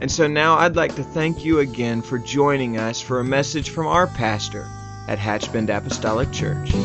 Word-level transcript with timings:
And 0.00 0.10
so 0.10 0.26
now 0.26 0.56
I'd 0.56 0.76
like 0.76 0.94
to 0.94 1.04
thank 1.04 1.44
you 1.44 1.58
again 1.58 2.00
for 2.00 2.18
joining 2.18 2.78
us 2.78 3.02
for 3.02 3.20
a 3.20 3.24
message 3.24 3.68
from 3.68 3.86
our 3.86 4.06
pastor 4.06 4.66
at 5.06 5.18
Hatchbend 5.18 5.68
Apostolic 5.68 6.32
Church. 6.32 6.70
join 6.70 6.80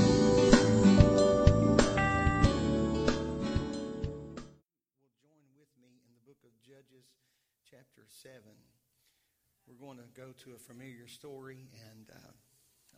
with 5.58 5.72
me 5.80 5.96
in 5.96 6.12
the 6.12 6.26
book 6.28 6.36
of 6.44 6.52
Judges, 6.62 7.06
chapter 7.72 8.02
7. 8.06 8.36
We're 9.66 9.86
going 9.88 10.00
to 10.00 10.04
go 10.14 10.34
to 10.44 10.56
a 10.56 10.60
familiar 10.60 11.08
story, 11.08 11.70
and 11.90 12.10
uh, 12.12 12.32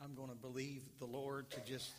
I'm 0.03 0.15
going 0.15 0.29
to 0.29 0.35
believe 0.35 0.81
the 0.97 1.05
Lord 1.05 1.47
to 1.51 1.59
just 1.59 1.91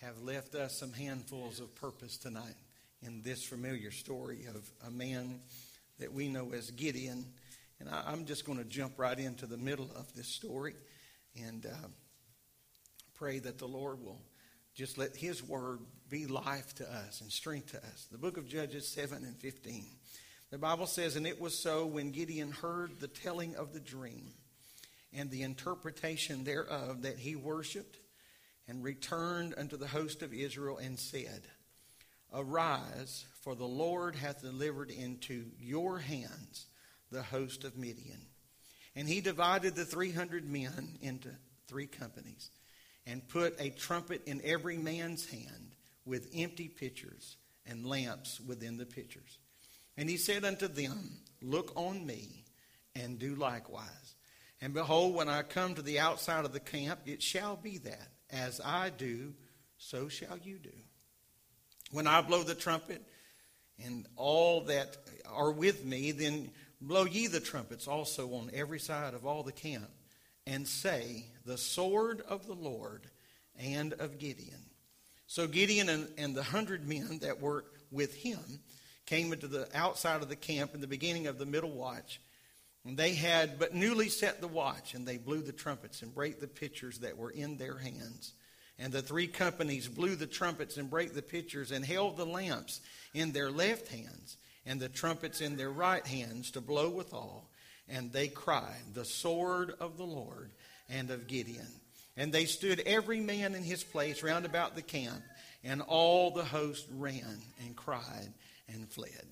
have 0.00 0.22
left 0.22 0.54
us 0.54 0.78
some 0.78 0.92
handfuls 0.92 1.58
of 1.58 1.74
purpose 1.74 2.18
tonight 2.18 2.54
in 3.02 3.20
this 3.22 3.42
familiar 3.42 3.90
story 3.90 4.46
of 4.48 4.70
a 4.86 4.92
man 4.92 5.40
that 5.98 6.12
we 6.12 6.28
know 6.28 6.52
as 6.52 6.70
Gideon. 6.70 7.24
And 7.80 7.88
I, 7.88 8.04
I'm 8.06 8.24
just 8.24 8.44
going 8.44 8.58
to 8.58 8.64
jump 8.64 8.98
right 8.98 9.18
into 9.18 9.46
the 9.46 9.56
middle 9.56 9.90
of 9.96 10.12
this 10.14 10.28
story 10.28 10.74
and 11.44 11.66
uh, 11.66 11.88
pray 13.14 13.38
that 13.38 13.58
the 13.58 13.68
Lord 13.68 14.02
will 14.02 14.20
just 14.74 14.98
let 14.98 15.16
His 15.16 15.42
word 15.42 15.80
be 16.08 16.26
life 16.26 16.74
to 16.76 16.90
us 16.90 17.20
and 17.20 17.30
strength 17.30 17.72
to 17.72 17.78
us. 17.78 18.06
The 18.10 18.18
book 18.18 18.36
of 18.36 18.48
Judges 18.48 18.88
7 18.88 19.24
and 19.24 19.36
15. 19.36 19.86
The 20.50 20.58
Bible 20.58 20.86
says, 20.86 21.16
And 21.16 21.26
it 21.26 21.40
was 21.40 21.58
so 21.58 21.84
when 21.84 22.12
Gideon 22.12 22.52
heard 22.52 23.00
the 23.00 23.08
telling 23.08 23.56
of 23.56 23.72
the 23.72 23.80
dream 23.80 24.32
and 25.12 25.30
the 25.30 25.42
interpretation 25.42 26.44
thereof 26.44 27.02
that 27.02 27.18
he 27.18 27.36
worshiped 27.36 27.98
and 28.66 28.84
returned 28.84 29.54
unto 29.56 29.76
the 29.76 29.86
host 29.86 30.22
of 30.22 30.32
Israel 30.32 30.78
and 30.78 30.98
said, 30.98 31.42
Arise, 32.32 33.24
for 33.42 33.54
the 33.54 33.64
Lord 33.64 34.14
hath 34.14 34.42
delivered 34.42 34.90
into 34.90 35.46
your 35.58 35.98
hands 35.98 36.66
the 37.10 37.22
host 37.22 37.64
of 37.64 37.76
Midian. 37.76 38.20
And 38.94 39.08
he 39.08 39.20
divided 39.20 39.74
the 39.74 39.84
three 39.84 40.12
hundred 40.12 40.48
men 40.50 40.98
into 41.00 41.30
three 41.66 41.86
companies, 41.86 42.50
and 43.06 43.26
put 43.28 43.60
a 43.60 43.70
trumpet 43.70 44.22
in 44.26 44.40
every 44.44 44.76
man's 44.76 45.28
hand 45.28 45.74
with 46.04 46.30
empty 46.34 46.68
pitchers 46.68 47.36
and 47.66 47.86
lamps 47.86 48.40
within 48.40 48.76
the 48.76 48.86
pitchers. 48.86 49.38
And 49.96 50.08
he 50.08 50.16
said 50.16 50.44
unto 50.44 50.68
them, 50.68 51.20
Look 51.42 51.72
on 51.76 52.04
me, 52.04 52.44
and 52.94 53.18
do 53.18 53.34
likewise. 53.34 54.14
And 54.60 54.74
behold, 54.74 55.14
when 55.14 55.28
I 55.28 55.42
come 55.42 55.74
to 55.74 55.82
the 55.82 56.00
outside 56.00 56.44
of 56.44 56.52
the 56.52 56.60
camp, 56.60 57.00
it 57.06 57.22
shall 57.22 57.56
be 57.56 57.78
that, 57.78 58.08
as 58.30 58.60
I 58.64 58.90
do, 58.90 59.34
so 59.76 60.08
shall 60.08 60.38
you 60.38 60.58
do. 60.58 60.72
When 61.92 62.06
I 62.06 62.22
blow 62.22 62.42
the 62.42 62.54
trumpet, 62.54 63.02
and 63.84 64.06
all 64.16 64.62
that 64.62 64.96
are 65.26 65.52
with 65.52 65.84
me, 65.84 66.10
then 66.12 66.50
blow 66.80 67.04
ye 67.04 67.26
the 67.26 67.40
trumpets 67.40 67.88
also 67.88 68.34
on 68.34 68.50
every 68.52 68.80
side 68.80 69.14
of 69.14 69.26
all 69.26 69.42
the 69.42 69.52
camp, 69.52 69.90
and 70.46 70.66
say, 70.66 71.26
The 71.44 71.58
sword 71.58 72.22
of 72.28 72.46
the 72.46 72.54
Lord 72.54 73.02
and 73.58 73.92
of 73.94 74.18
Gideon. 74.18 74.62
So 75.26 75.46
Gideon 75.46 75.88
and, 75.88 76.08
and 76.16 76.34
the 76.34 76.42
hundred 76.42 76.88
men 76.88 77.18
that 77.20 77.40
were 77.40 77.64
with 77.90 78.14
him 78.14 78.60
came 79.04 79.32
into 79.32 79.46
the 79.46 79.68
outside 79.74 80.22
of 80.22 80.28
the 80.28 80.36
camp 80.36 80.74
in 80.74 80.80
the 80.80 80.86
beginning 80.86 81.26
of 81.26 81.38
the 81.38 81.46
middle 81.46 81.70
watch. 81.70 82.20
And 82.86 82.96
they 82.96 83.12
had 83.14 83.58
but 83.58 83.74
newly 83.74 84.08
set 84.08 84.40
the 84.40 84.48
watch, 84.48 84.94
and 84.94 85.06
they 85.06 85.18
blew 85.18 85.42
the 85.42 85.52
trumpets 85.52 86.00
and 86.00 86.14
brake 86.14 86.40
the 86.40 86.46
pitchers 86.46 87.00
that 87.00 87.18
were 87.18 87.30
in 87.30 87.58
their 87.58 87.76
hands. 87.76 88.32
And 88.78 88.92
the 88.92 89.02
three 89.02 89.26
companies 89.26 89.88
blew 89.88 90.16
the 90.16 90.26
trumpets 90.26 90.78
and 90.78 90.88
brake 90.88 91.12
the 91.12 91.20
pitchers 91.20 91.72
and 91.72 91.84
held 91.84 92.16
the 92.16 92.24
lamps 92.24 92.80
in 93.12 93.32
their 93.32 93.50
left 93.50 93.88
hands 93.88 94.37
and 94.68 94.78
the 94.78 94.88
trumpets 94.88 95.40
in 95.40 95.56
their 95.56 95.70
right 95.70 96.06
hands 96.06 96.50
to 96.52 96.60
blow 96.60 96.90
withal. 96.90 97.48
And 97.88 98.12
they 98.12 98.28
cried, 98.28 98.82
The 98.92 99.06
sword 99.06 99.72
of 99.80 99.96
the 99.96 100.04
Lord 100.04 100.50
and 100.90 101.10
of 101.10 101.26
Gideon. 101.26 101.66
And 102.18 102.32
they 102.32 102.44
stood 102.44 102.80
every 102.84 103.20
man 103.20 103.54
in 103.54 103.62
his 103.62 103.82
place 103.82 104.22
round 104.22 104.44
about 104.44 104.76
the 104.76 104.82
camp, 104.82 105.22
and 105.64 105.80
all 105.80 106.30
the 106.30 106.44
host 106.44 106.86
ran 106.94 107.38
and 107.64 107.74
cried 107.74 108.32
and 108.68 108.86
fled. 108.90 109.24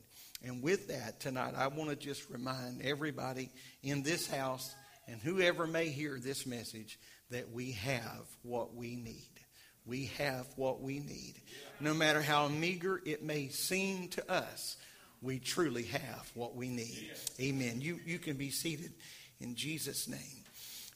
And 0.42 0.62
with 0.62 0.88
that, 0.88 1.20
tonight, 1.20 1.54
I 1.54 1.66
want 1.66 1.91
to 1.91 1.97
just 1.97 2.30
remind 2.30 2.80
everybody 2.80 3.50
in 3.82 4.03
this 4.03 4.26
house 4.26 4.74
and 5.06 5.20
whoever 5.20 5.66
may 5.66 5.88
hear 5.88 6.18
this 6.18 6.47
message 6.47 6.98
that 7.30 7.50
we 7.50 7.72
have 7.72 8.24
what 8.42 8.74
we 8.74 8.97
need. 8.97 9.28
We 9.84 10.06
have 10.18 10.47
what 10.56 10.80
we 10.80 10.98
need. 10.98 11.34
No 11.78 11.92
matter 11.92 12.22
how 12.22 12.48
meager 12.48 13.00
it 13.04 13.22
may 13.22 13.48
seem 13.48 14.08
to 14.08 14.30
us, 14.30 14.76
we 15.22 15.38
truly 15.38 15.84
have 15.84 16.31
what 16.34 16.54
we 16.54 16.69
need. 16.69 17.10
Amen. 17.41 17.81
You, 17.81 17.99
you 18.04 18.19
can 18.19 18.37
be 18.37 18.50
seated 18.50 18.93
in 19.41 19.54
Jesus' 19.54 20.09
name. 20.09 20.44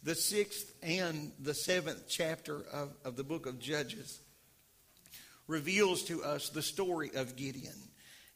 The 0.03 0.15
sixth 0.15 0.73
and 0.83 1.33
the 1.39 1.55
seventh 1.55 2.09
chapter 2.09 2.63
of, 2.73 2.95
of 3.05 3.17
the 3.17 3.25
book 3.25 3.47
of 3.47 3.59
Judges 3.59 4.21
reveals 5.47 6.05
to 6.05 6.23
us 6.23 6.49
the 6.49 6.63
story 6.63 7.11
of 7.15 7.37
Gideon. 7.37 7.75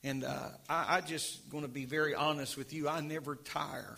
And 0.03 0.25
uh, 0.25 0.49
I, 0.69 0.97
I 0.97 1.01
just 1.01 1.49
going 1.49 1.63
to 1.63 1.71
be 1.71 1.87
very 1.87 2.15
honest 2.15 2.59
with 2.59 2.73
you. 2.73 2.89
I 2.89 3.01
never 3.01 3.37
tire 3.37 3.97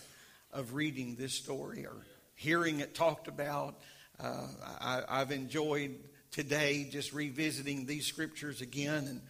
of 0.53 0.74
reading 0.74 1.16
this 1.16 1.34
story 1.34 1.86
or 1.86 1.97
hearing 2.36 2.80
it 2.80 2.94
talked 2.94 3.26
about. 3.26 3.74
Uh, 4.20 4.47
I, 4.80 5.03
I've 5.08 5.32
enjoyed 5.32 5.97
today 6.30 6.88
just 6.91 7.12
revisiting 7.12 7.86
these 7.86 8.06
scriptures 8.06 8.60
again 8.60 9.06
and 9.08 9.20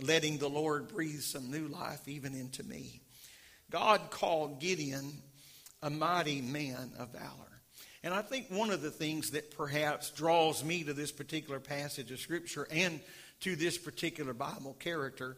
letting 0.00 0.38
the 0.38 0.48
Lord 0.48 0.88
breathe 0.88 1.20
some 1.20 1.50
new 1.50 1.68
life 1.68 2.06
even 2.06 2.34
into 2.34 2.62
me. 2.62 3.00
God 3.70 4.10
called 4.10 4.60
Gideon 4.60 5.22
a 5.82 5.90
mighty 5.90 6.40
man 6.40 6.92
of 6.98 7.12
valor. 7.12 7.50
And 8.02 8.14
I 8.14 8.22
think 8.22 8.46
one 8.48 8.70
of 8.70 8.82
the 8.82 8.90
things 8.90 9.30
that 9.32 9.50
perhaps 9.56 10.10
draws 10.10 10.64
me 10.64 10.84
to 10.84 10.92
this 10.92 11.12
particular 11.12 11.60
passage 11.60 12.10
of 12.10 12.18
Scripture 12.18 12.66
and 12.70 13.00
to 13.40 13.56
this 13.56 13.76
particular 13.78 14.32
Bible 14.32 14.76
character 14.78 15.36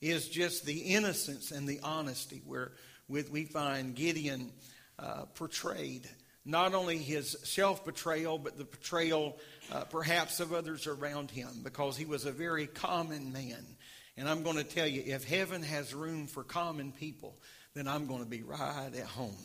is 0.00 0.28
just 0.28 0.64
the 0.64 0.78
innocence 0.78 1.50
and 1.50 1.68
the 1.68 1.80
honesty 1.82 2.42
where 2.46 2.72
with 3.08 3.30
we 3.30 3.44
find 3.44 3.94
Gideon 3.94 4.52
uh, 4.98 5.24
portrayed 5.34 6.08
not 6.44 6.74
only 6.74 6.98
his 6.98 7.36
self 7.44 7.84
betrayal, 7.84 8.38
but 8.38 8.56
the 8.56 8.64
betrayal 8.64 9.38
uh, 9.72 9.84
perhaps 9.84 10.40
of 10.40 10.52
others 10.52 10.86
around 10.86 11.30
him, 11.30 11.60
because 11.62 11.96
he 11.96 12.06
was 12.06 12.24
a 12.24 12.32
very 12.32 12.66
common 12.66 13.32
man. 13.32 13.64
And 14.16 14.28
I'm 14.28 14.42
going 14.42 14.56
to 14.56 14.64
tell 14.64 14.86
you, 14.86 15.02
if 15.06 15.24
heaven 15.24 15.62
has 15.62 15.94
room 15.94 16.26
for 16.26 16.44
common 16.44 16.92
people, 16.92 17.36
then 17.74 17.88
I'm 17.88 18.06
going 18.06 18.22
to 18.22 18.28
be 18.28 18.42
right 18.42 18.90
at 18.94 19.06
home. 19.06 19.36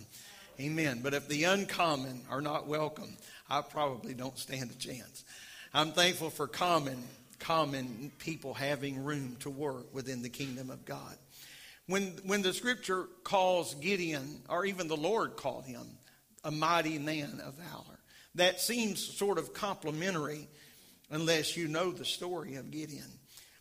Amen. 0.59 1.01
But 1.03 1.13
if 1.13 1.27
the 1.27 1.43
uncommon 1.45 2.21
are 2.29 2.41
not 2.41 2.67
welcome, 2.67 3.17
I 3.49 3.61
probably 3.61 4.13
don't 4.13 4.37
stand 4.37 4.71
a 4.71 4.77
chance. 4.77 5.23
I'm 5.73 5.91
thankful 5.91 6.29
for 6.29 6.47
common, 6.47 7.03
common 7.39 8.11
people 8.19 8.53
having 8.53 9.03
room 9.03 9.35
to 9.41 9.49
work 9.49 9.93
within 9.93 10.21
the 10.21 10.29
kingdom 10.29 10.69
of 10.69 10.85
God. 10.85 11.17
When, 11.87 12.03
when 12.25 12.41
the 12.41 12.53
scripture 12.53 13.05
calls 13.23 13.75
Gideon, 13.75 14.41
or 14.49 14.65
even 14.65 14.87
the 14.87 14.97
Lord 14.97 15.35
called 15.35 15.65
him, 15.65 15.85
a 16.43 16.51
mighty 16.51 16.97
man 16.97 17.41
of 17.45 17.55
valor, 17.55 17.99
that 18.35 18.59
seems 18.59 18.99
sort 19.03 19.37
of 19.37 19.53
complimentary 19.53 20.47
unless 21.11 21.55
you 21.55 21.67
know 21.67 21.91
the 21.91 22.05
story 22.05 22.55
of 22.55 22.71
Gideon. 22.71 23.11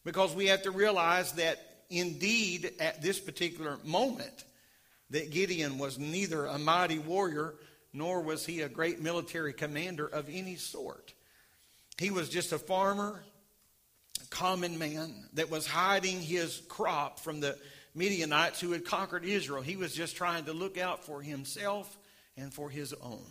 Because 0.05 0.35
we 0.35 0.47
have 0.47 0.63
to 0.63 0.71
realize 0.71 1.33
that 1.33 1.59
indeed, 1.91 2.73
at 2.81 3.03
this 3.03 3.19
particular 3.19 3.79
moment, 3.85 4.45
that 5.11 5.31
Gideon 5.31 5.79
was 5.79 5.99
neither 5.99 6.47
a 6.47 6.59
mighty 6.59 6.99
warrior 6.99 7.55
nor 7.93 8.21
was 8.21 8.45
he 8.45 8.61
a 8.61 8.69
great 8.69 9.01
military 9.01 9.53
commander 9.53 10.07
of 10.07 10.29
any 10.29 10.57
sort. 10.57 11.15
He 11.97 12.11
was 12.11 12.29
just 12.29 12.53
a 12.53 12.59
farmer, 12.59 13.23
a 14.21 14.27
common 14.27 14.79
man 14.79 15.29
that 15.35 15.51
was 15.51 15.67
hiding 15.67 16.21
his 16.21 16.61
crop 16.69 17.21
from 17.21 17.41
the 17.41 17.57
Midianites 17.95 18.61
who 18.61 18.73
had 18.73 18.85
conquered 18.85 19.25
Israel. 19.25 19.63
He 19.63 19.77
was 19.77 19.95
just 19.95 20.17
trying 20.17 20.47
to 20.47 20.53
look 20.53 20.77
out 20.77 21.05
for 21.05 21.23
himself 21.23 21.97
and 22.37 22.53
for 22.53 22.69
his 22.69 22.93
own. 22.95 23.25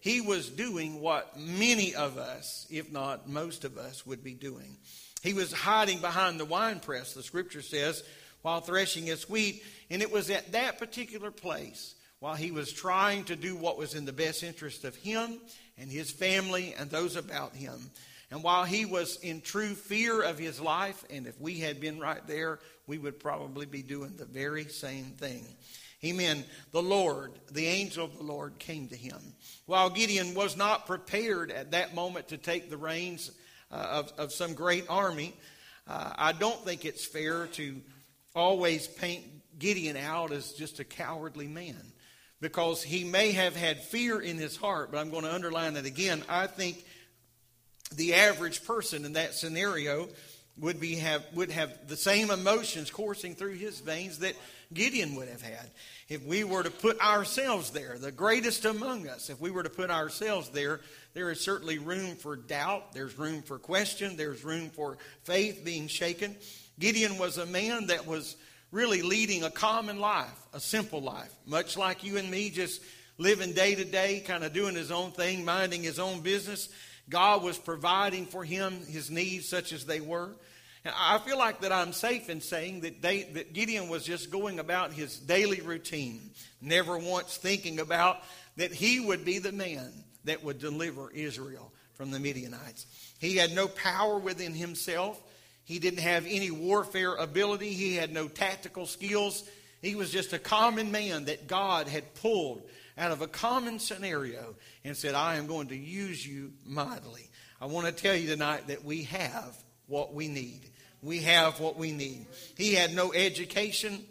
He 0.00 0.20
was 0.20 0.48
doing 0.48 1.00
what 1.00 1.38
many 1.38 1.94
of 1.94 2.18
us, 2.18 2.66
if 2.70 2.90
not 2.90 3.28
most 3.28 3.64
of 3.64 3.78
us, 3.78 4.04
would 4.04 4.24
be 4.24 4.34
doing. 4.34 4.78
He 5.22 5.34
was 5.34 5.52
hiding 5.52 6.00
behind 6.00 6.38
the 6.38 6.44
winepress, 6.44 7.14
the 7.14 7.22
scripture 7.22 7.62
says, 7.62 8.02
while 8.42 8.60
threshing 8.60 9.06
his 9.06 9.28
wheat. 9.28 9.62
And 9.88 10.02
it 10.02 10.10
was 10.10 10.30
at 10.30 10.52
that 10.52 10.78
particular 10.78 11.30
place 11.30 11.94
while 12.18 12.34
he 12.34 12.50
was 12.50 12.72
trying 12.72 13.24
to 13.24 13.36
do 13.36 13.56
what 13.56 13.78
was 13.78 13.94
in 13.94 14.04
the 14.04 14.12
best 14.12 14.42
interest 14.42 14.84
of 14.84 14.96
him 14.96 15.38
and 15.78 15.90
his 15.90 16.10
family 16.10 16.74
and 16.78 16.90
those 16.90 17.16
about 17.16 17.54
him. 17.54 17.90
And 18.30 18.42
while 18.42 18.64
he 18.64 18.84
was 18.84 19.16
in 19.16 19.42
true 19.42 19.74
fear 19.74 20.22
of 20.22 20.38
his 20.38 20.60
life, 20.60 21.04
and 21.10 21.26
if 21.26 21.40
we 21.40 21.58
had 21.58 21.80
been 21.80 22.00
right 22.00 22.26
there, 22.26 22.58
we 22.86 22.98
would 22.98 23.20
probably 23.20 23.66
be 23.66 23.82
doing 23.82 24.16
the 24.16 24.24
very 24.24 24.64
same 24.64 25.12
thing. 25.18 25.44
Amen. 26.04 26.44
The 26.72 26.82
Lord, 26.82 27.32
the 27.52 27.66
angel 27.66 28.04
of 28.04 28.16
the 28.16 28.24
Lord 28.24 28.58
came 28.58 28.88
to 28.88 28.96
him. 28.96 29.20
While 29.66 29.90
Gideon 29.90 30.34
was 30.34 30.56
not 30.56 30.86
prepared 30.86 31.52
at 31.52 31.72
that 31.72 31.94
moment 31.94 32.28
to 32.28 32.38
take 32.38 32.70
the 32.70 32.76
reins 32.76 33.30
of, 33.76 34.12
of 34.18 34.32
some 34.32 34.54
great 34.54 34.86
army, 34.88 35.34
uh, 35.88 36.12
I 36.16 36.32
don't 36.32 36.64
think 36.64 36.84
it's 36.84 37.04
fair 37.04 37.46
to 37.48 37.80
always 38.34 38.86
paint 38.86 39.24
Gideon 39.58 39.96
out 39.96 40.32
as 40.32 40.52
just 40.52 40.80
a 40.80 40.84
cowardly 40.84 41.48
man 41.48 41.92
because 42.40 42.82
he 42.82 43.04
may 43.04 43.32
have 43.32 43.54
had 43.54 43.82
fear 43.82 44.20
in 44.20 44.36
his 44.36 44.56
heart, 44.56 44.90
but 44.90 44.98
I'm 44.98 45.10
going 45.10 45.24
to 45.24 45.32
underline 45.32 45.74
that 45.74 45.86
again. 45.86 46.22
I 46.28 46.46
think 46.48 46.84
the 47.94 48.14
average 48.14 48.64
person 48.64 49.04
in 49.04 49.12
that 49.14 49.34
scenario 49.34 50.08
would 50.58 50.78
be 50.78 50.96
have 50.96 51.24
would 51.34 51.50
have 51.50 51.88
the 51.88 51.96
same 51.96 52.30
emotions 52.30 52.90
coursing 52.90 53.34
through 53.34 53.54
his 53.54 53.80
veins 53.80 54.18
that 54.18 54.34
Gideon 54.72 55.14
would 55.16 55.28
have 55.28 55.42
had. 55.42 55.70
If 56.08 56.24
we 56.24 56.44
were 56.44 56.62
to 56.62 56.70
put 56.70 57.00
ourselves 57.00 57.70
there, 57.70 57.96
the 57.98 58.12
greatest 58.12 58.64
among 58.64 59.08
us, 59.08 59.30
if 59.30 59.40
we 59.40 59.50
were 59.50 59.62
to 59.62 59.70
put 59.70 59.90
ourselves 59.90 60.50
there, 60.50 60.80
there 61.14 61.30
is 61.30 61.40
certainly 61.40 61.78
room 61.78 62.16
for 62.16 62.36
doubt, 62.36 62.92
there's 62.92 63.18
room 63.18 63.42
for 63.42 63.58
question, 63.58 64.16
there's 64.16 64.44
room 64.44 64.70
for 64.70 64.98
faith 65.24 65.62
being 65.64 65.88
shaken. 65.88 66.36
Gideon 66.78 67.18
was 67.18 67.38
a 67.38 67.46
man 67.46 67.86
that 67.86 68.06
was 68.06 68.36
really 68.70 69.02
leading 69.02 69.44
a 69.44 69.50
common 69.50 70.00
life, 70.00 70.38
a 70.54 70.60
simple 70.60 71.02
life, 71.02 71.32
much 71.46 71.76
like 71.76 72.04
you 72.04 72.16
and 72.16 72.30
me, 72.30 72.50
just 72.50 72.80
living 73.18 73.52
day 73.52 73.74
to 73.74 73.84
day, 73.84 74.20
kind 74.20 74.42
of 74.42 74.52
doing 74.52 74.74
his 74.74 74.90
own 74.90 75.12
thing, 75.12 75.44
minding 75.44 75.82
his 75.82 75.98
own 75.98 76.20
business. 76.20 76.68
God 77.08 77.42
was 77.42 77.58
providing 77.58 78.26
for 78.26 78.44
him 78.44 78.84
his 78.86 79.10
needs, 79.10 79.48
such 79.48 79.72
as 79.72 79.84
they 79.84 80.00
were. 80.00 80.30
And 80.84 80.94
I 80.98 81.18
feel 81.18 81.38
like 81.38 81.60
that 81.60 81.72
I'm 81.72 81.92
safe 81.92 82.28
in 82.28 82.40
saying 82.40 82.80
that, 82.80 83.02
they, 83.02 83.22
that 83.34 83.52
Gideon 83.52 83.88
was 83.88 84.04
just 84.04 84.30
going 84.30 84.58
about 84.58 84.92
his 84.92 85.16
daily 85.16 85.60
routine, 85.60 86.30
never 86.60 86.98
once 86.98 87.36
thinking 87.36 87.78
about 87.78 88.18
that 88.56 88.72
he 88.72 88.98
would 88.98 89.24
be 89.24 89.38
the 89.38 89.52
man 89.52 89.92
that 90.24 90.42
would 90.42 90.58
deliver 90.58 91.10
Israel 91.10 91.72
from 91.94 92.10
the 92.10 92.18
Midianites. 92.18 92.86
He 93.18 93.36
had 93.36 93.54
no 93.54 93.68
power 93.68 94.18
within 94.18 94.54
himself. 94.54 95.20
He 95.64 95.78
didn't 95.78 96.00
have 96.00 96.26
any 96.26 96.50
warfare 96.50 97.14
ability. 97.14 97.70
He 97.72 97.94
had 97.94 98.12
no 98.12 98.26
tactical 98.26 98.86
skills. 98.86 99.44
He 99.80 99.94
was 99.94 100.10
just 100.10 100.32
a 100.32 100.38
common 100.38 100.90
man 100.90 101.26
that 101.26 101.46
God 101.46 101.86
had 101.86 102.14
pulled 102.14 102.62
out 102.98 103.12
of 103.12 103.22
a 103.22 103.26
common 103.26 103.78
scenario 103.78 104.54
and 104.84 104.96
said, 104.96 105.14
I 105.14 105.36
am 105.36 105.46
going 105.46 105.68
to 105.68 105.76
use 105.76 106.26
you 106.26 106.52
mightily. 106.66 107.28
I 107.60 107.66
want 107.66 107.86
to 107.86 107.92
tell 107.92 108.16
you 108.16 108.28
tonight 108.28 108.68
that 108.68 108.84
we 108.84 109.04
have 109.04 109.56
what 109.86 110.14
we 110.14 110.28
need. 110.28 110.62
We 111.02 111.20
have 111.20 111.60
what 111.60 111.76
we 111.76 111.92
need. 111.92 112.26
He 112.56 112.74
had 112.74 112.94
no 112.94 113.12
education 113.12 114.04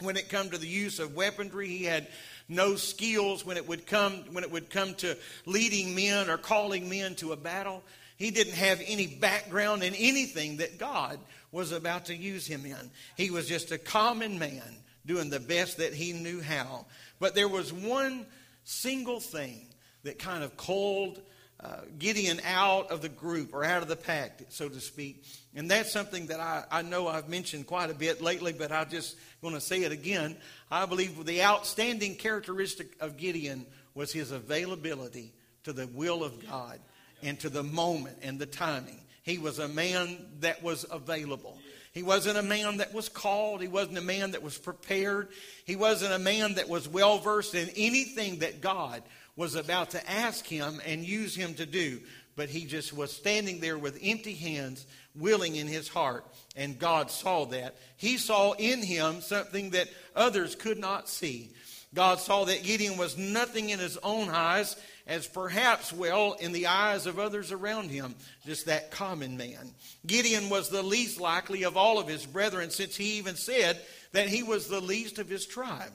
when 0.00 0.16
it 0.16 0.28
come 0.28 0.50
to 0.50 0.58
the 0.58 0.66
use 0.66 0.98
of 0.98 1.14
weaponry. 1.14 1.68
He 1.68 1.84
had 1.84 2.08
no 2.48 2.76
skills 2.76 3.44
when 3.44 3.56
it 3.56 3.68
would 3.68 3.86
come 3.86 4.24
when 4.32 4.44
it 4.44 4.50
would 4.50 4.70
come 4.70 4.94
to 4.96 5.16
leading 5.46 5.94
men 5.94 6.28
or 6.28 6.36
calling 6.36 6.88
men 6.88 7.14
to 7.16 7.32
a 7.32 7.36
battle. 7.36 7.82
He 8.16 8.30
didn't 8.30 8.54
have 8.54 8.82
any 8.86 9.06
background 9.06 9.82
in 9.82 9.94
anything 9.94 10.58
that 10.58 10.78
God 10.78 11.18
was 11.52 11.72
about 11.72 12.06
to 12.06 12.16
use 12.16 12.46
him 12.46 12.64
in. 12.66 12.90
He 13.16 13.30
was 13.30 13.48
just 13.48 13.72
a 13.72 13.78
common 13.78 14.38
man 14.38 14.62
doing 15.06 15.30
the 15.30 15.40
best 15.40 15.78
that 15.78 15.94
he 15.94 16.12
knew 16.12 16.40
how. 16.40 16.86
But 17.18 17.34
there 17.34 17.48
was 17.48 17.72
one 17.72 18.26
single 18.64 19.20
thing 19.20 19.66
that 20.02 20.18
kind 20.18 20.42
of 20.42 20.56
called 20.56 21.20
uh, 21.60 21.80
Gideon 21.98 22.40
out 22.44 22.90
of 22.90 23.00
the 23.00 23.08
group 23.08 23.54
or 23.54 23.64
out 23.64 23.82
of 23.82 23.88
the 23.88 23.96
pack, 23.96 24.40
so 24.48 24.68
to 24.68 24.80
speak. 24.80 25.24
And 25.54 25.70
that's 25.70 25.90
something 25.90 26.26
that 26.26 26.40
I, 26.40 26.64
I 26.70 26.82
know 26.82 27.08
I've 27.08 27.28
mentioned 27.28 27.66
quite 27.66 27.90
a 27.90 27.94
bit 27.94 28.20
lately, 28.20 28.52
but 28.52 28.70
I 28.72 28.84
just 28.84 29.16
want 29.40 29.54
to 29.54 29.60
say 29.60 29.82
it 29.82 29.92
again. 29.92 30.36
I 30.70 30.84
believe 30.86 31.24
the 31.24 31.42
outstanding 31.42 32.16
characteristic 32.16 32.88
of 33.00 33.16
Gideon 33.16 33.66
was 33.94 34.12
his 34.12 34.30
availability 34.30 35.32
to 35.62 35.72
the 35.72 35.86
will 35.86 36.22
of 36.22 36.46
God 36.46 36.80
and 37.22 37.38
to 37.40 37.48
the 37.48 37.62
moment 37.62 38.18
and 38.22 38.38
the 38.38 38.46
timing. 38.46 39.00
He 39.22 39.38
was 39.38 39.58
a 39.58 39.68
man 39.68 40.18
that 40.40 40.62
was 40.62 40.84
available. 40.90 41.56
He 41.94 42.02
wasn't 42.02 42.38
a 42.38 42.42
man 42.42 42.78
that 42.78 42.92
was 42.92 43.08
called. 43.08 43.62
He 43.62 43.68
wasn't 43.68 43.98
a 43.98 44.02
man 44.02 44.32
that 44.32 44.42
was 44.42 44.58
prepared. 44.58 45.28
He 45.64 45.76
wasn't 45.76 46.12
a 46.12 46.18
man 46.18 46.54
that 46.54 46.68
was 46.68 46.88
well 46.88 47.18
versed 47.18 47.54
in 47.54 47.70
anything 47.76 48.40
that 48.40 48.60
God 48.60 49.02
was 49.36 49.54
about 49.54 49.90
to 49.90 50.10
ask 50.10 50.44
him 50.44 50.80
and 50.84 51.06
use 51.06 51.36
him 51.36 51.54
to 51.54 51.66
do. 51.66 52.00
But 52.34 52.48
he 52.48 52.64
just 52.64 52.92
was 52.92 53.12
standing 53.12 53.60
there 53.60 53.78
with 53.78 54.00
empty 54.02 54.34
hands, 54.34 54.86
willing 55.14 55.54
in 55.54 55.68
his 55.68 55.86
heart. 55.86 56.26
And 56.56 56.80
God 56.80 57.12
saw 57.12 57.44
that. 57.46 57.76
He 57.96 58.18
saw 58.18 58.52
in 58.54 58.82
him 58.82 59.20
something 59.20 59.70
that 59.70 59.88
others 60.16 60.56
could 60.56 60.78
not 60.78 61.08
see. 61.08 61.52
God 61.94 62.18
saw 62.18 62.44
that 62.46 62.64
Gideon 62.64 62.96
was 62.96 63.16
nothing 63.16 63.70
in 63.70 63.78
his 63.78 63.96
own 63.98 64.28
eyes 64.30 64.74
as 65.06 65.26
perhaps 65.26 65.92
well 65.92 66.32
in 66.40 66.52
the 66.52 66.66
eyes 66.66 67.06
of 67.06 67.18
others 67.18 67.52
around 67.52 67.90
him, 67.90 68.14
just 68.46 68.66
that 68.66 68.90
common 68.90 69.36
man. 69.36 69.74
Gideon 70.06 70.48
was 70.48 70.70
the 70.70 70.82
least 70.82 71.20
likely 71.20 71.64
of 71.64 71.76
all 71.76 71.98
of 71.98 72.08
his 72.08 72.24
brethren, 72.24 72.70
since 72.70 72.96
he 72.96 73.18
even 73.18 73.36
said 73.36 73.78
that 74.12 74.28
he 74.28 74.42
was 74.42 74.68
the 74.68 74.80
least 74.80 75.18
of 75.18 75.28
his 75.28 75.46
tribe. 75.46 75.92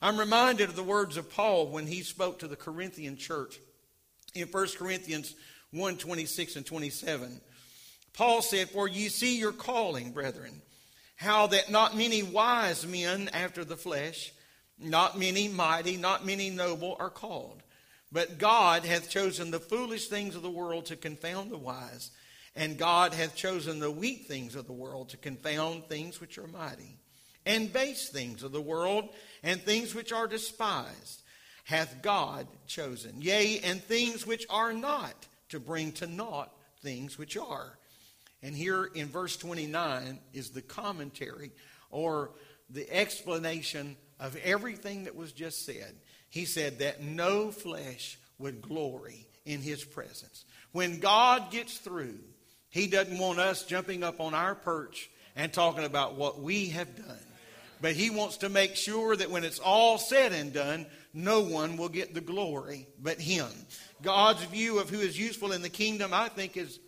I'm 0.00 0.18
reminded 0.18 0.68
of 0.68 0.76
the 0.76 0.82
words 0.82 1.16
of 1.16 1.32
Paul 1.32 1.68
when 1.68 1.86
he 1.86 2.02
spoke 2.02 2.40
to 2.40 2.48
the 2.48 2.56
Corinthian 2.56 3.16
church 3.16 3.58
in 4.34 4.48
1 4.48 4.66
Corinthians 4.78 5.34
1 5.72 5.96
26 5.96 6.56
and 6.56 6.66
27. 6.66 7.40
Paul 8.12 8.42
said, 8.42 8.70
For 8.70 8.86
ye 8.86 9.08
see 9.08 9.38
your 9.38 9.52
calling, 9.52 10.12
brethren, 10.12 10.62
how 11.16 11.48
that 11.48 11.70
not 11.70 11.96
many 11.96 12.22
wise 12.22 12.86
men 12.86 13.28
after 13.32 13.64
the 13.64 13.76
flesh, 13.76 14.32
not 14.78 15.18
many 15.18 15.48
mighty, 15.48 15.96
not 15.96 16.24
many 16.24 16.50
noble 16.50 16.96
are 17.00 17.10
called. 17.10 17.63
But 18.14 18.38
God 18.38 18.84
hath 18.84 19.10
chosen 19.10 19.50
the 19.50 19.58
foolish 19.58 20.06
things 20.06 20.36
of 20.36 20.42
the 20.42 20.48
world 20.48 20.86
to 20.86 20.96
confound 20.96 21.50
the 21.50 21.58
wise, 21.58 22.12
and 22.54 22.78
God 22.78 23.12
hath 23.12 23.34
chosen 23.34 23.80
the 23.80 23.90
weak 23.90 24.26
things 24.28 24.54
of 24.54 24.68
the 24.68 24.72
world 24.72 25.08
to 25.08 25.16
confound 25.16 25.86
things 25.86 26.20
which 26.20 26.38
are 26.38 26.46
mighty, 26.46 26.96
and 27.44 27.72
base 27.72 28.08
things 28.08 28.44
of 28.44 28.52
the 28.52 28.60
world, 28.60 29.08
and 29.42 29.60
things 29.60 29.96
which 29.96 30.12
are 30.12 30.28
despised, 30.28 31.22
hath 31.64 32.02
God 32.02 32.46
chosen. 32.68 33.20
Yea, 33.20 33.58
and 33.64 33.82
things 33.82 34.24
which 34.24 34.46
are 34.48 34.72
not, 34.72 35.26
to 35.48 35.58
bring 35.58 35.90
to 35.94 36.06
naught 36.06 36.54
things 36.82 37.18
which 37.18 37.36
are. 37.36 37.76
And 38.44 38.54
here 38.54 38.84
in 38.94 39.08
verse 39.08 39.36
29 39.36 40.20
is 40.32 40.50
the 40.50 40.62
commentary 40.62 41.50
or 41.90 42.30
the 42.70 42.88
explanation 42.92 43.96
of 44.20 44.36
everything 44.36 45.04
that 45.04 45.16
was 45.16 45.32
just 45.32 45.66
said 45.66 45.96
he 46.34 46.46
said 46.46 46.80
that 46.80 47.00
no 47.00 47.52
flesh 47.52 48.18
would 48.40 48.60
glory 48.60 49.24
in 49.46 49.60
his 49.60 49.84
presence. 49.84 50.44
When 50.72 50.98
God 50.98 51.52
gets 51.52 51.78
through, 51.78 52.18
he 52.70 52.88
doesn't 52.88 53.18
want 53.18 53.38
us 53.38 53.64
jumping 53.64 54.02
up 54.02 54.18
on 54.18 54.34
our 54.34 54.56
perch 54.56 55.08
and 55.36 55.52
talking 55.52 55.84
about 55.84 56.16
what 56.16 56.42
we 56.42 56.70
have 56.70 56.96
done. 56.96 57.24
But 57.80 57.92
he 57.92 58.10
wants 58.10 58.38
to 58.38 58.48
make 58.48 58.74
sure 58.74 59.14
that 59.14 59.30
when 59.30 59.44
it's 59.44 59.60
all 59.60 59.96
said 59.96 60.32
and 60.32 60.52
done, 60.52 60.86
no 61.12 61.38
one 61.38 61.76
will 61.76 61.88
get 61.88 62.14
the 62.14 62.20
glory 62.20 62.88
but 63.00 63.20
him. 63.20 63.46
God's 64.02 64.42
view 64.46 64.80
of 64.80 64.90
who 64.90 64.98
is 64.98 65.16
useful 65.16 65.52
in 65.52 65.62
the 65.62 65.68
kingdom, 65.68 66.12
I 66.12 66.30
think, 66.30 66.56
is 66.56 66.80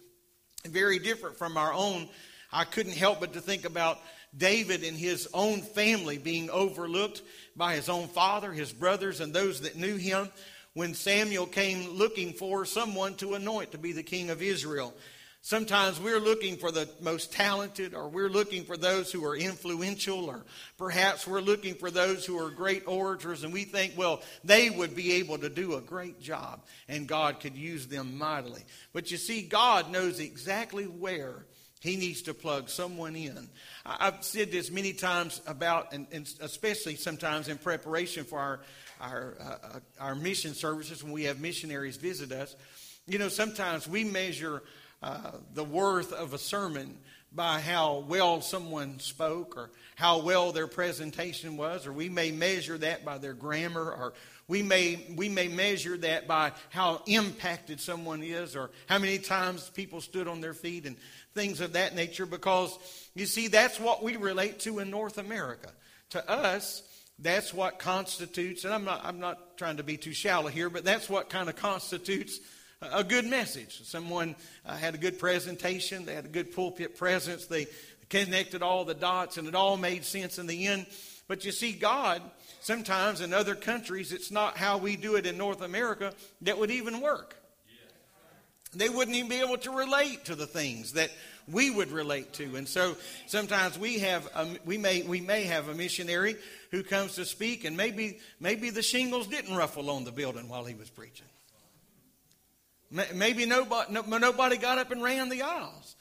very 0.67 0.99
different 0.99 1.39
from 1.39 1.57
our 1.57 1.73
own. 1.73 2.09
I 2.51 2.65
couldn't 2.65 2.97
help 2.97 3.21
but 3.21 3.35
to 3.35 3.41
think 3.41 3.65
about 3.65 4.01
David 4.37 4.83
and 4.83 4.97
his 4.97 5.29
own 5.33 5.63
family 5.63 6.19
being 6.19 6.51
overlooked 6.51 7.23
by 7.57 7.75
his 7.75 7.89
own 7.89 8.09
father, 8.09 8.53
his 8.53 8.73
brothers, 8.73 9.21
and 9.21 9.33
those 9.33 9.63
that 9.63 9.77
knew 9.77 9.97
him 9.97 10.31
when 10.75 10.95
Samuel 10.95 11.47
came 11.47 11.91
looking 11.91 12.33
for 12.35 12.65
someone 12.65 13.15
to 13.17 13.35
anoint 13.35 13.73
to 13.73 13.79
be 13.79 13.93
the 13.93 14.03
king 14.03 14.31
of 14.31 14.43
Israel. 14.43 14.95
Sometimes 15.41 16.01
we're 16.01 16.19
looking 16.19 16.57
for 16.57 16.73
the 16.73 16.89
most 17.01 17.33
talented, 17.33 17.95
or 17.95 18.09
we're 18.09 18.29
looking 18.29 18.65
for 18.65 18.77
those 18.77 19.13
who 19.13 19.25
are 19.25 19.37
influential, 19.37 20.25
or 20.25 20.45
perhaps 20.77 21.25
we're 21.25 21.41
looking 21.41 21.77
for 21.77 21.89
those 21.89 22.27
who 22.27 22.37
are 22.45 22.51
great 22.51 22.83
orators, 22.89 23.45
and 23.45 23.53
we 23.53 23.63
think, 23.63 23.95
well, 23.97 24.23
they 24.43 24.71
would 24.71 24.97
be 24.97 25.13
able 25.13 25.39
to 25.39 25.49
do 25.49 25.77
a 25.77 25.81
great 25.81 26.21
job, 26.21 26.65
and 26.89 27.07
God 27.07 27.39
could 27.39 27.57
use 27.57 27.87
them 27.87 28.19
mightily. 28.19 28.65
But 28.93 29.13
you 29.13 29.17
see, 29.17 29.43
God 29.43 29.89
knows 29.89 30.19
exactly 30.19 30.85
where 30.85 31.47
he 31.81 31.97
needs 31.97 32.23
to 32.23 32.35
plug 32.35 32.69
someone 32.69 33.17
in. 33.17 33.49
I've 33.85 34.25
said 34.25 34.51
this 34.51 34.71
many 34.71 34.93
times 34.93 35.41
about, 35.47 35.93
and, 35.93 36.07
especially 36.41 36.97
sometimes 36.97 37.49
in 37.49 37.59
preparation 37.59 38.25
for 38.25 38.39
our 38.39 38.61
our 39.01 39.37
uh, 39.41 39.79
our 40.01 40.15
mission 40.15 40.55
services 40.55 41.05
when 41.05 41.13
we 41.13 41.25
have 41.25 41.41
missionaries 41.41 41.97
visit 41.97 42.33
us. 42.33 42.57
You 43.07 43.19
know, 43.19 43.29
sometimes 43.29 43.87
we 43.87 44.05
measure 44.05 44.63
uh, 45.03 45.33
the 45.55 45.65
worth 45.65 46.13
of 46.13 46.33
a 46.33 46.39
sermon 46.39 46.97
by 47.33 47.61
how 47.61 48.05
well 48.09 48.41
someone 48.41 48.99
spoke 48.99 49.57
or 49.57 49.71
how 49.95 50.21
well 50.21 50.53
their 50.53 50.67
presentation 50.67 51.57
was, 51.57 51.87
or 51.87 51.93
we 51.93 52.09
may 52.09 52.31
measure 52.31 52.79
that 52.79 53.05
by 53.05 53.19
their 53.19 53.35
grammar, 53.35 53.93
or 53.93 54.15
we 54.49 54.63
may, 54.63 55.05
we 55.17 55.29
may 55.29 55.49
measure 55.49 55.97
that 55.99 56.27
by 56.27 56.53
how 56.71 57.03
impacted 57.07 57.81
someone 57.81 58.23
is, 58.23 58.57
or 58.57 58.71
how 58.87 58.99
many 58.99 59.19
times 59.19 59.71
people 59.71 60.01
stood 60.01 60.29
on 60.29 60.41
their 60.41 60.55
feet 60.55 60.87
and 60.87 60.97
things 61.37 61.61
of 61.61 61.75
that 61.75 61.95
nature, 61.95 62.27
because 62.27 62.77
you 63.15 63.27
see, 63.27 63.47
that's 63.47 63.79
what 63.79 64.03
we 64.03 64.17
relate 64.17 64.59
to 64.61 64.81
in 64.81 64.91
North 64.91 65.19
America. 65.19 65.71
To 66.11 66.29
us, 66.29 66.83
that's 67.19 67.55
what 67.55 67.79
constitutes, 67.79 68.65
and 68.65 68.75
I'm 68.75 68.85
not, 68.85 69.05
I'm 69.05 69.21
not 69.21 69.57
trying 69.57 69.77
to 69.77 69.85
be 69.85 69.97
too 69.97 70.13
shallow 70.13 70.49
here, 70.49 70.69
but 70.69 70.85
that's 70.85 71.09
what 71.09 71.31
kind 71.31 71.49
of 71.49 71.57
constitutes 71.57 72.41
a 72.83 73.05
good 73.05 73.27
message. 73.27 73.83
Someone 73.85 74.37
uh, 74.65 74.77
had 74.77 74.95
a 74.95 74.99
good 74.99 75.19
presentation, 75.19 76.05
they 76.05 76.15
had 76.15 76.27
a 76.27 76.29
good 76.29 76.53
pulpit 76.55 76.97
presence, 76.97 77.47
they 77.47 77.67
connected 78.09 78.63
all 78.63 78.85
the 78.85 78.95
dots, 78.95 79.39
and 79.39 79.49
it 79.49 79.55
all 79.55 79.77
made 79.77 80.05
sense 80.05 80.39
in 80.39 80.47
the 80.47 80.67
end. 80.67 80.87
But 81.29 81.45
you 81.45 81.53
see, 81.53 81.73
God, 81.73 82.23
sometimes 82.61 83.21
in 83.21 83.33
other 83.33 83.55
countries, 83.55 84.13
it's 84.13 84.31
not 84.31 84.57
how 84.57 84.79
we 84.79 84.97
do 84.97 85.17
it 85.17 85.27
in 85.27 85.37
North 85.37 85.63
America 85.63 86.13
that 86.43 86.59
would 86.59 86.71
even 86.71 87.01
work. 87.01 87.37
They 88.79 88.89
wouldn't 88.89 89.17
even 89.17 89.29
be 89.29 89.41
able 89.41 89.59
to 89.59 89.71
relate 89.71 90.27
to 90.27 90.35
the 90.35 90.47
things 90.47 90.93
that 90.93 91.11
we 91.49 91.71
would 91.71 91.91
relate 91.91 92.33
to. 92.35 92.57
And 92.57 92.69
so 92.69 92.97
sometimes 93.27 93.79
we 93.79 94.01
have 94.01 94.29
a, 94.35 94.47
we 94.65 94.79
may 94.79 95.03
we 95.03 95.21
may 95.21 95.45
have 95.45 95.69
a 95.69 95.75
missionary 95.75 96.37
who 96.71 96.83
comes 96.83 97.15
to 97.17 97.25
speak, 97.25 97.65
and 97.65 97.77
maybe 97.77 98.19
maybe 98.41 98.71
the 98.71 98.83
shingles 98.83 99.27
didn't 99.27 99.55
ruffle 99.55 99.91
on 99.91 100.05
the 100.05 100.13
building 100.13 100.49
while 100.49 100.65
he 100.65 100.75
was 100.75 100.91
preaching. 100.91 101.27
Maybe 103.15 103.47
nobody, 103.47 103.93
nobody 103.93 104.57
got 104.57 104.79
up 104.79 104.91
and 104.93 105.03
ran 105.03 105.29
the 105.29 105.43
aisles. 105.43 105.97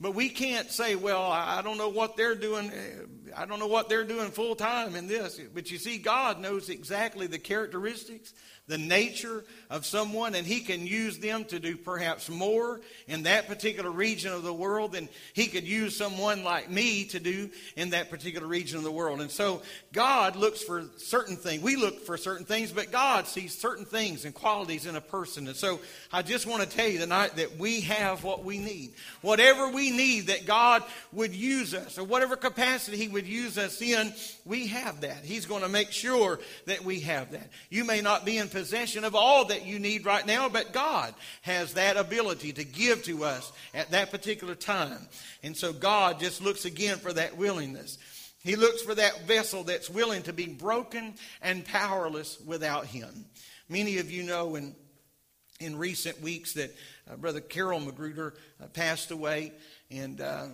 But 0.00 0.16
we 0.16 0.30
can't 0.30 0.68
say, 0.68 0.96
well, 0.96 1.22
I 1.22 1.62
don't 1.62 1.78
know 1.78 1.90
what 1.90 2.16
they're 2.16 2.34
doing. 2.34 2.72
I 3.36 3.46
don't 3.46 3.60
know 3.60 3.68
what 3.68 3.88
they're 3.88 4.02
doing 4.02 4.26
eh, 4.26 4.30
full 4.30 4.56
time 4.56 4.96
in 4.96 5.06
this. 5.06 5.40
But 5.54 5.70
you 5.70 5.78
see, 5.78 5.98
God 5.98 6.40
knows 6.40 6.70
exactly 6.70 7.28
the 7.28 7.38
characteristics 7.38 8.34
the 8.72 8.78
nature 8.78 9.44
of 9.68 9.84
someone, 9.84 10.34
and 10.34 10.46
he 10.46 10.60
can 10.60 10.86
use 10.86 11.18
them 11.18 11.44
to 11.44 11.60
do 11.60 11.76
perhaps 11.76 12.30
more 12.30 12.80
in 13.06 13.24
that 13.24 13.46
particular 13.46 13.90
region 13.90 14.32
of 14.32 14.42
the 14.42 14.52
world 14.52 14.92
than 14.92 15.10
he 15.34 15.46
could 15.46 15.64
use 15.64 15.94
someone 15.94 16.42
like 16.42 16.70
me 16.70 17.04
to 17.04 17.20
do 17.20 17.50
in 17.76 17.90
that 17.90 18.08
particular 18.08 18.46
region 18.46 18.78
of 18.78 18.84
the 18.84 18.90
world. 18.90 19.20
And 19.20 19.30
so 19.30 19.60
God 19.92 20.36
looks 20.36 20.62
for 20.62 20.86
certain 20.96 21.36
things. 21.36 21.62
We 21.62 21.76
look 21.76 22.06
for 22.06 22.16
certain 22.16 22.46
things, 22.46 22.72
but 22.72 22.90
God 22.90 23.26
sees 23.26 23.56
certain 23.56 23.84
things 23.84 24.24
and 24.24 24.34
qualities 24.34 24.86
in 24.86 24.96
a 24.96 25.02
person. 25.02 25.46
And 25.46 25.56
so 25.56 25.80
I 26.10 26.22
just 26.22 26.46
want 26.46 26.62
to 26.62 26.76
tell 26.76 26.88
you 26.88 26.98
tonight 26.98 27.36
that 27.36 27.58
we 27.58 27.82
have 27.82 28.24
what 28.24 28.44
we 28.44 28.56
need. 28.56 28.94
Whatever 29.20 29.68
we 29.68 29.90
need 29.90 30.28
that 30.28 30.46
God 30.46 30.82
would 31.12 31.34
use 31.34 31.74
us, 31.74 31.98
or 31.98 32.04
whatever 32.04 32.36
capacity 32.36 32.96
he 32.96 33.08
would 33.08 33.26
use 33.26 33.58
us 33.58 33.82
in, 33.82 34.14
we 34.46 34.68
have 34.68 35.02
that. 35.02 35.24
He's 35.24 35.44
going 35.44 35.62
to 35.62 35.68
make 35.68 35.92
sure 35.92 36.40
that 36.64 36.82
we 36.84 37.00
have 37.00 37.32
that. 37.32 37.50
You 37.68 37.84
may 37.84 38.00
not 38.00 38.24
be 38.24 38.38
in 38.38 38.48
possession 38.62 39.02
of 39.02 39.16
all 39.16 39.46
that 39.46 39.66
you 39.66 39.80
need 39.80 40.06
right 40.06 40.24
now, 40.24 40.48
but 40.48 40.72
God 40.72 41.12
has 41.40 41.74
that 41.74 41.96
ability 41.96 42.52
to 42.52 42.62
give 42.62 43.02
to 43.02 43.24
us 43.24 43.50
at 43.74 43.90
that 43.90 44.12
particular 44.12 44.54
time. 44.54 45.08
And 45.42 45.56
so 45.56 45.72
God 45.72 46.20
just 46.20 46.40
looks 46.40 46.64
again 46.64 46.98
for 46.98 47.12
that 47.12 47.36
willingness. 47.36 47.98
He 48.44 48.54
looks 48.54 48.80
for 48.80 48.94
that 48.94 49.26
vessel 49.26 49.64
that's 49.64 49.90
willing 49.90 50.22
to 50.22 50.32
be 50.32 50.46
broken 50.46 51.14
and 51.42 51.64
powerless 51.64 52.38
without 52.46 52.86
Him. 52.86 53.24
Many 53.68 53.98
of 53.98 54.12
you 54.12 54.22
know 54.22 54.54
in, 54.54 54.76
in 55.58 55.76
recent 55.76 56.22
weeks 56.22 56.52
that 56.52 56.72
uh, 57.10 57.16
Brother 57.16 57.40
Carroll 57.40 57.80
McGruder 57.80 58.34
uh, 58.62 58.68
passed 58.68 59.10
away, 59.10 59.54
and 59.90 60.20
uh, 60.20 60.24
uh, 60.24 60.48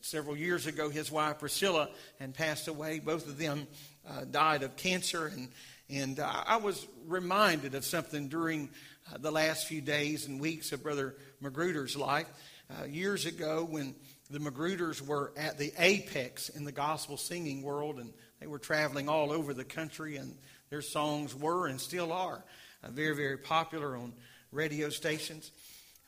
several 0.00 0.34
years 0.34 0.66
ago 0.66 0.88
his 0.88 1.12
wife 1.12 1.40
Priscilla 1.40 1.90
had 2.18 2.32
passed 2.32 2.68
away. 2.68 3.00
Both 3.00 3.28
of 3.28 3.36
them 3.36 3.66
uh, 4.08 4.24
died 4.30 4.62
of 4.62 4.76
cancer, 4.76 5.26
and 5.26 5.50
and 5.90 6.18
uh, 6.18 6.44
I 6.46 6.56
was 6.56 6.86
reminded 7.06 7.74
of 7.74 7.84
something 7.84 8.28
during 8.28 8.70
uh, 9.12 9.18
the 9.18 9.30
last 9.30 9.66
few 9.66 9.80
days 9.80 10.26
and 10.26 10.40
weeks 10.40 10.72
of 10.72 10.82
Brother 10.82 11.16
McGruder's 11.42 11.96
life. 11.96 12.26
Uh, 12.70 12.84
years 12.84 13.26
ago, 13.26 13.66
when 13.68 13.94
the 14.30 14.38
McGruders 14.38 15.06
were 15.06 15.32
at 15.36 15.58
the 15.58 15.72
apex 15.78 16.48
in 16.48 16.64
the 16.64 16.72
gospel 16.72 17.16
singing 17.16 17.62
world, 17.62 17.98
and 17.98 18.12
they 18.40 18.46
were 18.46 18.58
traveling 18.58 19.08
all 19.08 19.30
over 19.30 19.52
the 19.52 19.64
country, 19.64 20.16
and 20.16 20.36
their 20.70 20.82
songs 20.82 21.34
were 21.34 21.66
and 21.66 21.80
still 21.80 22.12
are 22.12 22.42
uh, 22.82 22.90
very, 22.90 23.14
very 23.14 23.36
popular 23.36 23.96
on 23.96 24.14
radio 24.50 24.88
stations. 24.88 25.50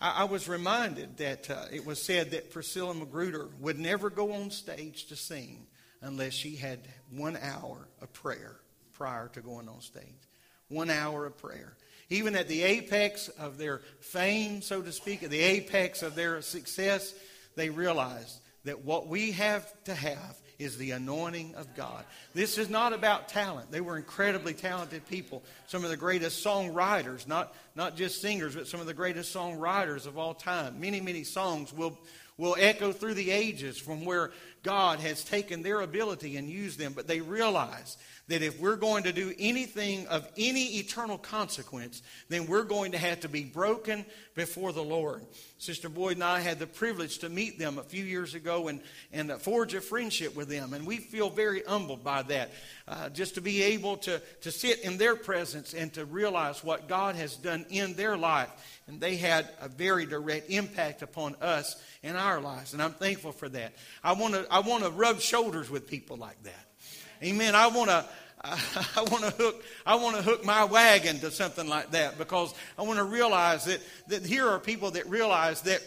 I, 0.01 0.23
I 0.23 0.25
was 0.25 0.49
reminded 0.49 1.19
that 1.19 1.51
uh, 1.51 1.67
it 1.71 1.85
was 1.85 2.01
said 2.01 2.31
that 2.31 2.51
Priscilla 2.51 2.95
McGruder 2.95 3.51
would 3.59 3.79
never 3.79 4.09
go 4.09 4.33
on 4.33 4.51
stage 4.51 5.07
to 5.07 5.17
sing 5.17 5.67
unless 6.01 6.33
she 6.33 6.57
had 6.57 6.81
one 7.11 7.37
hour 7.37 7.89
of 8.01 8.13
prayer 8.13 8.57
prior 8.95 9.29
to 9.29 9.41
going 9.41 9.69
on 9.69 9.81
stage. 9.81 10.05
One 10.69 10.91
hour 10.91 11.27
of 11.27 11.37
prayer. 11.39 11.77
Even 12.11 12.37
at 12.37 12.49
the 12.49 12.63
apex 12.63 13.29
of 13.29 13.59
their 13.59 13.81
fame, 14.01 14.63
so 14.63 14.83
to 14.83 14.93
speak, 14.93 15.23
at 15.23 15.31
the 15.31 15.41
apex 15.41 16.03
of 16.03 16.15
their 16.15 16.41
success, 16.43 17.15
they 17.57 17.71
realized 17.71 18.41
that 18.65 18.85
what 18.85 19.09
we 19.09 19.33
have 19.33 19.73
to 19.85 19.95
have 19.95 20.37
is 20.59 20.77
the 20.77 20.93
anointing 20.93 21.55
of 21.57 21.75
God. 21.75 22.05
This 22.33 22.59
is 22.59 22.71
not 22.71 22.93
about 22.93 23.29
talent. 23.29 23.71
They 23.71 23.81
were 23.81 23.97
incredibly 23.97 24.55
talented 24.55 25.07
people. 25.09 25.43
Some 25.67 25.85
of 25.85 25.91
the 25.91 25.97
greatest 25.97 26.45
songwriters, 26.45 27.27
not, 27.27 27.55
not 27.75 27.97
just 27.97 28.21
singers, 28.21 28.55
but 28.55 28.69
some 28.69 28.81
of 28.81 28.87
the 28.87 28.95
greatest 28.95 29.35
songwriters 29.35 30.07
of 30.07 30.17
all 30.17 30.35
time. 30.35 30.81
Many, 30.81 31.01
many 31.01 31.25
songs 31.25 31.73
will, 31.73 31.99
will 32.37 32.57
echo 32.59 32.93
through 32.93 33.15
the 33.15 33.31
ages 33.31 33.79
from 33.79 34.05
where 34.05 34.31
God 34.65 34.99
has 34.99 35.23
taken 35.23 35.63
their 35.63 35.81
ability 35.81 36.37
and 36.37 36.51
used 36.51 36.81
them. 36.81 36.93
But 36.93 37.07
they 37.07 37.21
realize 37.21 37.97
that 38.29 38.43
if 38.43 38.59
we're 38.59 38.77
going 38.77 39.05
to 39.05 39.13
do 39.13 39.35
anything 39.39 40.07
of 40.07 40.27
any 40.39 40.79
eternal 40.79 41.19
consequence, 41.19 42.03
then 42.31 42.47
we're 42.47 42.65
going 42.65 42.93
to 42.93 42.99
have 42.99 43.21
to 43.21 43.29
be 43.29 43.45
broken 43.45 44.05
before 44.35 44.73
the 44.73 44.83
Lord. 44.83 45.23
Sister 45.59 45.91
Boyd 45.91 46.17
and 46.17 46.25
I 46.25 46.41
had 46.41 46.59
the 46.59 46.67
privilege 46.67 47.19
to 47.19 47.29
meet 47.29 47.59
them 47.59 47.79
a 47.79 47.83
few 47.83 48.03
years 48.03 48.35
ago 48.35 48.69
and, 48.69 48.81
and 49.13 49.31
forge 49.43 49.75
a 49.75 49.81
friendship 49.81 50.35
with 50.35 50.49
them, 50.49 50.73
and 50.73 50.87
we 50.87 50.97
feel 50.97 51.29
very 51.29 51.63
humbled 51.67 52.03
by 52.03 52.23
that. 52.23 52.51
Uh, 52.87 53.09
just 53.11 53.35
to 53.35 53.41
be 53.41 53.63
able 53.63 53.97
to, 53.97 54.21
to 54.43 54.51
sit 54.51 54.81
in 54.81 54.99
their 54.99 55.17
presence 55.17 55.73
and 55.73 55.93
to 55.95 56.05
realize 56.05 56.63
what 56.63 56.87
God 56.89 57.17
has 57.17 57.37
done 57.37 57.65
in 57.71 57.95
their 57.95 58.17
life. 58.17 58.51
And 58.87 59.01
they 59.01 59.17
had 59.17 59.49
a 59.63 59.69
very 59.69 60.05
direct 60.05 60.51
impact 60.51 61.01
upon 61.01 61.37
us 61.41 61.83
in 62.03 62.17
our 62.17 62.41
lives, 62.43 62.75
and 62.75 62.83
I'm 62.83 62.93
thankful 62.93 63.33
for 63.33 63.49
that. 63.49 63.73
I 64.03 64.13
want 64.13 64.35
to 64.35 64.47
I 64.55 64.61
want 64.61 64.85
to 64.85 64.91
rub 64.91 65.21
shoulders 65.21 65.69
with 65.69 65.89
people 65.89 66.17
like 66.17 66.41
that. 66.45 66.67
Amen. 67.25 67.57
I 67.57 67.67
want 67.67 67.91
to. 67.91 68.05
I 68.45 69.03
want 69.11 69.25
to 69.25 69.31
hook 69.31 69.65
I 69.87 69.95
want 69.95 70.17
to 70.17 70.23
hook 70.23 70.45
my 70.45 70.65
wagon 70.65 71.19
to 71.21 71.31
something 71.31 71.67
like 71.67 71.93
that 71.93 72.19
because 72.19 72.55
I 72.79 72.83
want 72.83 72.99
to 72.99 73.05
realize 73.05 73.65
that, 73.65 73.81
that 74.09 74.27
here 74.27 74.47
are 74.47 74.59
people 74.59 74.91
that 74.93 75.09
realize 75.09 75.63
that 75.63 75.83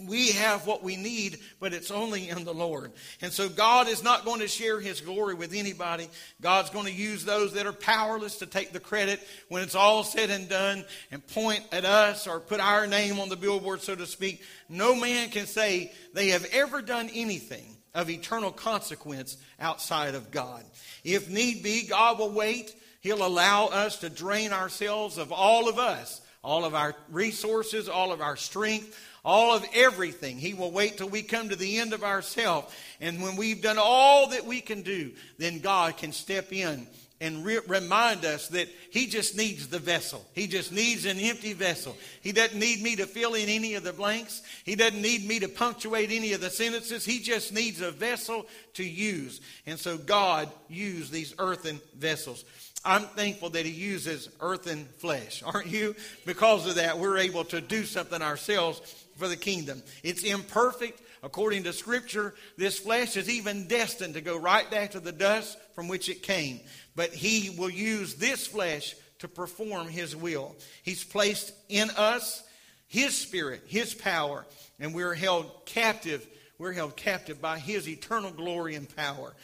we 0.00 0.32
have 0.32 0.66
what 0.66 0.82
we 0.82 0.96
need, 0.96 1.38
but 1.60 1.74
it's 1.74 1.90
only 1.90 2.30
in 2.30 2.44
the 2.44 2.54
Lord. 2.54 2.92
And 3.20 3.30
so 3.30 3.48
God 3.48 3.88
is 3.88 4.02
not 4.02 4.24
going 4.24 4.40
to 4.40 4.48
share 4.48 4.80
his 4.80 5.02
glory 5.02 5.34
with 5.34 5.52
anybody. 5.52 6.08
God's 6.40 6.70
going 6.70 6.86
to 6.86 6.92
use 6.92 7.26
those 7.26 7.52
that 7.52 7.66
are 7.66 7.74
powerless 7.74 8.38
to 8.38 8.46
take 8.46 8.72
the 8.72 8.80
credit 8.80 9.20
when 9.48 9.62
it's 9.62 9.74
all 9.74 10.02
said 10.02 10.30
and 10.30 10.48
done 10.48 10.86
and 11.10 11.24
point 11.28 11.62
at 11.72 11.84
us 11.84 12.26
or 12.26 12.40
put 12.40 12.58
our 12.58 12.86
name 12.86 13.20
on 13.20 13.28
the 13.28 13.36
billboard, 13.36 13.82
so 13.82 13.94
to 13.94 14.06
speak. 14.06 14.42
No 14.68 14.94
man 14.94 15.28
can 15.28 15.46
say 15.46 15.92
they 16.14 16.28
have 16.28 16.46
ever 16.46 16.80
done 16.80 17.10
anything 17.12 17.71
of 17.94 18.10
eternal 18.10 18.50
consequence 18.50 19.36
outside 19.60 20.14
of 20.14 20.30
God. 20.30 20.64
If 21.04 21.28
need 21.28 21.62
be, 21.62 21.86
God 21.86 22.18
will 22.18 22.30
wait. 22.30 22.74
He'll 23.00 23.26
allow 23.26 23.66
us 23.66 23.98
to 23.98 24.10
drain 24.10 24.52
ourselves 24.52 25.18
of 25.18 25.32
all 25.32 25.68
of 25.68 25.78
us, 25.78 26.20
all 26.42 26.64
of 26.64 26.74
our 26.74 26.94
resources, 27.10 27.88
all 27.88 28.12
of 28.12 28.20
our 28.20 28.36
strength, 28.36 28.98
all 29.24 29.54
of 29.54 29.64
everything. 29.74 30.38
He 30.38 30.54
will 30.54 30.70
wait 30.70 30.98
till 30.98 31.08
we 31.08 31.22
come 31.22 31.48
to 31.48 31.56
the 31.56 31.78
end 31.78 31.92
of 31.92 32.02
ourselves. 32.02 32.72
And 33.00 33.22
when 33.22 33.36
we've 33.36 33.62
done 33.62 33.78
all 33.78 34.30
that 34.30 34.46
we 34.46 34.60
can 34.60 34.82
do, 34.82 35.12
then 35.38 35.58
God 35.58 35.96
can 35.96 36.12
step 36.12 36.52
in 36.52 36.86
and 37.22 37.44
re- 37.44 37.60
remind 37.68 38.24
us 38.24 38.48
that 38.48 38.68
he 38.90 39.06
just 39.06 39.36
needs 39.36 39.68
the 39.68 39.78
vessel. 39.78 40.24
He 40.34 40.48
just 40.48 40.72
needs 40.72 41.06
an 41.06 41.18
empty 41.18 41.52
vessel. 41.52 41.96
He 42.20 42.32
doesn't 42.32 42.58
need 42.58 42.82
me 42.82 42.96
to 42.96 43.06
fill 43.06 43.34
in 43.34 43.48
any 43.48 43.74
of 43.74 43.84
the 43.84 43.92
blanks. 43.92 44.42
He 44.64 44.74
doesn't 44.74 45.00
need 45.00 45.26
me 45.26 45.38
to 45.38 45.48
punctuate 45.48 46.10
any 46.10 46.32
of 46.32 46.40
the 46.40 46.50
sentences. 46.50 47.04
He 47.04 47.20
just 47.20 47.52
needs 47.52 47.80
a 47.80 47.92
vessel 47.92 48.46
to 48.74 48.82
use. 48.82 49.40
And 49.66 49.78
so 49.78 49.96
God 49.96 50.50
used 50.68 51.12
these 51.12 51.32
earthen 51.38 51.80
vessels. 51.96 52.44
I'm 52.84 53.02
thankful 53.02 53.50
that 53.50 53.64
he 53.64 53.70
uses 53.70 54.28
earthen 54.40 54.86
flesh, 54.98 55.42
aren't 55.46 55.68
you? 55.68 55.94
Because 56.26 56.66
of 56.66 56.74
that, 56.74 56.98
we're 56.98 57.18
able 57.18 57.44
to 57.44 57.60
do 57.60 57.84
something 57.84 58.20
ourselves 58.20 58.80
for 59.16 59.28
the 59.28 59.36
kingdom. 59.36 59.80
It's 60.02 60.24
imperfect. 60.24 61.00
According 61.22 61.64
to 61.64 61.72
Scripture, 61.72 62.34
this 62.56 62.78
flesh 62.78 63.16
is 63.16 63.30
even 63.30 63.68
destined 63.68 64.14
to 64.14 64.20
go 64.20 64.36
right 64.36 64.68
back 64.70 64.92
to 64.92 65.00
the 65.00 65.12
dust 65.12 65.56
from 65.74 65.88
which 65.88 66.08
it 66.08 66.22
came 66.22 66.60
but 66.94 67.12
he 67.12 67.50
will 67.50 67.70
use 67.70 68.14
this 68.14 68.46
flesh 68.46 68.94
to 69.20 69.28
perform 69.28 69.88
his 69.88 70.14
will. 70.14 70.56
He's 70.82 71.04
placed 71.04 71.52
in 71.68 71.90
us 71.90 72.42
his 72.86 73.16
spirit, 73.16 73.62
his 73.66 73.94
power, 73.94 74.44
and 74.78 74.94
we're 74.94 75.14
held 75.14 75.50
captive 75.64 76.26
we're 76.58 76.72
held 76.72 76.94
captive 76.94 77.40
by 77.40 77.58
his 77.58 77.88
eternal 77.88 78.30
glory 78.30 78.76
and 78.76 78.94
power. 78.94 79.34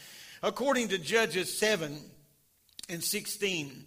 According 0.41 0.87
to 0.89 0.97
Judges 0.97 1.57
7 1.57 1.99
and 2.87 3.03
16, 3.03 3.85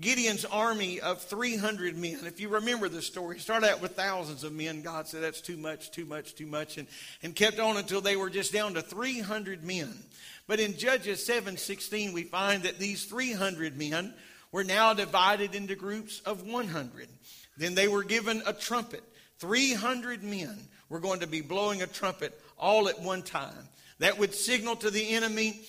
Gideon's 0.00 0.46
army 0.46 1.00
of 1.00 1.20
300 1.20 1.98
men. 1.98 2.20
If 2.24 2.40
you 2.40 2.48
remember 2.48 2.88
the 2.88 3.02
story, 3.02 3.38
started 3.38 3.70
out 3.70 3.82
with 3.82 3.92
thousands 3.92 4.42
of 4.42 4.52
men. 4.52 4.80
God 4.80 5.06
said, 5.06 5.22
That's 5.22 5.42
too 5.42 5.58
much, 5.58 5.90
too 5.90 6.06
much, 6.06 6.34
too 6.34 6.46
much, 6.46 6.78
and, 6.78 6.88
and 7.22 7.36
kept 7.36 7.58
on 7.58 7.76
until 7.76 8.00
they 8.00 8.16
were 8.16 8.30
just 8.30 8.54
down 8.54 8.72
to 8.74 8.80
300 8.80 9.62
men. 9.62 9.92
But 10.46 10.60
in 10.60 10.78
Judges 10.78 11.24
7 11.26 11.58
16, 11.58 12.14
we 12.14 12.22
find 12.22 12.62
that 12.62 12.78
these 12.78 13.04
300 13.04 13.76
men 13.76 14.14
were 14.50 14.64
now 14.64 14.94
divided 14.94 15.54
into 15.54 15.74
groups 15.74 16.20
of 16.24 16.46
100. 16.46 17.08
Then 17.58 17.74
they 17.74 17.88
were 17.88 18.02
given 18.02 18.42
a 18.46 18.54
trumpet. 18.54 19.02
300 19.40 20.22
men 20.22 20.56
were 20.88 21.00
going 21.00 21.20
to 21.20 21.26
be 21.26 21.42
blowing 21.42 21.82
a 21.82 21.86
trumpet 21.86 22.40
all 22.58 22.88
at 22.88 23.00
one 23.00 23.22
time. 23.22 23.68
That 23.98 24.18
would 24.18 24.34
signal 24.34 24.76
to 24.76 24.90
the 24.90 25.10
enemy 25.10 25.60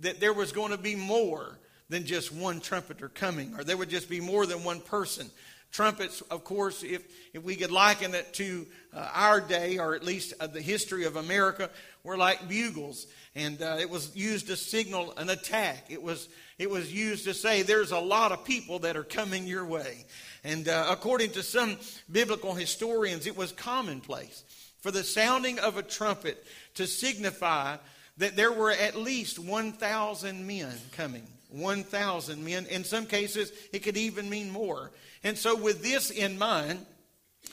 that 0.00 0.18
there 0.18 0.32
was 0.32 0.50
going 0.50 0.72
to 0.72 0.78
be 0.78 0.96
more 0.96 1.58
than 1.88 2.04
just 2.04 2.32
one 2.32 2.60
trumpeter 2.60 3.08
coming, 3.08 3.54
or 3.56 3.64
there 3.64 3.76
would 3.76 3.90
just 3.90 4.08
be 4.08 4.20
more 4.20 4.46
than 4.46 4.64
one 4.64 4.80
person. 4.80 5.30
Trumpets, 5.70 6.22
of 6.22 6.44
course, 6.44 6.82
if, 6.82 7.02
if 7.34 7.42
we 7.42 7.54
could 7.54 7.70
liken 7.70 8.14
it 8.14 8.32
to 8.34 8.66
uh, 8.94 9.10
our 9.12 9.40
day, 9.40 9.78
or 9.78 9.94
at 9.94 10.02
least 10.02 10.32
uh, 10.40 10.46
the 10.46 10.62
history 10.62 11.04
of 11.04 11.16
America, 11.16 11.68
were 12.02 12.16
like 12.16 12.48
bugles. 12.48 13.06
And 13.34 13.60
uh, 13.60 13.76
it 13.78 13.90
was 13.90 14.16
used 14.16 14.46
to 14.46 14.56
signal 14.56 15.12
an 15.18 15.28
attack. 15.28 15.86
It 15.90 16.02
was, 16.02 16.28
it 16.58 16.70
was 16.70 16.92
used 16.92 17.24
to 17.24 17.34
say, 17.34 17.62
there's 17.62 17.92
a 17.92 17.98
lot 17.98 18.32
of 18.32 18.44
people 18.44 18.78
that 18.80 18.96
are 18.96 19.04
coming 19.04 19.46
your 19.46 19.66
way. 19.66 20.06
And 20.42 20.68
uh, 20.68 20.86
according 20.88 21.32
to 21.32 21.42
some 21.42 21.76
biblical 22.10 22.54
historians, 22.54 23.26
it 23.26 23.36
was 23.36 23.52
commonplace 23.52 24.44
for 24.80 24.90
the 24.90 25.04
sounding 25.04 25.58
of 25.58 25.76
a 25.76 25.82
trumpet 25.82 26.44
to 26.74 26.86
signify 26.86 27.76
that 28.16 28.36
there 28.36 28.52
were 28.52 28.70
at 28.70 28.96
least 28.96 29.38
1,000 29.38 30.46
men 30.46 30.74
coming. 30.92 31.26
1,000 31.50 32.44
men. 32.44 32.66
In 32.66 32.84
some 32.84 33.06
cases, 33.06 33.52
it 33.72 33.80
could 33.80 33.96
even 33.96 34.28
mean 34.28 34.50
more. 34.50 34.90
And 35.24 35.36
so, 35.36 35.56
with 35.56 35.82
this 35.82 36.10
in 36.10 36.38
mind, 36.38 36.84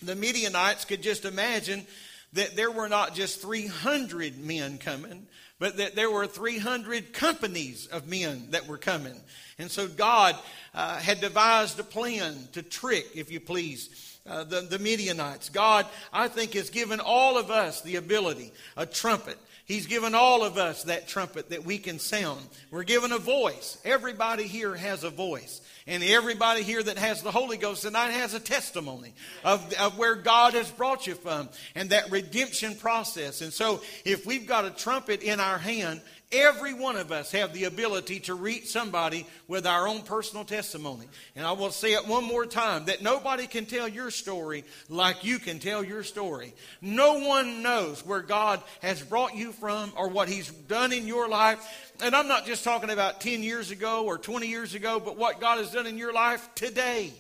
the 0.02 0.16
Midianites 0.16 0.86
could 0.86 1.02
just 1.02 1.26
imagine 1.26 1.86
that 2.34 2.56
there 2.56 2.72
were 2.72 2.90
not 2.90 3.16
just 3.16 3.42
300 3.42 4.38
men 4.38 4.78
coming, 4.78 5.26
but 5.58 5.78
that 5.78 5.96
there 5.96 6.12
were 6.12 6.28
300 6.28 7.14
companies 7.14 7.88
of 7.88 8.08
men 8.08 8.48
that 8.52 8.68
were 8.68 8.78
coming. 8.78 9.20
And 9.58 9.72
so, 9.72 9.88
God 9.88 10.36
uh, 10.74 10.98
had 10.98 11.22
devised 11.22 11.80
a 11.80 11.84
plan 11.84 12.48
to 12.52 12.62
trick, 12.62 13.08
if 13.16 13.32
you 13.32 13.40
please, 13.40 14.20
uh, 14.28 14.44
the, 14.44 14.62
the 14.62 14.80
Midianites. 14.80 15.50
God, 15.50 15.86
I 16.12 16.28
think, 16.28 16.54
has 16.54 16.70
given 16.70 17.00
all 17.00 17.38
of 17.38 17.52
us 17.52 17.82
the 17.82 17.96
ability, 17.96 18.52
a 18.76 18.86
trumpet. 18.86 19.38
He's 19.66 19.88
given 19.88 20.14
all 20.14 20.44
of 20.44 20.60
us 20.60 20.84
that 20.84 21.08
trumpet 21.08 21.50
that 21.50 21.66
we 21.66 21.80
can 21.80 21.98
sound. 21.98 22.40
We're 22.70 22.84
given 22.84 23.12
a 23.12 23.18
voice. 23.18 23.80
Everybody 23.84 24.44
here 24.44 24.76
has 24.76 25.04
a 25.04 25.10
voice. 25.10 25.60
And 25.88 26.04
everybody 26.04 26.62
here 26.62 26.84
that 26.84 27.00
has 27.00 27.24
the 27.24 27.32
Holy 27.32 27.58
Ghost 27.58 27.82
tonight 27.82 28.12
has 28.12 28.36
a 28.36 28.40
testimony 28.40 29.14
of, 29.44 29.74
of 29.74 29.98
where 29.98 30.16
God 30.16 30.54
has 30.54 30.70
brought 30.70 31.08
you 31.08 31.16
from 31.16 31.50
and 31.74 31.90
that 31.90 32.12
redemption 32.12 32.76
process. 32.76 33.42
And 33.42 33.52
so, 33.52 33.82
if 34.04 34.26
we've 34.26 34.48
got 34.48 34.66
a 34.66 34.72
trumpet 34.72 35.24
in 35.24 35.40
our 35.40 35.58
hand, 35.58 36.02
Every 36.32 36.74
one 36.74 36.96
of 36.96 37.12
us 37.12 37.32
have 37.34 37.54
the 37.54 37.66
ability 37.66 38.22
to 38.22 38.34
reach 38.34 38.68
somebody 38.68 39.28
with 39.48 39.68
our 39.68 39.88
own 39.88 40.02
personal 40.02 40.44
testimony. 40.44 41.06
And 41.36 41.46
I 41.46 41.52
will 41.52 41.70
say 41.70 41.94
it 41.94 42.08
one 42.08 42.24
more 42.24 42.46
time 42.46 42.86
that 42.86 43.04
nobody 43.04 43.46
can 43.46 43.66
tell 43.66 43.88
your 43.88 44.10
story 44.10 44.66
like 44.90 45.24
you 45.24 45.38
can 45.38 45.60
tell 45.60 45.84
your 45.84 46.04
story. 46.04 46.54
No 46.82 47.20
one 47.20 47.62
knows 47.62 48.04
where 48.04 48.22
God 48.22 48.62
has 48.82 49.02
brought 49.02 49.36
you 49.36 49.52
from 49.52 49.94
or 49.96 50.10
what 50.10 50.28
He's 50.28 50.50
done 50.50 50.92
in 50.94 51.08
your 51.08 51.30
life. 51.30 51.94
And 52.02 52.16
I'm 52.16 52.28
not 52.28 52.48
just 52.48 52.64
talking 52.64 52.90
about 52.90 53.22
10 53.22 53.44
years 53.44 53.70
ago 53.70 54.06
or 54.06 54.18
20 54.18 54.48
years 54.48 54.74
ago, 54.74 55.00
but 55.00 55.18
what 55.18 55.40
God 55.40 55.60
has 55.60 55.72
done 55.72 55.86
in 55.86 55.98
your 55.98 56.12
life 56.12 56.50
today 56.56 57.14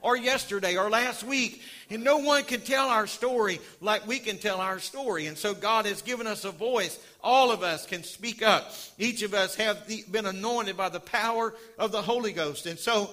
or 0.00 0.16
yesterday 0.16 0.76
or 0.76 0.90
last 0.90 1.24
week. 1.24 1.62
And 1.90 2.04
no 2.04 2.18
one 2.18 2.44
can 2.44 2.60
tell 2.60 2.88
our 2.88 3.06
story 3.06 3.60
like 3.80 4.06
we 4.06 4.18
can 4.18 4.38
tell 4.38 4.60
our 4.60 4.78
story. 4.78 5.26
And 5.26 5.36
so 5.36 5.54
God 5.54 5.86
has 5.86 6.02
given 6.02 6.26
us 6.26 6.44
a 6.44 6.50
voice. 6.50 6.98
All 7.20 7.50
of 7.50 7.62
us 7.62 7.86
can 7.86 8.04
speak 8.04 8.42
up. 8.42 8.72
Each 8.98 9.22
of 9.22 9.34
us 9.34 9.54
have 9.56 9.86
been 10.10 10.26
anointed 10.26 10.76
by 10.76 10.88
the 10.88 11.00
power 11.00 11.54
of 11.78 11.92
the 11.92 12.02
Holy 12.02 12.32
Ghost. 12.32 12.66
And 12.66 12.78
so 12.78 13.12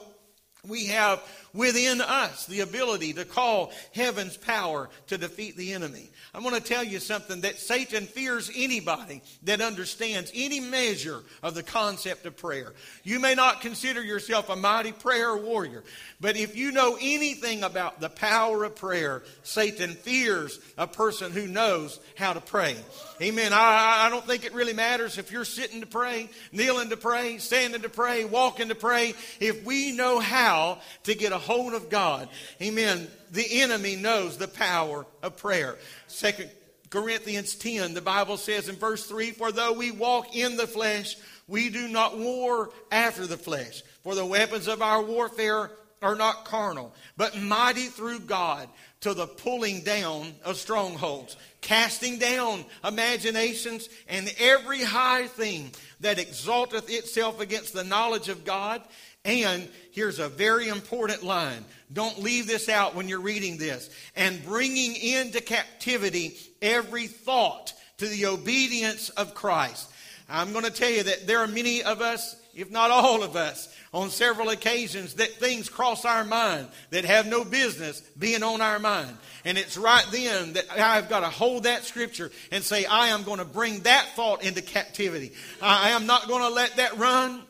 we 0.68 0.88
have 0.88 1.22
within 1.56 2.02
us 2.02 2.46
the 2.46 2.60
ability 2.60 3.14
to 3.14 3.26
call 3.26 3.72
heaven's 3.94 4.38
power 4.38 4.90
to 5.08 5.18
defeat 5.18 5.58
the 5.58 5.74
enemy. 5.74 6.12
I 6.34 6.40
want 6.40 6.56
to 6.56 6.62
tell 6.62 6.84
you 6.84 7.00
something 7.00 7.42
that 7.42 7.58
Satan 7.58 8.06
fears 8.06 8.52
anybody 8.54 9.22
that 9.44 9.62
understands 9.62 10.32
any 10.36 10.60
measure 10.60 11.22
of 11.42 11.56
the 11.56 11.64
concept 11.64 12.26
of 12.26 12.36
prayer. 12.36 12.74
You 13.04 13.20
may 13.20 13.36
not 13.36 13.62
consider 13.62 14.04
yourself 14.04 14.50
a 14.50 14.56
mighty 14.56 14.92
prayer 14.92 15.36
warrior, 15.38 15.84
but 16.20 16.36
if 16.36 16.58
you 16.58 16.74
know 16.74 16.98
anything 17.00 17.64
about 17.64 18.02
the 18.02 18.10
power 18.10 18.66
of 18.66 18.76
prayer, 18.76 19.24
Satan 19.44 19.94
fears 19.94 20.60
a 20.78 20.88
person 20.88 21.32
who 21.32 21.48
knows 21.48 22.00
how 22.16 22.34
to 22.34 22.42
pray. 22.42 22.76
Amen. 23.22 23.54
I, 23.54 24.06
I 24.06 24.10
don't 24.10 24.26
think 24.28 24.44
it 24.44 24.54
really 24.54 24.74
matters 24.74 25.18
if 25.18 25.32
you're 25.32 25.46
sitting 25.46 25.80
to 25.80 25.88
pray, 25.88 26.30
kneeling 26.52 26.90
to 26.90 26.98
pray, 26.98 27.38
standing 27.38 27.84
to 27.84 27.90
pray, 27.90 28.26
walking 28.26 28.68
to 28.68 28.76
pray. 28.76 29.14
If 29.40 29.64
we 29.64 29.94
know 29.94 30.20
how 30.20 30.80
to 31.04 31.16
get 31.16 31.32
a 31.32 31.38
hold 31.46 31.74
of 31.74 31.90
God, 31.90 32.28
amen, 32.62 33.08
the 33.32 33.62
enemy 33.62 33.96
knows 33.96 34.38
the 34.38 34.48
power 34.48 35.06
of 35.22 35.38
prayer. 35.38 35.78
Second 36.08 36.50
Corinthians 36.90 37.56
10, 37.56 37.94
the 37.94 38.02
Bible 38.02 38.38
says 38.38 38.70
in 38.70 38.76
verse 38.76 39.06
3 39.06 39.32
For 39.32 39.52
though 39.52 39.74
we 39.74 39.92
walk 39.92 40.36
in 40.36 40.58
the 40.58 40.68
flesh, 40.68 41.16
we 41.48 41.70
do 41.70 41.88
not 41.88 42.18
war 42.18 42.72
after 42.92 43.28
the 43.28 43.38
flesh. 43.38 43.84
For 44.04 44.16
the 44.16 44.26
weapons 44.26 44.68
of 44.68 44.82
our 44.82 45.02
warfare 45.02 45.72
are 46.02 46.16
not 46.16 46.46
carnal, 46.46 46.94
but 47.18 47.38
mighty 47.38 47.88
through 47.88 48.20
God 48.20 48.70
to 49.02 49.14
the 49.14 49.28
pulling 49.28 49.82
down 49.82 50.34
of 50.44 50.58
strongholds, 50.58 51.38
casting 51.62 52.18
down 52.18 52.66
imaginations 52.84 53.90
and 54.08 54.34
every 54.40 54.84
high 54.84 55.28
thing 55.28 55.72
that 56.00 56.20
exalteth 56.20 56.90
itself 56.90 57.40
against 57.40 57.74
the 57.74 57.84
knowledge 57.84 58.30
of 58.30 58.46
God. 58.46 58.82
And 59.26 59.68
here's 59.92 60.20
a 60.20 60.30
very 60.30 60.70
important 60.70 61.24
line 61.24 61.66
don't 61.92 62.20
leave 62.20 62.48
this 62.48 62.70
out 62.70 62.96
when 62.96 63.10
you're 63.10 63.20
reading 63.20 63.58
this. 63.58 63.90
And 64.16 64.44
bringing 64.46 64.96
into 64.96 65.42
captivity 65.42 66.38
every 66.62 67.08
thought 67.08 67.74
to 67.98 68.08
the 68.08 68.28
obedience 68.28 69.10
of 69.10 69.36
Christ. 69.36 69.92
I'm 70.28 70.52
going 70.52 70.66
to 70.66 70.72
tell 70.72 70.90
you 70.90 71.04
that 71.04 71.28
there 71.28 71.40
are 71.40 71.48
many 71.48 71.84
of 71.84 72.02
us, 72.02 72.36
if 72.56 72.72
not 72.72 72.90
all 72.90 73.22
of 73.24 73.36
us, 73.36 73.74
on 73.94 74.10
several 74.10 74.50
occasions 74.50 75.14
that 75.16 75.32
things 75.34 75.70
cross 75.70 76.04
our 76.04 76.26
mind 76.26 76.68
that 76.90 77.06
have 77.06 77.28
no 77.28 77.46
business 77.46 78.02
being 78.20 78.44
on 78.44 78.60
our 78.60 78.80
mind. 78.80 79.16
And 79.46 79.58
it's 79.58 79.78
right 79.78 80.06
then 80.12 80.54
that 80.54 80.66
I've 80.72 81.08
got 81.08 81.22
to 81.22 81.30
hold 81.30 81.64
that 81.64 81.86
scripture 81.86 82.32
and 82.52 82.64
say, 82.64 82.86
I 82.86 83.10
am 83.10 83.24
going 83.24 83.40
to 83.40 83.46
bring 83.46 83.82
that 83.82 84.10
thought 84.16 84.44
into 84.44 84.62
captivity. 84.62 85.32
I 85.62 85.92
am 85.92 86.08
not 86.08 86.28
going 86.28 86.42
to 86.42 86.50
let 86.50 86.76
that 86.76 86.98
run. 86.98 87.42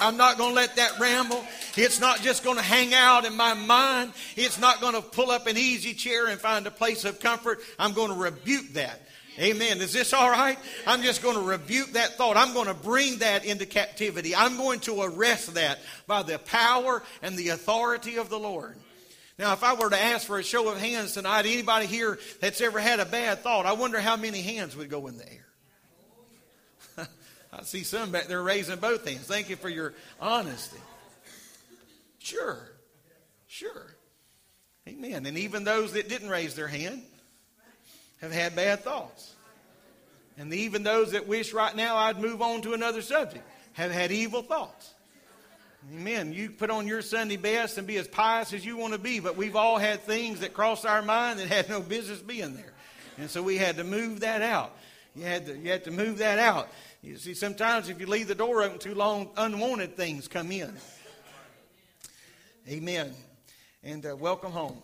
I'm 0.00 0.16
not 0.16 0.38
going 0.38 0.50
to 0.50 0.54
let 0.54 0.76
that 0.76 0.98
ramble. 0.98 1.44
It's 1.76 2.00
not 2.00 2.20
just 2.20 2.44
going 2.44 2.56
to 2.56 2.62
hang 2.62 2.94
out 2.94 3.24
in 3.24 3.36
my 3.36 3.54
mind. 3.54 4.12
It's 4.36 4.58
not 4.58 4.80
going 4.80 4.94
to 4.94 5.02
pull 5.02 5.30
up 5.30 5.46
an 5.46 5.56
easy 5.56 5.94
chair 5.94 6.26
and 6.26 6.40
find 6.40 6.66
a 6.66 6.70
place 6.70 7.04
of 7.04 7.20
comfort. 7.20 7.60
I'm 7.78 7.92
going 7.92 8.10
to 8.10 8.16
rebuke 8.16 8.74
that. 8.74 9.00
Amen. 9.38 9.80
Is 9.80 9.92
this 9.92 10.12
all 10.12 10.30
right? 10.30 10.58
I'm 10.86 11.02
just 11.02 11.22
going 11.22 11.36
to 11.36 11.42
rebuke 11.42 11.92
that 11.92 12.16
thought. 12.16 12.36
I'm 12.36 12.54
going 12.54 12.66
to 12.66 12.74
bring 12.74 13.18
that 13.18 13.44
into 13.44 13.66
captivity. 13.66 14.34
I'm 14.34 14.56
going 14.56 14.80
to 14.80 15.02
arrest 15.02 15.54
that 15.54 15.78
by 16.06 16.24
the 16.24 16.38
power 16.38 17.02
and 17.22 17.36
the 17.36 17.50
authority 17.50 18.16
of 18.16 18.30
the 18.30 18.38
Lord. 18.38 18.76
Now, 19.38 19.52
if 19.52 19.62
I 19.62 19.74
were 19.74 19.90
to 19.90 20.00
ask 20.00 20.26
for 20.26 20.40
a 20.40 20.42
show 20.42 20.68
of 20.68 20.80
hands 20.80 21.14
tonight, 21.14 21.46
anybody 21.46 21.86
here 21.86 22.18
that's 22.40 22.60
ever 22.60 22.80
had 22.80 22.98
a 22.98 23.06
bad 23.06 23.38
thought, 23.38 23.66
I 23.66 23.74
wonder 23.74 24.00
how 24.00 24.16
many 24.16 24.42
hands 24.42 24.76
would 24.76 24.90
go 24.90 25.06
in 25.06 25.16
the 25.16 25.32
air. 25.32 25.47
I 27.58 27.64
see 27.64 27.82
some 27.82 28.12
back 28.12 28.26
there 28.26 28.42
raising 28.42 28.78
both 28.78 29.06
hands. 29.06 29.26
Thank 29.26 29.50
you 29.50 29.56
for 29.56 29.68
your 29.68 29.92
honesty. 30.20 30.78
Sure. 32.18 32.58
Sure. 33.48 33.86
Amen. 34.86 35.26
And 35.26 35.36
even 35.36 35.64
those 35.64 35.92
that 35.94 36.08
didn't 36.08 36.28
raise 36.28 36.54
their 36.54 36.68
hand 36.68 37.02
have 38.20 38.32
had 38.32 38.54
bad 38.54 38.80
thoughts. 38.80 39.34
And 40.38 40.54
even 40.54 40.84
those 40.84 41.12
that 41.12 41.26
wish 41.26 41.52
right 41.52 41.74
now 41.74 41.96
I'd 41.96 42.20
move 42.20 42.42
on 42.42 42.62
to 42.62 42.74
another 42.74 43.02
subject 43.02 43.44
have 43.72 43.90
had 43.90 44.12
evil 44.12 44.42
thoughts. 44.42 44.94
Amen. 45.92 46.32
You 46.32 46.50
put 46.50 46.70
on 46.70 46.86
your 46.86 47.02
Sunday 47.02 47.36
best 47.36 47.78
and 47.78 47.86
be 47.86 47.96
as 47.96 48.06
pious 48.06 48.52
as 48.52 48.64
you 48.64 48.76
want 48.76 48.92
to 48.92 48.98
be, 48.98 49.20
but 49.20 49.36
we've 49.36 49.56
all 49.56 49.78
had 49.78 50.00
things 50.02 50.40
that 50.40 50.52
crossed 50.52 50.86
our 50.86 51.02
mind 51.02 51.38
that 51.38 51.48
had 51.48 51.68
no 51.68 51.80
business 51.80 52.20
being 52.20 52.54
there. 52.54 52.72
And 53.16 53.30
so 53.30 53.42
we 53.42 53.56
had 53.56 53.76
to 53.76 53.84
move 53.84 54.20
that 54.20 54.42
out. 54.42 54.76
You 55.16 55.24
had 55.24 55.46
to, 55.46 55.56
you 55.56 55.70
had 55.70 55.84
to 55.84 55.90
move 55.90 56.18
that 56.18 56.38
out. 56.38 56.68
You 57.08 57.16
see, 57.16 57.32
sometimes 57.32 57.88
if 57.88 57.98
you 58.00 58.06
leave 58.06 58.28
the 58.28 58.34
door 58.34 58.62
open 58.62 58.78
too 58.78 58.94
long, 58.94 59.30
unwanted 59.34 59.96
things 59.96 60.28
come 60.28 60.52
in. 60.52 60.70
Amen. 62.68 63.14
And 63.82 64.04
uh, 64.04 64.14
welcome 64.14 64.52
home. 64.52 64.76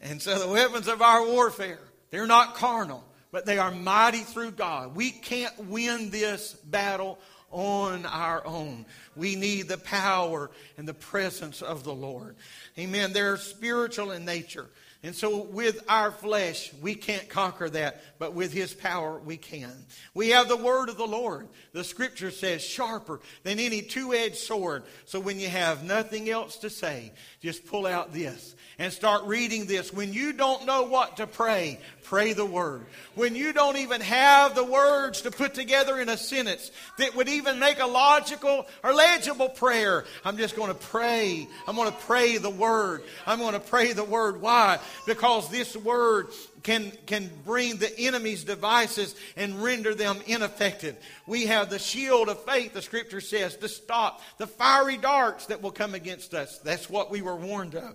And 0.00 0.22
so 0.22 0.38
the 0.38 0.48
weapons 0.48 0.88
of 0.88 1.02
our 1.02 1.26
warfare, 1.26 1.80
they're 2.10 2.26
not 2.26 2.54
carnal, 2.54 3.04
but 3.32 3.44
they 3.44 3.58
are 3.58 3.70
mighty 3.70 4.20
through 4.20 4.52
God. 4.52 4.96
We 4.96 5.10
can't 5.10 5.66
win 5.66 6.08
this 6.08 6.54
battle 6.54 7.18
on 7.50 8.06
our 8.06 8.46
own. 8.46 8.86
We 9.14 9.36
need 9.36 9.68
the 9.68 9.76
power 9.76 10.50
and 10.78 10.88
the 10.88 10.94
presence 10.94 11.60
of 11.60 11.84
the 11.84 11.94
Lord. 11.94 12.34
Amen. 12.78 13.12
They're 13.12 13.36
spiritual 13.36 14.10
in 14.10 14.24
nature. 14.24 14.70
And 15.06 15.14
so, 15.14 15.44
with 15.44 15.84
our 15.88 16.10
flesh, 16.10 16.72
we 16.82 16.96
can't 16.96 17.28
conquer 17.28 17.70
that, 17.70 18.02
but 18.18 18.34
with 18.34 18.52
His 18.52 18.74
power, 18.74 19.20
we 19.20 19.36
can. 19.36 19.72
We 20.14 20.30
have 20.30 20.48
the 20.48 20.56
word 20.56 20.88
of 20.88 20.96
the 20.96 21.06
Lord. 21.06 21.46
The 21.72 21.84
scripture 21.84 22.32
says, 22.32 22.64
sharper 22.64 23.20
than 23.44 23.60
any 23.60 23.82
two 23.82 24.12
edged 24.12 24.38
sword. 24.38 24.82
So, 25.04 25.20
when 25.20 25.38
you 25.38 25.46
have 25.46 25.84
nothing 25.84 26.28
else 26.28 26.56
to 26.56 26.70
say, 26.70 27.12
just 27.40 27.66
pull 27.66 27.86
out 27.86 28.12
this 28.12 28.56
and 28.80 28.92
start 28.92 29.22
reading 29.26 29.66
this. 29.66 29.92
When 29.92 30.12
you 30.12 30.32
don't 30.32 30.66
know 30.66 30.82
what 30.82 31.18
to 31.18 31.28
pray, 31.28 31.78
pray 32.08 32.32
the 32.32 32.46
word. 32.46 32.86
When 33.14 33.34
you 33.34 33.52
don't 33.52 33.76
even 33.76 34.00
have 34.00 34.54
the 34.54 34.64
words 34.64 35.22
to 35.22 35.30
put 35.30 35.54
together 35.54 36.00
in 36.00 36.08
a 36.08 36.16
sentence 36.16 36.70
that 36.98 37.14
would 37.14 37.28
even 37.28 37.58
make 37.58 37.80
a 37.80 37.86
logical 37.86 38.66
or 38.82 38.94
legible 38.94 39.48
prayer, 39.48 40.04
I'm 40.24 40.36
just 40.36 40.56
going 40.56 40.68
to 40.68 40.78
pray. 40.78 41.46
I'm 41.66 41.76
going 41.76 41.90
to 41.90 41.98
pray 41.98 42.38
the 42.38 42.50
word. 42.50 43.02
I'm 43.26 43.38
going 43.38 43.54
to 43.54 43.60
pray 43.60 43.92
the 43.92 44.04
word. 44.04 44.40
Why? 44.40 44.78
Because 45.06 45.50
this 45.50 45.76
word 45.76 46.28
can, 46.62 46.92
can 47.06 47.30
bring 47.44 47.76
the 47.76 47.96
enemy's 47.98 48.44
devices 48.44 49.14
and 49.36 49.62
render 49.62 49.94
them 49.94 50.18
ineffective. 50.26 50.96
We 51.26 51.46
have 51.46 51.70
the 51.70 51.78
shield 51.78 52.28
of 52.28 52.42
faith, 52.44 52.72
the 52.72 52.82
scripture 52.82 53.20
says, 53.20 53.56
to 53.58 53.68
stop 53.68 54.20
the 54.38 54.46
fiery 54.46 54.96
darts 54.96 55.46
that 55.46 55.62
will 55.62 55.72
come 55.72 55.94
against 55.94 56.34
us. 56.34 56.58
That's 56.58 56.90
what 56.90 57.10
we 57.10 57.22
were 57.22 57.36
warned 57.36 57.74
of. 57.74 57.94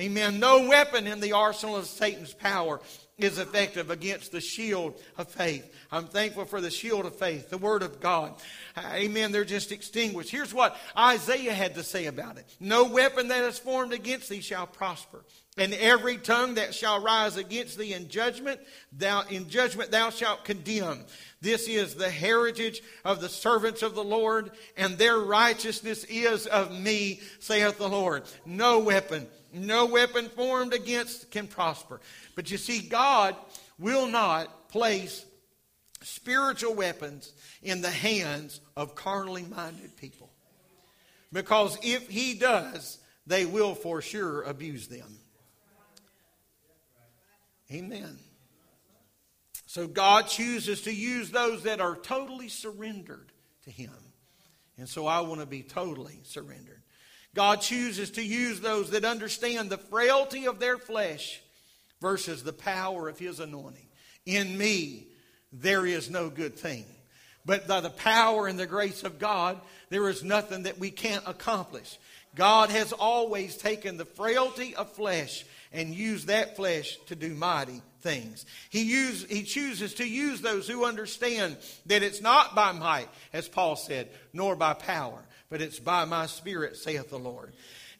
Amen. 0.00 0.40
No 0.40 0.68
weapon 0.68 1.06
in 1.06 1.20
the 1.20 1.32
arsenal 1.32 1.76
of 1.76 1.86
Satan's 1.86 2.32
power 2.32 2.80
is 3.22 3.38
effective 3.38 3.90
against 3.90 4.32
the 4.32 4.40
shield 4.40 4.94
of 5.18 5.28
faith. 5.28 5.72
I'm 5.90 6.06
thankful 6.06 6.44
for 6.44 6.60
the 6.60 6.70
shield 6.70 7.06
of 7.06 7.16
faith, 7.16 7.50
the 7.50 7.58
Word 7.58 7.82
of 7.82 8.00
God. 8.00 8.34
Amen. 8.78 9.32
They're 9.32 9.44
just 9.44 9.72
extinguished. 9.72 10.30
Here's 10.30 10.54
what 10.54 10.76
Isaiah 10.96 11.52
had 11.52 11.74
to 11.74 11.82
say 11.82 12.06
about 12.06 12.38
it 12.38 12.46
No 12.60 12.84
weapon 12.84 13.28
that 13.28 13.44
is 13.44 13.58
formed 13.58 13.92
against 13.92 14.28
thee 14.28 14.40
shall 14.40 14.66
prosper. 14.66 15.24
And 15.58 15.74
every 15.74 16.16
tongue 16.16 16.54
that 16.54 16.74
shall 16.74 17.02
rise 17.02 17.36
against 17.36 17.76
thee 17.76 17.92
in 17.92 18.08
judgment, 18.08 18.58
thou 18.90 19.22
in 19.28 19.50
judgment 19.50 19.90
thou 19.90 20.08
shalt 20.08 20.44
condemn. 20.44 21.04
This 21.42 21.68
is 21.68 21.94
the 21.94 22.08
heritage 22.08 22.80
of 23.04 23.20
the 23.20 23.28
servants 23.28 23.82
of 23.82 23.94
the 23.94 24.04
Lord, 24.04 24.52
and 24.78 24.96
their 24.96 25.18
righteousness 25.18 26.04
is 26.04 26.46
of 26.46 26.72
me, 26.72 27.20
saith 27.38 27.76
the 27.76 27.88
Lord. 27.88 28.22
No 28.46 28.78
weapon 28.78 29.26
no 29.52 29.86
weapon 29.86 30.28
formed 30.30 30.72
against 30.72 31.30
can 31.30 31.46
prosper. 31.46 32.00
But 32.34 32.50
you 32.50 32.58
see, 32.58 32.80
God 32.80 33.36
will 33.78 34.06
not 34.06 34.68
place 34.68 35.24
spiritual 36.02 36.74
weapons 36.74 37.32
in 37.62 37.80
the 37.80 37.90
hands 37.90 38.60
of 38.76 38.94
carnally 38.94 39.44
minded 39.44 39.96
people. 39.96 40.30
Because 41.32 41.78
if 41.82 42.08
He 42.08 42.34
does, 42.34 42.98
they 43.26 43.44
will 43.46 43.74
for 43.74 44.02
sure 44.02 44.42
abuse 44.42 44.88
them. 44.88 45.18
Amen. 47.70 48.18
So 49.66 49.86
God 49.86 50.26
chooses 50.26 50.82
to 50.82 50.94
use 50.94 51.30
those 51.30 51.62
that 51.62 51.80
are 51.80 51.96
totally 51.96 52.48
surrendered 52.48 53.32
to 53.64 53.70
Him. 53.70 53.94
And 54.76 54.88
so 54.88 55.06
I 55.06 55.20
want 55.20 55.40
to 55.40 55.46
be 55.46 55.62
totally 55.62 56.20
surrendered. 56.24 56.82
God 57.34 57.62
chooses 57.62 58.10
to 58.12 58.22
use 58.22 58.60
those 58.60 58.90
that 58.90 59.04
understand 59.04 59.70
the 59.70 59.78
frailty 59.78 60.46
of 60.46 60.58
their 60.58 60.76
flesh 60.76 61.40
versus 62.02 62.42
the 62.42 62.52
power 62.52 63.08
of 63.08 63.18
His 63.18 63.40
anointing. 63.40 63.86
In 64.26 64.58
me, 64.58 65.06
there 65.52 65.86
is 65.86 66.10
no 66.10 66.28
good 66.28 66.56
thing. 66.56 66.84
But 67.46 67.66
by 67.66 67.80
the 67.80 67.90
power 67.90 68.46
and 68.46 68.58
the 68.58 68.66
grace 68.66 69.04
of 69.04 69.18
God, 69.18 69.60
there 69.88 70.08
is 70.08 70.22
nothing 70.22 70.64
that 70.64 70.78
we 70.78 70.90
can't 70.90 71.24
accomplish. 71.26 71.98
God 72.34 72.70
has 72.70 72.92
always 72.92 73.56
taken 73.56 73.96
the 73.96 74.04
frailty 74.04 74.74
of 74.74 74.92
flesh 74.92 75.44
and 75.72 75.94
used 75.94 76.26
that 76.26 76.56
flesh 76.56 76.98
to 77.06 77.16
do 77.16 77.34
mighty 77.34 77.82
things. 78.00 78.46
He, 78.70 78.82
use, 78.82 79.24
he 79.28 79.42
chooses 79.42 79.94
to 79.94 80.08
use 80.08 80.40
those 80.40 80.68
who 80.68 80.84
understand 80.84 81.56
that 81.86 82.02
it's 82.02 82.20
not 82.20 82.54
by 82.54 82.72
might, 82.72 83.08
as 83.32 83.48
Paul 83.48 83.76
said, 83.76 84.08
nor 84.32 84.56
by 84.56 84.74
power, 84.74 85.18
but 85.50 85.60
it's 85.60 85.78
by 85.78 86.04
my 86.04 86.26
spirit, 86.26 86.76
saith 86.76 87.10
the 87.10 87.18
Lord. 87.18 87.52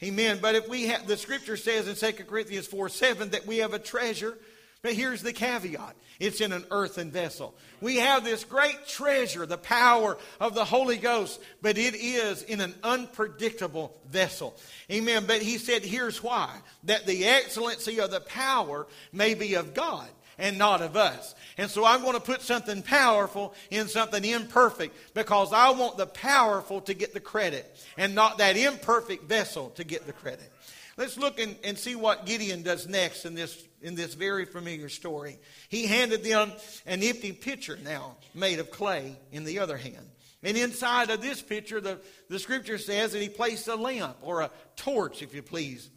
Amen. 0.03 0.39
But 0.43 0.55
if 0.57 0.69
we 0.69 0.89
have, 0.89 1.07
the 1.07 1.17
scripture 1.17 1.57
says 1.57 1.87
in 1.87 1.95
2 1.95 2.25
Corinthians 2.25 2.67
4 2.67 2.89
7 2.89 3.31
that 3.31 3.47
we 3.47 3.59
have 3.59 3.75
a 3.75 3.79
treasure. 3.79 4.37
But 4.83 4.95
here's 4.95 5.23
the 5.23 5.33
caveat 5.33 5.95
it's 6.19 6.41
in 6.41 6.53
an 6.53 6.65
earthen 6.71 7.11
vessel. 7.11 7.55
We 7.81 7.97
have 7.97 8.25
this 8.25 8.45
great 8.45 8.87
treasure, 8.87 9.47
the 9.47 9.59
power 9.59 10.19
of 10.41 10.55
the 10.55 10.65
Holy 10.65 10.97
Ghost, 10.97 11.41
but 11.63 11.79
it 11.79 11.95
is 11.95 12.43
in 12.43 12.61
an 12.61 12.75
unpredictable 12.83 13.97
vessel. 14.09 14.57
Amen. 14.91 15.25
But 15.27 15.43
he 15.43 15.59
said, 15.59 15.83
here's 15.83 16.23
why 16.23 16.51
that 16.85 17.07
the 17.07 17.25
excellency 17.27 18.01
of 18.01 18.11
the 18.11 18.21
power 18.21 18.87
may 19.13 19.35
be 19.35 19.55
of 19.55 19.75
God 19.75 20.09
and 20.39 20.59
not 20.59 20.83
of 20.83 20.97
us. 20.97 21.35
And 21.59 21.71
so 21.71 21.85
I'm 21.85 22.03
going 22.03 22.15
to 22.15 22.21
put 22.21 22.43
something 22.43 22.83
powerful 22.83 23.55
in 23.71 23.89
something 23.89 24.25
imperfect 24.25 24.95
because 25.15 25.53
I 25.53 25.71
want 25.71 25.97
the 25.97 26.07
powerful 26.07 26.81
to 26.83 26.95
get 26.95 27.15
the 27.15 27.21
credit 27.21 27.67
and 27.97 28.15
not 28.15 28.39
that 28.39 28.57
imperfect 28.57 29.25
vessel 29.25 29.71
to 29.71 29.85
get 29.85 30.07
the 30.07 30.13
credit. 30.13 30.51
Let's 30.97 31.17
look 31.17 31.41
and, 31.41 31.57
and 31.65 31.79
see 31.79 31.95
what 31.95 32.27
Gideon 32.27 32.63
does 32.63 32.87
next 32.87 33.25
in 33.25 33.35
this, 33.35 33.63
in 33.81 33.95
this 33.95 34.15
very 34.15 34.45
familiar 34.45 34.89
story. 34.89 35.39
He 35.69 35.87
handed 35.87 36.23
them 36.23 36.53
an 36.87 37.03
empty 37.03 37.33
pitcher 37.33 37.79
now 37.83 38.17
made 38.35 38.59
of 38.59 38.71
clay 38.71 39.17
in 39.31 39.45
the 39.45 39.61
other 39.61 39.77
hand. 39.77 40.07
And 40.43 40.57
inside 40.57 41.11
of 41.11 41.23
this 41.23 41.41
pitcher, 41.41 41.81
the, 41.81 42.01
the 42.29 42.39
scripture 42.39 42.77
says 42.77 43.13
that 43.13 43.23
he 43.23 43.29
placed 43.29 43.69
a 43.69 43.77
lamp 43.77 44.17
or 44.23 44.41
a 44.43 44.51
torch, 44.77 45.23
if 45.23 45.35
you 45.35 45.43
please. 45.43 45.89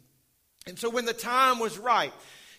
And 0.66 0.78
so 0.78 0.88
when 0.88 1.04
the 1.04 1.12
time 1.12 1.58
was 1.58 1.78
right, 1.78 2.12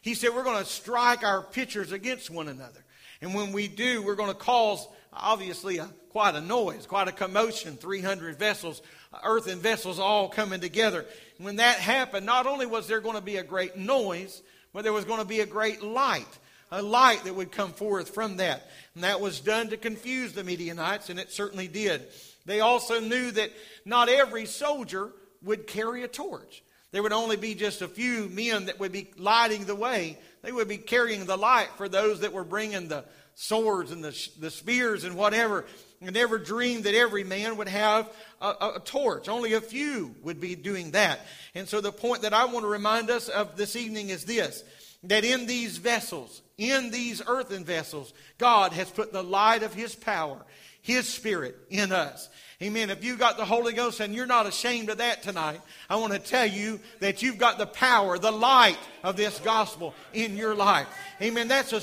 he 0.08 0.13
said, 0.13 0.34
We're 0.34 0.43
going 0.43 0.63
to 0.63 0.70
strike 0.70 1.24
our 1.24 1.41
pitchers 1.41 1.91
against 1.91 2.30
one 2.30 2.48
another. 2.48 2.84
And 3.22 3.34
when 3.34 3.52
we 3.52 3.67
do, 3.67 4.02
we're 4.04 4.15
going 4.15 4.30
to 4.30 4.36
cause, 4.36 4.88
obviously, 5.12 5.78
a, 5.78 5.89
quite 6.10 6.36
a 6.36 6.41
noise, 6.41 6.86
quite 6.86 7.08
a 7.08 7.12
commotion 7.12 7.78
300 7.78 8.38
vessels, 8.38 8.82
earthen 9.24 9.60
vessels 9.60 10.00
all 10.00 10.30
coming 10.30 10.60
together. 10.60 11.06
When 11.39 11.58
that 11.58 11.78
happened, 11.78 12.26
not 12.26 12.46
only 12.46 12.65
was 12.65 12.88
there 12.88 13.02
going 13.02 13.15
to 13.15 13.22
be 13.22 13.38
a 13.38 13.43
great 13.43 13.76
noise, 13.76 14.41
but 14.74 14.84
there 14.84 14.93
was 14.93 15.06
going 15.06 15.20
to 15.20 15.28
be 15.28 15.39
a 15.39 15.46
great 15.46 15.82
light, 15.82 16.28
a 16.72 16.82
light 16.82 17.24
that 17.24 17.36
would 17.36 17.52
come 17.52 17.74
forth 17.74 18.13
from 18.13 18.38
that. 18.38 18.70
And 18.96 19.04
that 19.04 19.20
was 19.20 19.39
done 19.39 19.70
to 19.70 19.78
confuse 19.78 20.34
the 20.34 20.43
Midianites, 20.43 21.10
and 21.10 21.20
it 21.20 21.32
certainly 21.32 21.67
did. 21.67 22.04
They 22.46 22.60
also 22.62 23.00
knew 23.00 23.32
that 23.32 23.52
not 23.84 24.10
every 24.10 24.46
soldier 24.46 25.12
would 25.41 25.67
carry 25.67 26.04
a 26.04 26.08
torch. 26.08 26.63
There 26.91 27.04
would 27.04 27.13
only 27.13 27.36
be 27.36 27.54
just 27.54 27.82
a 27.82 27.88
few 27.88 28.30
men 28.30 28.65
that 28.65 28.80
would 28.80 28.91
be 28.91 29.10
lighting 29.17 29.65
the 29.65 29.76
way. 29.76 30.17
They 30.41 30.52
would 30.52 30.67
be 30.67 30.78
carrying 30.78 31.26
the 31.26 31.38
light 31.38 31.69
for 31.76 31.89
those 31.89 32.21
that 32.21 32.34
were 32.34 32.45
bringing 32.45 32.88
the 32.88 33.04
swords 33.36 33.91
and 33.91 34.04
the, 34.04 34.30
the 34.39 34.52
spears 34.52 35.04
and 35.04 35.15
whatever. 35.15 35.65
And 36.00 36.13
never 36.13 36.38
dreamed 36.38 36.84
that 36.84 36.93
every 36.93 37.23
man 37.23 37.58
would 37.58 37.67
have 37.67 38.10
a, 38.39 38.47
a, 38.47 38.73
a 38.76 38.80
torch. 38.80 39.28
Only 39.28 39.54
a 39.54 39.62
few 39.62 40.15
would 40.21 40.39
be 40.39 40.56
doing 40.56 40.91
that. 40.91 41.19
And 41.56 41.67
so 41.67 41.82
the 41.82 41.91
point 41.91 42.21
that 42.21 42.34
I 42.34 42.45
want 42.45 42.63
to 42.63 42.69
remind 42.69 43.10
us 43.10 43.30
of 43.30 43.58
this 43.58 43.76
evening 43.76 44.10
is 44.10 44.23
this 44.23 44.63
that 45.04 45.23
in 45.23 45.45
these 45.45 45.78
vessels, 45.78 46.41
in 46.58 46.91
these 46.91 47.21
earthen 47.26 47.63
vessels, 47.63 48.13
God 48.38 48.73
has 48.73 48.89
put 48.89 49.13
the 49.13 49.23
light 49.23 49.63
of 49.63 49.73
His 49.73 49.95
power, 49.95 50.43
His 50.82 51.08
Spirit 51.08 51.58
in 51.69 51.91
us. 51.91 52.30
Amen. 52.60 52.89
If 52.89 53.04
you 53.04 53.17
got 53.17 53.38
the 53.38 53.46
Holy 53.46 53.72
Ghost 53.72 54.00
and 54.00 54.15
you're 54.15 54.26
not 54.26 54.48
ashamed 54.48 54.89
of 54.89 54.98
that 54.98 55.22
tonight, 55.22 55.62
I 55.91 55.98
want 55.98 56.13
to 56.13 56.20
tell 56.20 56.48
you 56.48 56.80
that 57.02 57.22
you've 57.22 57.38
got 57.38 57.60
the 57.60 57.67
power, 57.67 58.17
the 58.17 58.32
light 58.32 58.80
of 59.04 59.18
this 59.18 59.40
gospel 59.40 59.94
in 60.14 60.38
your 60.38 60.56
life. 60.56 60.88
Amen. 61.22 61.48
That's 61.48 61.74
a 61.74 61.82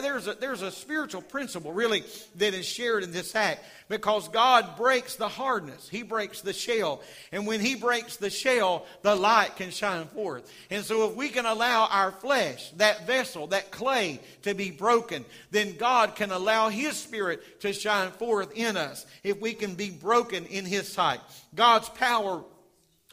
there's 0.00 0.26
a 0.26 0.34
there's 0.34 0.62
a 0.62 0.70
spiritual 0.70 1.22
principle 1.22 1.72
really 1.72 2.04
that 2.36 2.54
is 2.54 2.66
shared 2.66 3.02
in 3.02 3.12
this 3.12 3.34
act 3.34 3.64
because 3.88 4.28
God 4.28 4.76
breaks 4.76 5.16
the 5.16 5.28
hardness. 5.28 5.88
He 5.88 6.02
breaks 6.02 6.40
the 6.40 6.52
shell. 6.52 7.02
And 7.32 7.46
when 7.46 7.60
he 7.60 7.74
breaks 7.74 8.16
the 8.16 8.30
shell, 8.30 8.86
the 9.02 9.16
light 9.16 9.56
can 9.56 9.70
shine 9.70 10.06
forth. 10.06 10.50
And 10.70 10.84
so 10.84 11.08
if 11.10 11.16
we 11.16 11.28
can 11.28 11.44
allow 11.44 11.86
our 11.86 12.12
flesh, 12.12 12.70
that 12.76 13.06
vessel, 13.06 13.48
that 13.48 13.72
clay 13.72 14.20
to 14.42 14.54
be 14.54 14.70
broken, 14.70 15.24
then 15.50 15.76
God 15.76 16.14
can 16.14 16.30
allow 16.30 16.68
his 16.68 16.96
spirit 16.96 17.60
to 17.60 17.72
shine 17.72 18.12
forth 18.12 18.52
in 18.54 18.76
us 18.76 19.06
if 19.22 19.40
we 19.40 19.54
can 19.54 19.74
be 19.74 19.90
broken 19.90 20.46
in 20.46 20.64
His 20.64 20.90
sight. 20.90 21.20
God's 21.54 21.88
power 21.90 22.44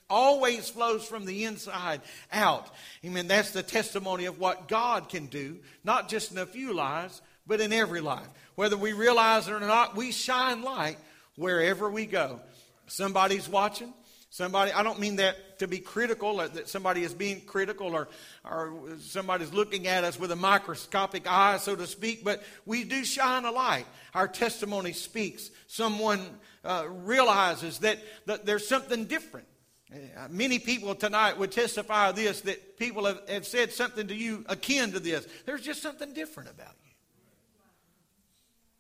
always 0.10 0.70
flows 0.70 1.06
from 1.06 1.26
the 1.26 1.46
inside 1.46 2.02
out. 2.32 2.68
Amen. 3.06 3.28
That's 3.28 3.52
the 3.52 3.64
testimony 3.64 4.26
of 4.26 4.40
what 4.40 4.68
God 4.68 5.10
can 5.10 5.28
do, 5.28 5.60
not 5.84 6.10
just 6.10 6.32
in 6.32 6.38
a 6.38 6.46
few 6.46 6.74
lives, 6.74 7.22
but 7.46 7.62
in 7.62 7.74
every 7.74 8.02
life. 8.02 8.28
Whether 8.56 8.78
we 8.78 8.94
realize 8.94 9.48
it 9.48 9.54
or 9.54 9.60
not, 9.60 9.96
we 9.96 10.12
shine 10.12 10.62
light 10.62 10.98
wherever 11.36 11.90
we 11.90 12.06
go. 12.06 12.40
Somebody's 12.88 13.48
watching. 13.48 13.94
Somebody, 14.30 14.72
I 14.72 14.84
don't 14.84 15.00
mean 15.00 15.16
that 15.16 15.60
to 15.60 15.68
be 15.68 15.80
critical, 15.80 16.42
or 16.42 16.48
that 16.48 16.68
somebody 16.68 17.04
is 17.04 17.14
being 17.14 17.42
critical, 17.42 17.96
or, 17.96 18.10
or 18.44 18.74
somebody's 19.00 19.54
looking 19.54 19.88
at 19.88 20.04
us 20.04 20.20
with 20.20 20.32
a 20.32 20.36
microscopic 20.36 21.26
eye, 21.26 21.58
so 21.58 21.76
to 21.76 21.88
speak, 21.88 22.24
but 22.24 22.44
we 22.66 22.84
do 22.84 23.06
shine 23.06 23.46
a 23.46 23.52
light. 23.52 23.86
Our 24.14 24.28
testimony 24.28 24.92
speaks. 24.92 25.50
Someone 25.68 26.28
uh, 26.64 26.86
realizes 26.88 27.80
that, 27.80 28.00
that 28.26 28.46
there's 28.46 28.68
something 28.68 29.06
different. 29.06 29.48
Uh, 29.94 30.28
many 30.30 30.60
people 30.60 30.94
tonight 30.96 31.38
would 31.38 31.52
testify 31.52 32.12
this 32.12 32.42
that 32.42 32.78
people 32.78 33.06
have, 33.06 33.22
have 33.30 33.48
said 33.48 33.72
something 33.72 34.08
to 34.08 34.16
you 34.16 34.44
akin 34.50 34.92
to 34.92 35.00
this. 35.00 35.26
There's 35.46 35.62
just 35.62 35.82
something 35.82 36.14
different 36.14 36.50
about 36.50 36.74
you. 36.84 36.92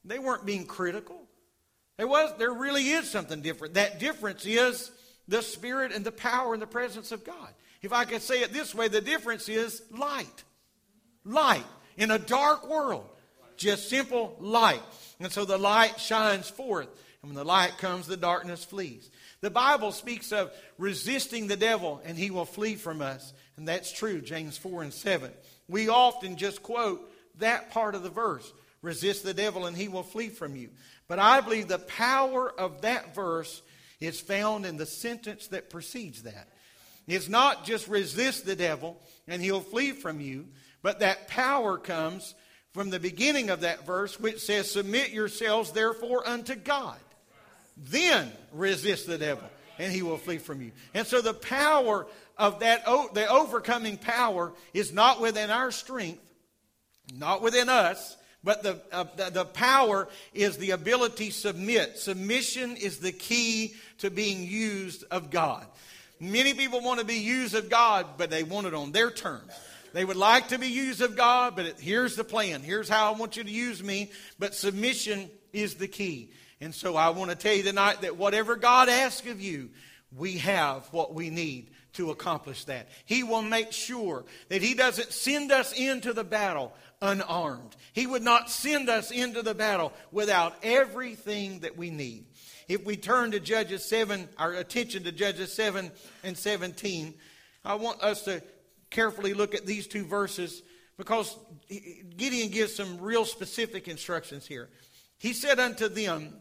They 0.04 0.20
weren't 0.20 0.46
being 0.46 0.66
critical. 0.66 1.22
There 1.98 2.08
was 2.08 2.34
there 2.38 2.52
really 2.52 2.90
is 2.90 3.10
something 3.10 3.42
different. 3.42 3.76
That 3.76 4.00
difference 4.00 4.46
is 4.46 4.92
the 5.28 5.42
spirit 5.42 5.92
and 5.92 6.06
the 6.06 6.12
power 6.12 6.54
and 6.54 6.62
the 6.62 6.68
presence 6.68 7.12
of 7.12 7.24
God. 7.24 7.50
If 7.82 7.94
I 7.94 8.06
could 8.06 8.22
say 8.22 8.42
it 8.42 8.52
this 8.52 8.76
way, 8.76 8.88
the 8.88 9.02
difference 9.02 9.48
is 9.50 9.82
light. 9.92 10.44
Light 11.24 11.66
in 11.98 12.12
a 12.12 12.20
dark 12.20 12.70
world. 12.70 13.08
Just 13.56 13.90
simple 13.90 14.36
light. 14.40 14.82
And 15.20 15.32
so 15.32 15.46
the 15.46 15.58
light 15.58 16.00
shines 16.00 16.50
forth. 16.50 16.88
And 17.22 17.32
when 17.32 17.36
the 17.36 17.44
light 17.44 17.78
comes, 17.78 18.08
the 18.08 18.18
darkness 18.18 18.64
flees. 18.64 19.10
The 19.42 19.50
Bible 19.50 19.92
speaks 19.92 20.32
of 20.32 20.52
resisting 20.78 21.48
the 21.48 21.58
devil 21.58 22.02
and 22.06 22.18
he 22.18 22.32
will 22.32 22.46
flee 22.46 22.76
from 22.76 23.02
us. 23.02 23.34
And 23.58 23.68
that's 23.68 23.92
true, 23.92 24.22
James 24.22 24.58
4 24.58 24.84
and 24.84 24.94
7. 24.94 25.32
We 25.68 25.90
often 25.90 26.38
just 26.38 26.64
quote 26.64 27.12
that 27.40 27.72
part 27.72 27.96
of 27.96 28.04
the 28.04 28.10
verse 28.10 28.52
resist 28.82 29.24
the 29.24 29.34
devil 29.34 29.66
and 29.66 29.76
he 29.76 29.88
will 29.88 30.04
flee 30.04 30.30
from 30.30 30.56
you. 30.56 30.70
But 31.08 31.20
I 31.20 31.42
believe 31.42 31.68
the 31.68 31.80
power 31.80 32.52
of 32.52 32.82
that 32.82 33.16
verse 33.16 33.62
is 34.00 34.20
found 34.20 34.66
in 34.66 34.78
the 34.78 34.86
sentence 34.86 35.48
that 35.48 35.70
precedes 35.70 36.24
that. 36.24 36.50
It's 37.08 37.30
not 37.30 37.66
just 37.66 37.88
resist 37.88 38.46
the 38.46 38.56
devil 38.56 39.02
and 39.28 39.42
he'll 39.42 39.62
flee 39.62 39.92
from 39.92 40.20
you, 40.20 40.48
but 40.82 41.00
that 41.00 41.28
power 41.28 41.78
comes 41.78 42.36
from 42.74 42.90
the 42.90 43.00
beginning 43.00 43.50
of 43.50 43.62
that 43.62 43.86
verse, 43.86 44.20
which 44.20 44.40
says, 44.40 44.70
Submit 44.70 45.10
yourselves 45.10 45.72
therefore 45.72 46.28
unto 46.28 46.54
God. 46.54 46.98
Then 47.78 48.32
resist 48.52 49.08
the 49.08 49.18
devil 49.18 49.48
and 49.80 49.92
he 49.92 50.02
will 50.02 50.18
flee 50.18 50.40
from 50.40 50.62
you. 50.62 50.72
And 50.94 51.06
so 51.06 51.22
the 51.22 51.34
power 51.34 52.08
of 52.38 52.60
that, 52.60 52.86
the 53.14 53.28
overcoming 53.30 53.98
power 53.98 54.54
is 54.74 54.92
not 54.92 55.22
within 55.22 55.50
our 55.50 55.72
strength, 55.72 56.22
not 57.16 57.42
within 57.42 57.70
us, 57.70 58.18
but 58.44 58.64
the, 58.64 58.80
uh, 58.92 59.06
the, 59.16 59.30
the, 59.30 59.46
power 59.46 60.08
is 60.34 60.58
the 60.58 60.72
ability 60.72 61.32
submit. 61.32 61.98
Submission 61.98 62.78
is 62.78 63.00
the 63.00 63.12
key 63.12 63.76
to 63.98 64.10
being 64.10 64.44
used 64.44 65.04
of 65.12 65.32
God. 65.32 65.66
Many 66.20 66.54
people 66.54 66.82
want 66.82 67.00
to 67.00 67.06
be 67.06 67.16
used 67.16 67.56
of 67.56 67.70
God, 67.70 68.06
but 68.18 68.30
they 68.30 68.44
want 68.44 68.68
it 68.68 68.74
on 68.74 68.92
their 68.92 69.12
terms. 69.12 69.52
They 69.94 70.06
would 70.06 70.18
like 70.18 70.50
to 70.50 70.60
be 70.60 70.68
used 70.68 71.02
of 71.02 71.16
God, 71.16 71.56
but 71.56 71.66
it, 71.66 71.80
here's 71.80 72.16
the 72.16 72.24
plan. 72.24 72.62
Here's 72.62 72.90
how 72.90 73.12
I 73.12 73.18
want 73.18 73.38
you 73.38 73.44
to 73.44 73.52
use 73.52 73.84
me. 73.84 74.12
But 74.38 74.54
submission 74.54 75.30
is 75.54 75.76
the 75.76 75.88
key. 75.88 76.32
And 76.60 76.74
so 76.74 76.96
I 76.96 77.10
want 77.10 77.30
to 77.30 77.36
tell 77.36 77.54
you 77.54 77.64
tonight 77.64 78.02
that 78.02 78.18
whatever 78.18 78.56
God 78.56 78.90
asks 78.90 79.28
of 79.28 79.40
you, 79.40 79.70
we 80.16 80.38
have 80.40 80.88
what 80.92 81.14
we 81.14 81.30
need 81.30 81.70
to 81.94 82.12
accomplish 82.12 82.66
that. 82.66 82.88
He 83.06 83.24
will 83.24 83.42
make 83.42 83.72
sure 83.72 84.26
that 84.50 84.62
He 84.62 84.74
doesn't 84.74 85.12
send 85.12 85.52
us 85.52 85.74
into 85.74 86.14
the 86.14 86.24
battle 86.24 86.74
unarmed. 87.02 87.76
He 87.94 88.08
would 88.08 88.24
not 88.24 88.50
send 88.50 88.90
us 88.90 89.12
into 89.12 89.42
the 89.42 89.54
battle 89.54 89.94
without 90.12 90.56
everything 90.64 91.60
that 91.60 91.78
we 91.78 91.90
need. 91.90 92.26
If 92.68 92.86
we 92.86 92.98
turn 92.98 93.32
to 93.32 93.40
Judges 93.40 93.86
7, 93.86 94.28
our 94.38 94.54
attention 94.54 95.04
to 95.04 95.12
Judges 95.12 95.54
7 95.54 95.92
and 96.24 96.38
17, 96.38 97.14
I 97.64 97.76
want 97.76 98.02
us 98.02 98.24
to 98.24 98.42
carefully 98.90 99.34
look 99.34 99.56
at 99.56 99.66
these 99.66 99.88
two 99.88 100.06
verses 100.06 100.64
because 100.98 101.38
Gideon 101.70 102.50
gives 102.50 102.76
some 102.76 103.00
real 103.00 103.26
specific 103.26 103.88
instructions 103.88 104.48
here. 104.48 104.70
He 105.18 105.34
said 105.34 105.60
unto 105.60 105.88
them, 105.88 106.34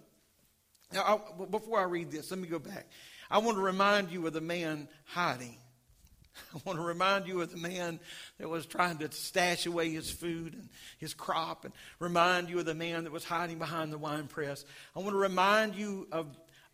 now, 0.93 1.23
before 1.51 1.81
I 1.81 1.85
read 1.85 2.11
this, 2.11 2.31
let 2.31 2.41
me 2.41 2.49
go 2.49 2.59
back. 2.59 2.87
I 3.31 3.39
want 3.39 3.57
to 3.57 3.63
remind 3.63 4.11
you 4.11 4.27
of 4.27 4.33
the 4.33 4.41
man 4.41 4.89
hiding. 5.05 5.57
I 6.55 6.59
want 6.65 6.79
to 6.79 6.85
remind 6.85 7.27
you 7.27 7.41
of 7.41 7.51
the 7.51 7.57
man 7.57 7.99
that 8.39 8.49
was 8.49 8.67
trying 8.67 8.99
to 8.99 9.11
stash 9.11 9.67
away 9.67 9.91
his 9.91 10.11
food 10.11 10.55
and 10.55 10.69
his 10.99 11.15
crop, 11.15 11.65
and 11.65 11.75
remind 11.99 12.49
you 12.49 12.59
of 12.61 12.67
the 12.67 12.75
man 12.75 13.05
that 13.05 13.13
was 13.13 13.25
hiding 13.25 13.59
behind 13.59 13.93
the 13.93 13.99
wine 13.99 14.29
press. 14.29 14.65
I 14.95 15.01
want 15.01 15.11
to 15.11 15.19
remind 15.19 15.75
you 15.75 16.07
of, 16.13 16.27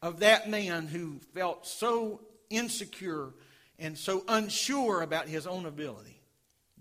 of 0.03 0.21
that 0.21 0.51
man 0.51 0.87
who 0.87 1.21
felt 1.35 1.67
so 1.67 2.21
insecure 2.51 3.31
and 3.79 3.97
so 3.97 4.25
unsure 4.29 5.03
about 5.03 5.27
his 5.27 5.47
own 5.47 5.67
ability. 5.67 6.21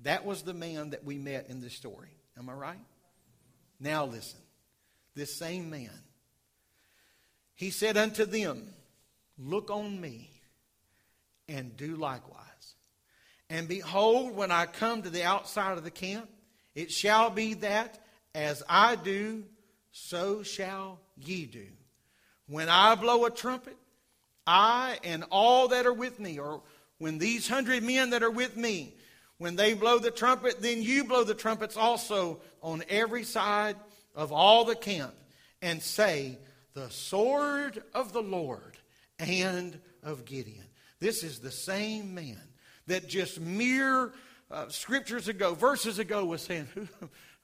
That 0.04 0.26
was 0.26 0.42
the 0.42 0.54
man 0.54 0.92
that 0.92 1.04
we 1.04 1.18
met 1.18 1.48
in 1.50 1.62
this 1.62 1.74
story. 1.74 2.10
Am 2.38 2.50
I 2.50 2.54
right? 2.54 2.80
Now 3.80 4.06
listen. 4.06 4.40
This 5.16 5.38
same 5.38 5.70
man, 5.70 5.92
he 7.62 7.70
said 7.70 7.96
unto 7.96 8.26
them, 8.26 8.74
Look 9.38 9.70
on 9.70 10.02
me 10.02 10.32
and 11.48 11.78
do 11.78 11.96
likewise. 11.96 12.74
And 13.52 13.68
behold, 13.68 14.36
when 14.36 14.50
I 14.50 14.66
come 14.66 15.04
to 15.04 15.12
the 15.12 15.24
outside 15.24 15.78
of 15.78 15.84
the 15.84 15.92
camp, 15.92 16.28
it 16.74 16.92
shall 16.92 17.30
be 17.30 17.54
that 17.54 18.04
as 18.34 18.64
I 18.68 18.96
do, 18.96 19.44
so 19.92 20.42
shall 20.42 21.02
ye 21.16 21.46
do. 21.46 21.68
When 22.48 22.68
I 22.68 22.96
blow 22.96 23.26
a 23.26 23.30
trumpet, 23.30 23.78
I 24.48 24.98
and 25.04 25.24
all 25.30 25.68
that 25.68 25.86
are 25.86 25.94
with 25.94 26.20
me, 26.20 26.40
or 26.40 26.64
when 26.98 27.20
these 27.20 27.48
hundred 27.48 27.84
men 27.84 28.10
that 28.10 28.24
are 28.24 28.32
with 28.32 28.58
me, 28.58 28.96
when 29.38 29.56
they 29.56 29.76
blow 29.76 30.00
the 30.00 30.10
trumpet, 30.10 30.64
then 30.64 30.82
you 30.82 31.04
blow 31.04 31.24
the 31.24 31.36
trumpets 31.36 31.78
also 31.78 32.42
on 32.64 32.84
every 32.90 33.24
side 33.24 33.76
of 34.16 34.32
all 34.32 34.66
the 34.66 34.76
camp, 34.76 35.14
and 35.62 35.80
say, 35.80 36.40
The 36.74 36.90
sword 36.90 37.84
of 37.94 38.14
the 38.14 38.22
Lord 38.22 38.78
and 39.20 39.80
of 40.04 40.26
Gideon. 40.26 40.66
This 41.00 41.24
is 41.24 41.40
the 41.40 41.52
same 41.52 42.14
man 42.14 42.42
that 42.88 43.08
just 43.08 43.40
mere 43.40 44.14
uh, 44.50 44.70
scriptures 44.70 45.28
ago, 45.28 45.54
verses 45.54 46.00
ago, 46.00 46.26
was 46.26 46.42
saying, 46.42 46.68
Who, 46.74 46.88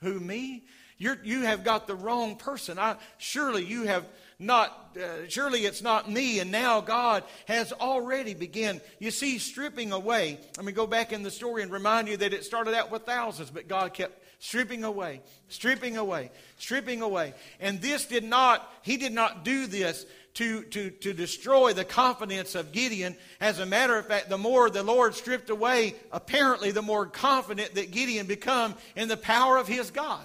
who 0.02 0.20
me? 0.20 0.66
You're, 0.98 1.18
you 1.24 1.42
have 1.42 1.64
got 1.64 1.88
the 1.88 1.96
wrong 1.96 2.36
person. 2.36 2.80
I, 2.80 2.96
surely 3.18 3.64
you 3.64 3.84
have 3.84 4.06
not, 4.40 4.98
uh, 4.98 5.28
surely 5.28 5.66
it's 5.66 5.82
not 5.82 6.10
me. 6.10 6.40
And 6.40 6.52
now 6.52 6.82
God 6.82 7.24
has 7.48 7.72
already 7.74 8.34
begun, 8.34 8.82
you 9.00 9.12
see, 9.12 9.38
stripping 9.38 9.92
away. 9.92 10.40
Let 10.58 10.66
me 10.66 10.72
go 10.72 10.88
back 10.88 11.14
in 11.14 11.24
the 11.24 11.32
story 11.32 11.64
and 11.64 11.72
remind 11.72 12.08
you 12.08 12.18
that 12.18 12.34
it 12.34 12.46
started 12.46 12.74
out 12.74 12.92
with 12.92 13.04
thousands, 13.04 13.52
but 13.52 13.68
God 13.68 13.94
kept 13.94 14.24
stripping 14.40 14.84
away, 14.84 15.22
stripping 15.50 15.98
away, 15.98 16.32
stripping 16.58 17.02
away. 17.02 17.34
And 17.60 17.82
this 17.82 18.06
did 18.06 18.24
not, 18.24 18.72
he 18.82 18.98
did 18.98 19.14
not 19.14 19.44
do 19.44 19.68
this 19.68 20.06
to, 20.36 20.64
to, 20.66 20.92
to 20.92 21.14
destroy 21.14 21.74
the 21.74 21.86
confidence 21.86 22.54
of 22.54 22.72
Gideon. 22.72 23.16
As 23.40 23.58
a 23.58 23.66
matter 23.66 23.98
of 23.98 24.06
fact, 24.06 24.30
the 24.30 24.38
more 24.38 24.70
the 24.70 24.84
Lord 24.84 25.16
stripped 25.16 25.50
away, 25.50 25.96
apparently 26.12 26.70
the 26.70 26.84
more 26.84 27.08
confident 27.08 27.74
that 27.74 27.90
Gideon 27.90 28.28
become 28.28 28.76
in 28.96 29.08
the 29.08 29.18
power 29.18 29.58
of 29.58 29.68
his 29.68 29.90
God. 29.90 30.24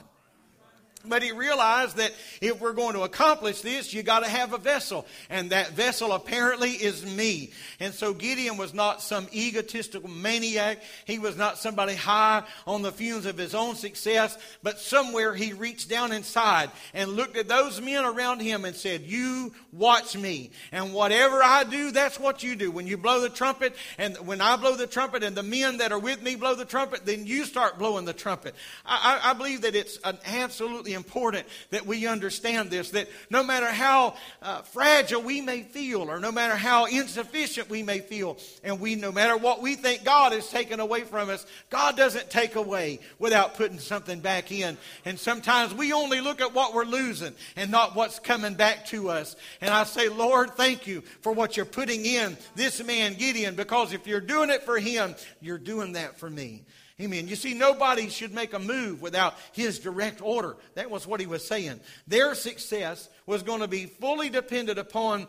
But 1.05 1.23
he 1.23 1.33
realized 1.33 1.97
that 1.97 2.12
if 2.41 2.61
we're 2.61 2.73
going 2.73 2.95
to 2.95 3.03
accomplish 3.03 3.61
this, 3.61 3.93
you 3.93 4.03
got 4.03 4.21
to 4.21 4.29
have 4.29 4.53
a 4.53 4.59
vessel. 4.59 5.07
And 5.29 5.51
that 5.51 5.73
vessel 5.73 6.12
apparently 6.12 6.71
is 6.71 7.05
me. 7.05 7.51
And 7.81 7.93
so 7.93 8.15
Gideon 8.15 8.57
was 8.57 8.73
not 8.73 9.03
some 9.03 9.27
egotistical 9.33 10.09
maniac. 10.09 10.79
He 11.05 11.19
was 11.19 11.37
not 11.37 11.59
somebody 11.59 11.95
high 11.95 12.45
on 12.67 12.83
the 12.83 12.93
fumes 12.93 13.27
of 13.27 13.37
his 13.37 13.55
own 13.55 13.75
success. 13.75 14.38
But 14.62 14.79
somewhere 14.79 15.35
he 15.35 15.53
reached 15.53 15.88
down 15.88 16.12
inside 16.12 16.71
and 16.95 17.11
looked 17.11 17.37
at 17.37 17.49
those 17.49 17.81
men 17.81 18.05
around 18.05 18.41
him 18.41 18.65
and 18.65 18.77
said, 18.77 19.03
You 19.03 19.53
watch 19.73 20.17
me. 20.17 20.51
And 20.71 20.95
whatever 20.95 21.43
I 21.43 21.65
do, 21.65 21.91
that's 21.91 22.21
what 22.21 22.43
you 22.43 22.55
do. 22.55 22.71
When 22.71 22.87
you 22.87 22.97
blow 22.97 23.21
the 23.21 23.29
trumpet, 23.29 23.75
and 23.99 24.17
when 24.27 24.41
I 24.41 24.57
blow 24.57 24.77
the 24.77 24.87
trumpet, 24.87 25.23
and 25.23 25.37
the 25.37 25.43
men 25.43 25.79
that 25.79 25.93
are 25.93 25.99
with 25.99 26.23
me 26.23 26.37
blow 26.37 26.55
the 26.55 26.65
trumpet, 26.65 27.05
then 27.07 27.27
you 27.27 27.45
start 27.45 27.79
blowing 27.79 28.05
the 28.05 28.12
trumpet. 28.12 28.55
I, 28.85 29.21
I, 29.23 29.31
I 29.31 29.33
believe 29.35 29.62
that 29.62 29.75
it's 29.75 29.99
an 30.05 30.19
absolutely 30.25 30.91
important 30.94 31.46
that 31.70 31.87
we 31.87 32.07
understand 32.07 32.70
this 32.70 32.90
that 32.90 33.09
no 33.31 33.42
matter 33.42 33.66
how 33.66 34.14
uh, 34.42 34.62
fragile 34.62 35.22
we 35.22 35.40
may 35.40 35.62
feel, 35.62 36.11
or 36.11 36.20
no 36.20 36.33
matter 36.33 36.57
how 36.57 36.87
insufficient 36.87 37.68
we 37.70 37.83
may 37.83 38.00
feel, 38.00 38.38
and 38.64 38.81
we, 38.81 38.94
no 38.94 39.12
matter 39.12 39.37
what 39.37 39.62
we 39.62 39.74
think 39.74 40.05
God 40.05 40.33
has 40.33 40.48
taken 40.48 40.81
away 40.81 41.02
from 41.02 41.31
us, 41.31 41.46
God 41.70 41.96
doesn't 41.96 42.31
take 42.31 42.57
away 42.57 43.00
without 43.18 43.55
putting 43.55 43.78
something 43.78 44.20
back 44.20 44.52
in. 44.52 44.76
And 45.05 45.18
sometimes 45.18 45.74
we 45.74 45.92
only 45.92 46.20
look 46.20 46.40
at 46.40 46.55
what 46.55 46.74
we're 46.74 46.85
losing 46.85 47.35
and 47.57 47.70
not 47.70 47.94
what's 47.94 48.18
coming 48.18 48.55
back 48.55 48.87
to 48.87 49.11
us. 49.11 49.37
And 49.61 49.72
I 49.72 49.85
say, 49.85 50.09
Lord, 50.09 50.52
thank 50.52 50.87
you 50.87 51.02
for 51.20 51.33
what 51.33 51.57
you're 51.57 51.66
putting 51.66 52.05
in 52.05 52.37
this 52.55 52.83
man, 52.85 53.14
Gideon, 53.14 53.55
because 53.55 53.92
if 53.92 54.07
you're 54.07 54.20
doing 54.20 54.50
it 54.50 54.62
for 54.62 54.78
him, 54.78 55.14
you're 55.40 55.59
doing 55.59 55.92
that 55.92 56.18
for 56.18 56.28
me. 56.28 56.64
Amen. 57.03 57.27
You 57.27 57.35
see, 57.35 57.53
nobody 57.53 58.09
should 58.09 58.33
make 58.33 58.53
a 58.55 58.61
move 58.61 59.03
without 59.03 59.35
his 59.53 59.81
direct 59.81 60.23
order. 60.23 60.57
That 60.75 60.88
was 60.88 61.05
what 61.05 61.19
he 61.19 61.27
was 61.27 61.45
saying. 61.45 61.81
Their 62.07 62.37
success 62.37 63.09
was 63.27 63.43
going 63.43 63.61
to 63.61 63.69
be 63.69 63.87
fully 63.87 64.31
dependent 64.31 64.79
upon 64.79 65.27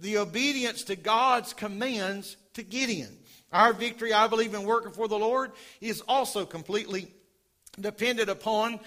the 0.00 0.18
obedience 0.18 0.84
to 0.84 0.96
God's 0.96 1.54
commands 1.54 2.36
to 2.54 2.62
Gideon. 2.62 3.16
Our 3.52 3.72
victory, 3.72 4.12
I 4.12 4.26
believe, 4.26 4.52
in 4.52 4.64
working 4.64 4.92
for 4.92 5.08
the 5.08 5.18
Lord 5.18 5.52
is 5.80 6.02
also 6.02 6.44
completely 6.44 7.08
dependent 7.80 8.28
upon 8.28 8.80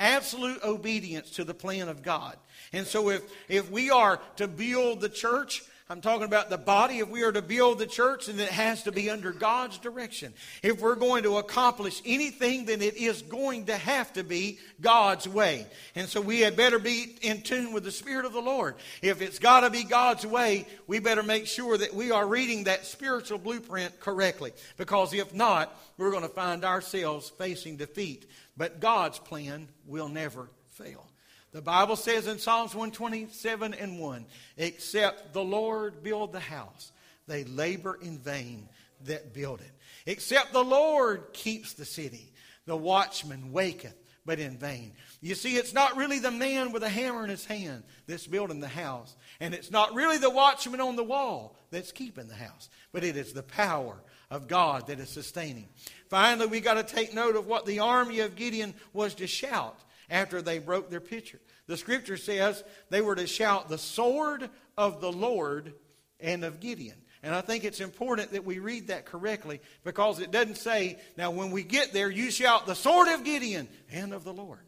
absolute 0.00 0.62
obedience 0.64 1.30
to 1.32 1.44
the 1.44 1.54
plan 1.54 1.88
of 1.88 2.02
God. 2.02 2.36
And 2.72 2.86
so 2.86 3.10
if, 3.10 3.22
if 3.48 3.70
we 3.70 3.90
are 3.90 4.18
to 4.36 4.48
build 4.48 5.00
the 5.00 5.08
church, 5.10 5.62
I'm 5.92 6.00
talking 6.00 6.24
about 6.24 6.48
the 6.48 6.56
body. 6.56 7.00
If 7.00 7.10
we 7.10 7.22
are 7.22 7.32
to 7.32 7.42
build 7.42 7.78
the 7.78 7.86
church, 7.86 8.24
then 8.24 8.40
it 8.40 8.48
has 8.48 8.84
to 8.84 8.92
be 8.92 9.10
under 9.10 9.30
God's 9.30 9.76
direction. 9.76 10.32
If 10.62 10.80
we're 10.80 10.94
going 10.94 11.24
to 11.24 11.36
accomplish 11.36 12.00
anything, 12.06 12.64
then 12.64 12.80
it 12.80 12.96
is 12.96 13.20
going 13.20 13.66
to 13.66 13.76
have 13.76 14.10
to 14.14 14.24
be 14.24 14.58
God's 14.80 15.28
way. 15.28 15.66
And 15.94 16.08
so 16.08 16.22
we 16.22 16.40
had 16.40 16.56
better 16.56 16.78
be 16.78 17.14
in 17.20 17.42
tune 17.42 17.74
with 17.74 17.84
the 17.84 17.90
Spirit 17.90 18.24
of 18.24 18.32
the 18.32 18.40
Lord. 18.40 18.76
If 19.02 19.20
it's 19.20 19.38
got 19.38 19.60
to 19.60 19.70
be 19.70 19.84
God's 19.84 20.24
way, 20.24 20.66
we 20.86 20.98
better 20.98 21.22
make 21.22 21.46
sure 21.46 21.76
that 21.76 21.92
we 21.92 22.10
are 22.10 22.26
reading 22.26 22.64
that 22.64 22.86
spiritual 22.86 23.36
blueprint 23.36 24.00
correctly. 24.00 24.52
Because 24.78 25.12
if 25.12 25.34
not, 25.34 25.78
we're 25.98 26.10
going 26.10 26.22
to 26.22 26.30
find 26.30 26.64
ourselves 26.64 27.28
facing 27.28 27.76
defeat. 27.76 28.24
But 28.56 28.80
God's 28.80 29.18
plan 29.18 29.68
will 29.86 30.08
never 30.08 30.48
fail. 30.70 31.11
The 31.52 31.62
Bible 31.62 31.96
says 31.96 32.26
in 32.26 32.38
Psalms 32.38 32.74
127 32.74 33.74
and 33.74 33.98
1 33.98 34.26
Except 34.56 35.34
the 35.34 35.44
Lord 35.44 36.02
build 36.02 36.32
the 36.32 36.40
house, 36.40 36.92
they 37.26 37.44
labor 37.44 37.98
in 38.00 38.18
vain 38.18 38.68
that 39.04 39.34
build 39.34 39.60
it. 39.60 39.70
Except 40.06 40.52
the 40.52 40.64
Lord 40.64 41.32
keeps 41.32 41.74
the 41.74 41.84
city, 41.84 42.32
the 42.64 42.76
watchman 42.76 43.52
waketh, 43.52 43.96
but 44.24 44.38
in 44.38 44.56
vain. 44.56 44.92
You 45.20 45.34
see, 45.34 45.56
it's 45.56 45.74
not 45.74 45.96
really 45.96 46.18
the 46.18 46.30
man 46.30 46.72
with 46.72 46.82
a 46.84 46.88
hammer 46.88 47.24
in 47.24 47.30
his 47.30 47.44
hand 47.44 47.82
that's 48.06 48.26
building 48.26 48.60
the 48.60 48.68
house, 48.68 49.14
and 49.38 49.52
it's 49.52 49.70
not 49.70 49.94
really 49.94 50.18
the 50.18 50.30
watchman 50.30 50.80
on 50.80 50.96
the 50.96 51.04
wall 51.04 51.56
that's 51.70 51.92
keeping 51.92 52.28
the 52.28 52.34
house, 52.34 52.70
but 52.92 53.04
it 53.04 53.16
is 53.16 53.32
the 53.32 53.42
power 53.42 53.96
of 54.30 54.48
God 54.48 54.86
that 54.86 55.00
is 55.00 55.10
sustaining. 55.10 55.68
Finally, 56.08 56.46
we 56.46 56.60
got 56.60 56.74
to 56.74 56.94
take 56.94 57.12
note 57.12 57.36
of 57.36 57.46
what 57.46 57.66
the 57.66 57.80
army 57.80 58.20
of 58.20 58.36
Gideon 58.36 58.72
was 58.94 59.14
to 59.16 59.26
shout 59.26 59.78
after 60.12 60.42
they 60.42 60.58
broke 60.58 60.90
their 60.90 61.00
pitcher. 61.00 61.40
The 61.66 61.76
scripture 61.76 62.18
says 62.18 62.62
they 62.90 63.00
were 63.00 63.16
to 63.16 63.26
shout 63.26 63.68
the 63.68 63.78
sword 63.78 64.48
of 64.76 65.00
the 65.00 65.10
Lord 65.10 65.72
and 66.20 66.44
of 66.44 66.60
Gideon. 66.60 66.96
And 67.22 67.34
I 67.34 67.40
think 67.40 67.64
it's 67.64 67.80
important 67.80 68.32
that 68.32 68.44
we 68.44 68.58
read 68.58 68.88
that 68.88 69.06
correctly 69.06 69.60
because 69.84 70.20
it 70.20 70.30
doesn't 70.30 70.58
say, 70.58 70.98
now 71.16 71.30
when 71.30 71.50
we 71.50 71.62
get 71.62 71.92
there, 71.92 72.10
you 72.10 72.30
shout 72.30 72.66
the 72.66 72.74
sword 72.74 73.08
of 73.08 73.24
Gideon 73.24 73.68
and 73.90 74.12
of 74.12 74.22
the 74.22 74.34
Lord. 74.34 74.60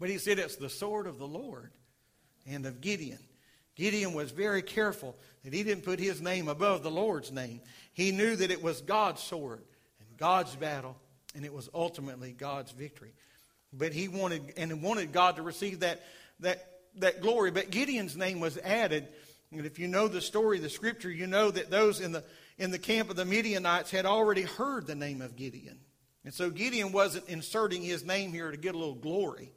But 0.00 0.10
he 0.10 0.18
said 0.18 0.38
it's 0.38 0.56
the 0.56 0.68
sword 0.68 1.06
of 1.06 1.18
the 1.18 1.28
Lord 1.28 1.70
and 2.46 2.66
of 2.66 2.80
Gideon. 2.80 3.20
Gideon 3.76 4.14
was 4.14 4.30
very 4.30 4.62
careful 4.62 5.16
that 5.44 5.52
he 5.52 5.62
didn't 5.62 5.84
put 5.84 6.00
his 6.00 6.20
name 6.20 6.48
above 6.48 6.82
the 6.82 6.90
Lord's 6.90 7.30
name. 7.30 7.60
He 7.92 8.10
knew 8.10 8.34
that 8.34 8.50
it 8.50 8.62
was 8.62 8.80
God's 8.80 9.22
sword 9.22 9.62
and 10.00 10.16
God's 10.16 10.56
battle, 10.56 10.96
and 11.34 11.44
it 11.44 11.52
was 11.52 11.68
ultimately 11.72 12.32
God's 12.32 12.72
victory. 12.72 13.12
But 13.76 13.92
he 13.92 14.08
wanted 14.08 14.54
and 14.56 14.82
wanted 14.82 15.12
God 15.12 15.36
to 15.36 15.42
receive 15.42 15.80
that 15.80 16.02
that 16.40 16.66
that 16.96 17.20
glory. 17.20 17.50
But 17.50 17.70
Gideon's 17.70 18.16
name 18.16 18.40
was 18.40 18.58
added. 18.58 19.08
And 19.52 19.64
if 19.64 19.78
you 19.78 19.86
know 19.86 20.08
the 20.08 20.20
story 20.20 20.58
the 20.58 20.68
scripture, 20.68 21.10
you 21.10 21.26
know 21.26 21.50
that 21.50 21.70
those 21.70 22.00
in 22.00 22.12
the 22.12 22.24
in 22.58 22.70
the 22.70 22.78
camp 22.78 23.10
of 23.10 23.16
the 23.16 23.24
Midianites 23.24 23.90
had 23.90 24.06
already 24.06 24.42
heard 24.42 24.86
the 24.86 24.94
name 24.94 25.20
of 25.20 25.36
Gideon. 25.36 25.78
And 26.24 26.34
so 26.34 26.50
Gideon 26.50 26.90
wasn't 26.90 27.28
inserting 27.28 27.82
his 27.82 28.04
name 28.04 28.32
here 28.32 28.50
to 28.50 28.56
get 28.56 28.74
a 28.74 28.78
little 28.78 28.94
glory. 28.94 29.52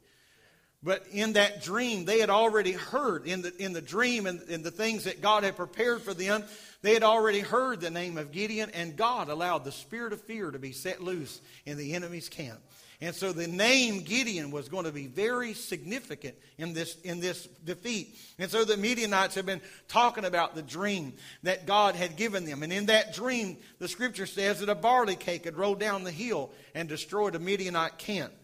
But 0.82 1.04
in 1.12 1.34
that 1.34 1.62
dream, 1.62 2.06
they 2.06 2.20
had 2.20 2.30
already 2.30 2.72
heard, 2.72 3.26
in 3.26 3.42
the, 3.42 3.54
in 3.62 3.74
the 3.74 3.82
dream 3.82 4.26
and 4.26 4.40
in 4.48 4.62
the 4.62 4.70
things 4.70 5.04
that 5.04 5.20
God 5.20 5.44
had 5.44 5.56
prepared 5.56 6.00
for 6.00 6.14
them, 6.14 6.42
they 6.80 6.94
had 6.94 7.02
already 7.02 7.40
heard 7.40 7.80
the 7.80 7.90
name 7.90 8.16
of 8.16 8.32
Gideon, 8.32 8.70
and 8.70 8.96
God 8.96 9.28
allowed 9.28 9.64
the 9.64 9.72
spirit 9.72 10.14
of 10.14 10.22
fear 10.22 10.50
to 10.50 10.58
be 10.58 10.72
set 10.72 11.02
loose 11.02 11.42
in 11.66 11.76
the 11.76 11.92
enemy's 11.92 12.30
camp. 12.30 12.60
And 13.02 13.14
so 13.14 13.32
the 13.32 13.46
name 13.46 14.02
Gideon 14.02 14.50
was 14.50 14.68
going 14.68 14.84
to 14.84 14.92
be 14.92 15.06
very 15.06 15.54
significant 15.54 16.34
in 16.58 16.74
this, 16.74 16.96
in 17.00 17.18
this 17.18 17.46
defeat. 17.64 18.18
And 18.38 18.50
so 18.50 18.62
the 18.64 18.76
Midianites 18.76 19.34
have 19.36 19.46
been 19.46 19.62
talking 19.88 20.26
about 20.26 20.54
the 20.54 20.62
dream 20.62 21.14
that 21.42 21.64
God 21.64 21.94
had 21.94 22.16
given 22.16 22.44
them. 22.44 22.62
And 22.62 22.70
in 22.70 22.86
that 22.86 23.14
dream, 23.14 23.56
the 23.78 23.88
scripture 23.88 24.26
says 24.26 24.60
that 24.60 24.68
a 24.68 24.74
barley 24.74 25.16
cake 25.16 25.46
had 25.46 25.56
rolled 25.56 25.80
down 25.80 26.04
the 26.04 26.10
hill 26.10 26.50
and 26.74 26.90
destroyed 26.90 27.34
a 27.34 27.38
Midianite 27.38 27.96
camp. 27.96 28.34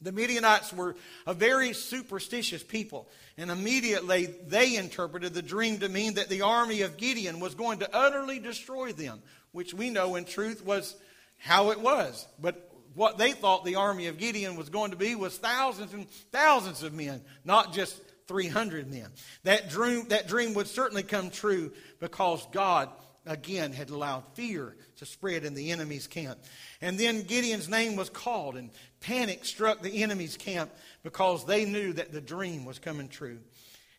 The 0.00 0.12
Midianites 0.12 0.72
were 0.72 0.94
a 1.26 1.34
very 1.34 1.72
superstitious 1.72 2.62
people, 2.62 3.08
and 3.36 3.50
immediately 3.50 4.26
they 4.46 4.76
interpreted 4.76 5.34
the 5.34 5.42
dream 5.42 5.80
to 5.80 5.88
mean 5.88 6.14
that 6.14 6.28
the 6.28 6.42
army 6.42 6.82
of 6.82 6.96
Gideon 6.96 7.40
was 7.40 7.56
going 7.56 7.80
to 7.80 7.96
utterly 7.96 8.38
destroy 8.38 8.92
them, 8.92 9.20
which 9.50 9.74
we 9.74 9.90
know 9.90 10.14
in 10.14 10.24
truth 10.24 10.64
was 10.64 10.94
how 11.36 11.72
it 11.72 11.80
was. 11.80 12.28
But 12.40 12.67
what 12.98 13.16
they 13.16 13.30
thought 13.30 13.64
the 13.64 13.76
army 13.76 14.08
of 14.08 14.18
Gideon 14.18 14.56
was 14.56 14.70
going 14.70 14.90
to 14.90 14.96
be 14.96 15.14
was 15.14 15.38
thousands 15.38 15.94
and 15.94 16.10
thousands 16.32 16.82
of 16.82 16.92
men, 16.92 17.22
not 17.44 17.72
just 17.72 17.96
300 18.26 18.90
men. 18.90 19.06
That 19.44 19.70
dream, 19.70 20.08
that 20.08 20.26
dream 20.26 20.52
would 20.54 20.66
certainly 20.66 21.04
come 21.04 21.30
true 21.30 21.72
because 22.00 22.44
God, 22.50 22.88
again, 23.24 23.72
had 23.72 23.90
allowed 23.90 24.24
fear 24.34 24.74
to 24.96 25.06
spread 25.06 25.44
in 25.44 25.54
the 25.54 25.70
enemy's 25.70 26.08
camp. 26.08 26.40
And 26.80 26.98
then 26.98 27.22
Gideon's 27.22 27.68
name 27.68 27.94
was 27.94 28.10
called, 28.10 28.56
and 28.56 28.68
panic 28.98 29.44
struck 29.44 29.80
the 29.80 30.02
enemy's 30.02 30.36
camp 30.36 30.72
because 31.04 31.46
they 31.46 31.66
knew 31.66 31.92
that 31.92 32.10
the 32.10 32.20
dream 32.20 32.64
was 32.64 32.80
coming 32.80 33.08
true. 33.08 33.38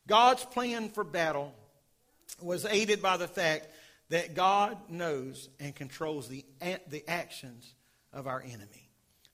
God's 0.07 0.43
plan 0.43 0.89
for 0.89 1.05
battle 1.05 1.55
was 2.41 2.65
aided 2.65 3.01
by 3.01 3.15
the 3.15 3.29
fact 3.29 3.69
that 4.09 4.35
God 4.35 4.77
knows 4.89 5.47
and 5.57 5.73
controls 5.73 6.27
the, 6.27 6.43
the 6.89 7.05
actions 7.07 7.73
of 8.12 8.27
our 8.27 8.41
enemy. 8.41 8.88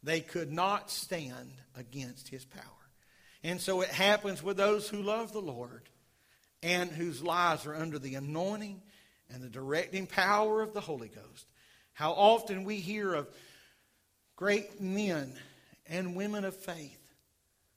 They 0.05 0.21
could 0.21 0.51
not 0.51 0.91
stand 0.91 1.51
against 1.75 2.27
his 2.27 2.45
power. 2.45 2.61
And 3.43 3.59
so 3.59 3.81
it 3.81 3.89
happens 3.89 4.43
with 4.43 4.55
those 4.55 4.87
who 4.87 5.01
love 5.01 5.33
the 5.33 5.41
Lord 5.41 5.89
and 6.61 6.91
whose 6.91 7.23
lives 7.23 7.65
are 7.65 7.75
under 7.75 7.97
the 7.97 8.13
anointing 8.13 8.83
and 9.33 9.41
the 9.41 9.49
directing 9.49 10.05
power 10.05 10.61
of 10.61 10.73
the 10.73 10.81
Holy 10.81 11.07
Ghost. 11.07 11.47
How 11.93 12.11
often 12.11 12.65
we 12.65 12.75
hear 12.75 13.15
of 13.15 13.27
great 14.35 14.79
men 14.79 15.33
and 15.87 16.15
women 16.15 16.45
of 16.45 16.55
faith 16.55 17.01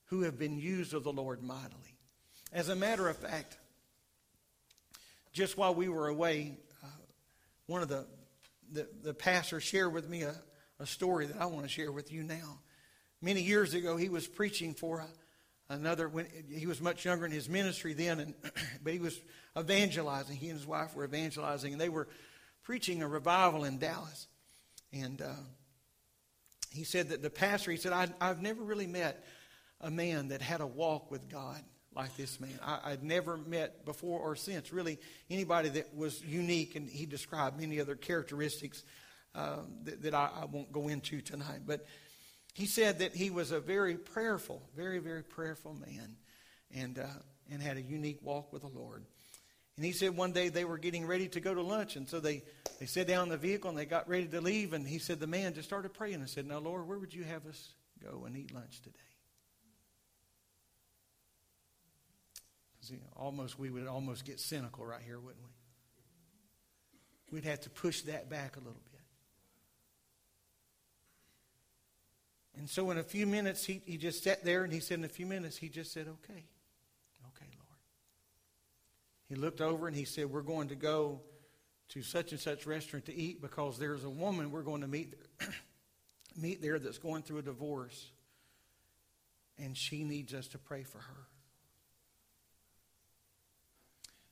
who 0.06 0.22
have 0.22 0.38
been 0.38 0.58
used 0.58 0.92
of 0.92 1.04
the 1.04 1.12
Lord 1.12 1.42
mightily. 1.42 1.96
As 2.52 2.68
a 2.68 2.76
matter 2.76 3.08
of 3.08 3.16
fact, 3.16 3.56
just 5.32 5.56
while 5.56 5.74
we 5.74 5.88
were 5.88 6.08
away, 6.08 6.58
uh, 6.84 6.88
one 7.66 7.80
of 7.80 7.88
the, 7.88 8.06
the, 8.70 8.86
the 9.02 9.14
pastors 9.14 9.62
shared 9.62 9.94
with 9.94 10.10
me 10.10 10.22
a, 10.22 10.34
a 10.80 10.86
story 10.86 11.26
that 11.26 11.40
I 11.40 11.46
want 11.46 11.64
to 11.64 11.68
share 11.68 11.92
with 11.92 12.12
you 12.12 12.22
now. 12.22 12.58
Many 13.20 13.42
years 13.42 13.74
ago, 13.74 13.96
he 13.96 14.08
was 14.08 14.26
preaching 14.26 14.74
for 14.74 15.00
a, 15.00 15.74
another, 15.74 16.08
when 16.08 16.26
he 16.50 16.66
was 16.66 16.80
much 16.80 17.04
younger 17.04 17.26
in 17.26 17.32
his 17.32 17.48
ministry 17.48 17.94
then, 17.94 18.20
and, 18.20 18.34
but 18.82 18.92
he 18.92 19.00
was 19.00 19.18
evangelizing. 19.58 20.36
He 20.36 20.48
and 20.48 20.58
his 20.58 20.66
wife 20.66 20.94
were 20.94 21.04
evangelizing, 21.04 21.72
and 21.72 21.80
they 21.80 21.88
were 21.88 22.08
preaching 22.62 23.02
a 23.02 23.08
revival 23.08 23.64
in 23.64 23.78
Dallas. 23.78 24.28
And 24.92 25.20
uh, 25.20 25.32
he 26.70 26.84
said 26.84 27.08
that 27.08 27.22
the 27.22 27.30
pastor, 27.30 27.70
he 27.70 27.76
said, 27.76 27.92
I, 27.92 28.08
I've 28.20 28.40
never 28.40 28.62
really 28.62 28.86
met 28.86 29.24
a 29.80 29.90
man 29.90 30.28
that 30.28 30.42
had 30.42 30.60
a 30.60 30.66
walk 30.66 31.10
with 31.10 31.28
God 31.28 31.60
like 31.94 32.16
this 32.16 32.38
man. 32.40 32.58
I, 32.62 32.90
would 32.90 33.02
never 33.02 33.36
met 33.36 33.84
before 33.84 34.20
or 34.20 34.36
since 34.36 34.72
really 34.72 34.98
anybody 35.30 35.70
that 35.70 35.96
was 35.96 36.22
unique, 36.24 36.76
and 36.76 36.88
he 36.88 37.06
described 37.06 37.58
many 37.58 37.80
other 37.80 37.96
characteristics 37.96 38.84
um, 39.38 39.74
that, 39.84 40.02
that 40.02 40.14
I, 40.14 40.30
I, 40.42 40.44
won't 40.46 40.72
go 40.72 40.88
into 40.88 41.20
tonight. 41.20 41.60
But 41.64 41.86
he 42.54 42.66
said 42.66 42.98
that 42.98 43.14
he 43.14 43.30
was 43.30 43.52
a 43.52 43.60
very 43.60 43.94
prayerful, 43.94 44.62
very, 44.76 44.98
very 44.98 45.22
prayerful 45.22 45.74
man 45.74 46.16
and, 46.74 46.98
uh, 46.98 47.06
and 47.50 47.62
had 47.62 47.76
a 47.76 47.82
unique 47.82 48.18
walk 48.20 48.52
with 48.52 48.62
the 48.62 48.68
Lord. 48.68 49.04
And 49.76 49.84
he 49.84 49.92
said 49.92 50.16
one 50.16 50.32
day 50.32 50.48
they 50.48 50.64
were 50.64 50.78
getting 50.78 51.06
ready 51.06 51.28
to 51.28 51.40
go 51.40 51.54
to 51.54 51.62
lunch, 51.62 51.94
and 51.94 52.08
so 52.08 52.18
they, 52.18 52.42
they 52.80 52.86
sat 52.86 53.06
down 53.06 53.24
in 53.24 53.28
the 53.28 53.36
vehicle 53.36 53.70
and 53.70 53.78
they 53.78 53.86
got 53.86 54.08
ready 54.08 54.26
to 54.26 54.40
leave. 54.40 54.72
And 54.72 54.84
he 54.84 54.98
said 54.98 55.20
the 55.20 55.28
man 55.28 55.54
just 55.54 55.68
started 55.68 55.94
praying 55.94 56.16
and 56.16 56.28
said, 56.28 56.46
Now, 56.46 56.58
Lord, 56.58 56.88
where 56.88 56.98
would 56.98 57.14
you 57.14 57.22
have 57.22 57.46
us 57.46 57.74
go 58.02 58.24
and 58.26 58.36
eat 58.36 58.52
lunch 58.52 58.82
today? 58.82 58.98
See, 62.80 62.98
almost 63.14 63.56
we 63.56 63.70
would 63.70 63.86
almost 63.86 64.24
get 64.24 64.40
cynical 64.40 64.84
right 64.84 65.02
here, 65.04 65.20
wouldn't 65.20 65.44
we? 65.44 65.50
We'd 67.36 67.44
have 67.44 67.60
to 67.60 67.70
push 67.70 68.00
that 68.02 68.30
back 68.30 68.56
a 68.56 68.60
little 68.60 68.72
bit. 68.72 68.87
And 72.58 72.68
so 72.68 72.90
in 72.90 72.98
a 72.98 73.04
few 73.04 73.24
minutes, 73.24 73.64
he, 73.64 73.80
he 73.86 73.96
just 73.96 74.24
sat 74.24 74.44
there 74.44 74.64
and 74.64 74.72
he 74.72 74.80
said, 74.80 74.98
in 74.98 75.04
a 75.04 75.08
few 75.08 75.26
minutes, 75.26 75.56
he 75.56 75.68
just 75.68 75.92
said, 75.92 76.08
okay. 76.08 76.44
Okay, 77.28 77.46
Lord. 77.56 77.78
He 79.28 79.36
looked 79.36 79.60
over 79.60 79.86
and 79.86 79.96
he 79.96 80.04
said, 80.04 80.26
we're 80.26 80.42
going 80.42 80.68
to 80.68 80.74
go 80.74 81.20
to 81.90 82.02
such 82.02 82.32
and 82.32 82.40
such 82.40 82.66
restaurant 82.66 83.06
to 83.06 83.14
eat 83.14 83.40
because 83.40 83.78
there's 83.78 84.02
a 84.02 84.10
woman 84.10 84.50
we're 84.50 84.62
going 84.62 84.80
to 84.80 84.88
meet 84.88 85.14
meet 86.36 86.60
there 86.60 86.78
that's 86.78 86.98
going 86.98 87.22
through 87.22 87.38
a 87.38 87.42
divorce 87.42 88.10
and 89.58 89.76
she 89.76 90.04
needs 90.04 90.34
us 90.34 90.48
to 90.48 90.58
pray 90.58 90.82
for 90.82 90.98
her. 90.98 91.26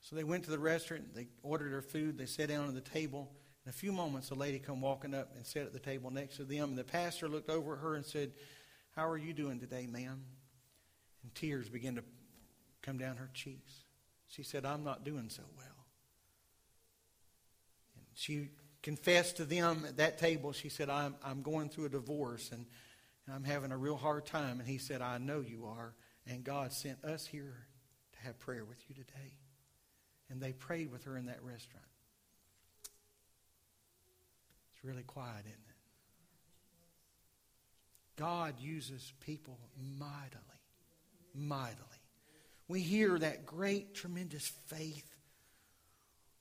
So 0.00 0.14
they 0.14 0.24
went 0.24 0.44
to 0.44 0.50
the 0.50 0.58
restaurant, 0.58 1.14
they 1.14 1.26
ordered 1.42 1.72
her 1.72 1.82
food, 1.82 2.18
they 2.18 2.26
sat 2.26 2.48
down 2.48 2.68
at 2.68 2.74
the 2.74 2.80
table. 2.80 3.30
In 3.66 3.70
a 3.70 3.72
few 3.72 3.90
moments, 3.90 4.30
a 4.30 4.36
lady 4.36 4.60
come 4.60 4.80
walking 4.80 5.12
up 5.12 5.32
and 5.34 5.44
sat 5.44 5.62
at 5.62 5.72
the 5.72 5.80
table 5.80 6.12
next 6.12 6.36
to 6.36 6.44
them. 6.44 6.68
And 6.70 6.78
the 6.78 6.84
pastor 6.84 7.28
looked 7.28 7.50
over 7.50 7.74
at 7.74 7.80
her 7.80 7.96
and 7.96 8.06
said, 8.06 8.30
How 8.94 9.08
are 9.08 9.18
you 9.18 9.32
doing 9.32 9.58
today, 9.58 9.88
ma'am? 9.88 10.22
And 11.24 11.34
tears 11.34 11.68
began 11.68 11.96
to 11.96 12.04
come 12.80 12.96
down 12.96 13.16
her 13.16 13.28
cheeks. 13.34 13.72
She 14.28 14.44
said, 14.44 14.64
I'm 14.64 14.84
not 14.84 15.04
doing 15.04 15.28
so 15.30 15.42
well. 15.56 15.66
And 17.96 18.04
she 18.14 18.50
confessed 18.82 19.38
to 19.38 19.44
them 19.44 19.84
at 19.88 19.96
that 19.96 20.18
table, 20.18 20.52
she 20.52 20.68
said, 20.68 20.88
I'm, 20.88 21.16
I'm 21.24 21.42
going 21.42 21.68
through 21.68 21.86
a 21.86 21.88
divorce 21.88 22.52
and, 22.52 22.66
and 23.26 23.34
I'm 23.34 23.42
having 23.42 23.72
a 23.72 23.76
real 23.76 23.96
hard 23.96 24.26
time. 24.26 24.60
And 24.60 24.68
he 24.68 24.78
said, 24.78 25.02
I 25.02 25.18
know 25.18 25.40
you 25.40 25.66
are. 25.66 25.92
And 26.24 26.44
God 26.44 26.72
sent 26.72 27.04
us 27.04 27.26
here 27.26 27.66
to 28.12 28.18
have 28.20 28.38
prayer 28.38 28.64
with 28.64 28.78
you 28.88 28.94
today. 28.94 29.34
And 30.30 30.40
they 30.40 30.52
prayed 30.52 30.92
with 30.92 31.02
her 31.04 31.16
in 31.16 31.26
that 31.26 31.42
restaurant. 31.42 31.84
It's 34.76 34.84
really 34.84 35.04
quiet, 35.04 35.40
isn't 35.40 35.52
it? 35.52 35.76
God 38.16 38.54
uses 38.60 39.12
people 39.20 39.58
mightily, 39.98 40.40
mightily. 41.34 41.80
We 42.68 42.80
hear 42.80 43.18
that 43.18 43.46
great, 43.46 43.94
tremendous 43.94 44.46
faith 44.66 45.06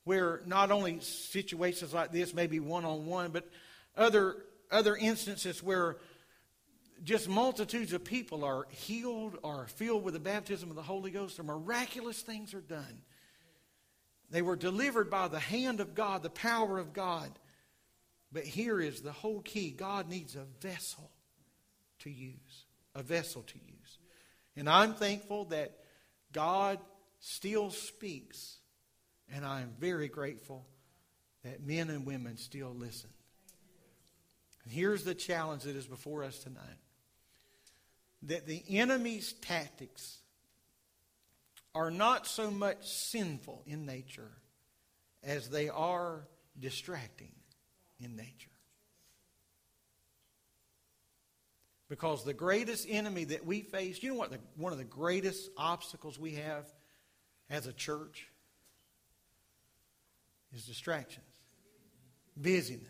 where 0.03 0.41
not 0.45 0.71
only 0.71 0.99
situations 1.01 1.93
like 1.93 2.11
this 2.11 2.33
maybe 2.33 2.59
one 2.59 2.85
on 2.85 3.05
one, 3.05 3.31
but 3.31 3.49
other, 3.97 4.37
other 4.71 4.95
instances 4.95 5.61
where 5.63 5.97
just 7.03 7.27
multitudes 7.27 7.93
of 7.93 8.03
people 8.03 8.43
are 8.43 8.67
healed 8.69 9.37
or 9.43 9.67
filled 9.67 10.03
with 10.03 10.13
the 10.13 10.19
baptism 10.19 10.69
of 10.69 10.75
the 10.75 10.81
Holy 10.81 11.11
Ghost, 11.11 11.39
or 11.39 11.43
miraculous 11.43 12.21
things 12.21 12.53
are 12.53 12.61
done. 12.61 13.01
They 14.29 14.41
were 14.41 14.55
delivered 14.55 15.09
by 15.09 15.27
the 15.27 15.39
hand 15.39 15.79
of 15.79 15.93
God, 15.93 16.23
the 16.23 16.29
power 16.29 16.79
of 16.79 16.93
God. 16.93 17.29
But 18.35 18.43
here 18.43 18.81
is 18.81 18.99
the 18.99 19.13
whole 19.13 19.39
key 19.39 19.71
God 19.71 20.09
needs 20.09 20.35
a 20.35 20.43
vessel 20.59 21.09
to 21.99 22.09
use, 22.09 22.65
a 22.93 23.01
vessel 23.01 23.43
to 23.43 23.57
use. 23.57 23.97
And 24.57 24.67
I'm 24.67 24.93
thankful 24.93 25.45
that 25.45 25.71
God 26.33 26.79
still 27.21 27.71
speaks 27.71 28.57
and 29.33 29.45
I 29.45 29.61
am 29.61 29.71
very 29.79 30.09
grateful 30.09 30.65
that 31.45 31.65
men 31.65 31.89
and 31.89 32.05
women 32.05 32.35
still 32.35 32.75
listen. 32.77 33.09
And 34.65 34.73
here's 34.73 35.05
the 35.05 35.15
challenge 35.15 35.63
that 35.63 35.77
is 35.77 35.87
before 35.87 36.25
us 36.25 36.37
tonight 36.39 36.59
that 38.23 38.47
the 38.47 38.61
enemy's 38.67 39.31
tactics 39.31 40.17
are 41.73 41.89
not 41.89 42.27
so 42.27 42.51
much 42.51 42.85
sinful 42.85 43.63
in 43.65 43.85
nature 43.85 44.31
as 45.23 45.49
they 45.49 45.69
are 45.69 46.27
distracting 46.59 47.31
in 47.99 48.15
nature. 48.15 48.49
Because 51.87 52.23
the 52.23 52.33
greatest 52.33 52.87
enemy 52.89 53.25
that 53.25 53.45
we 53.45 53.61
face, 53.61 54.01
you 54.01 54.09
know 54.09 54.15
what 54.15 54.31
the, 54.31 54.39
one 54.57 54.71
of 54.71 54.79
the 54.79 54.83
greatest 54.83 55.49
obstacles 55.55 56.17
we 56.17 56.33
have 56.35 56.65
as 57.49 57.67
a 57.67 57.73
church? 57.73 58.27
is 60.55 60.65
distractions, 60.65 61.25
busyness. 62.35 62.87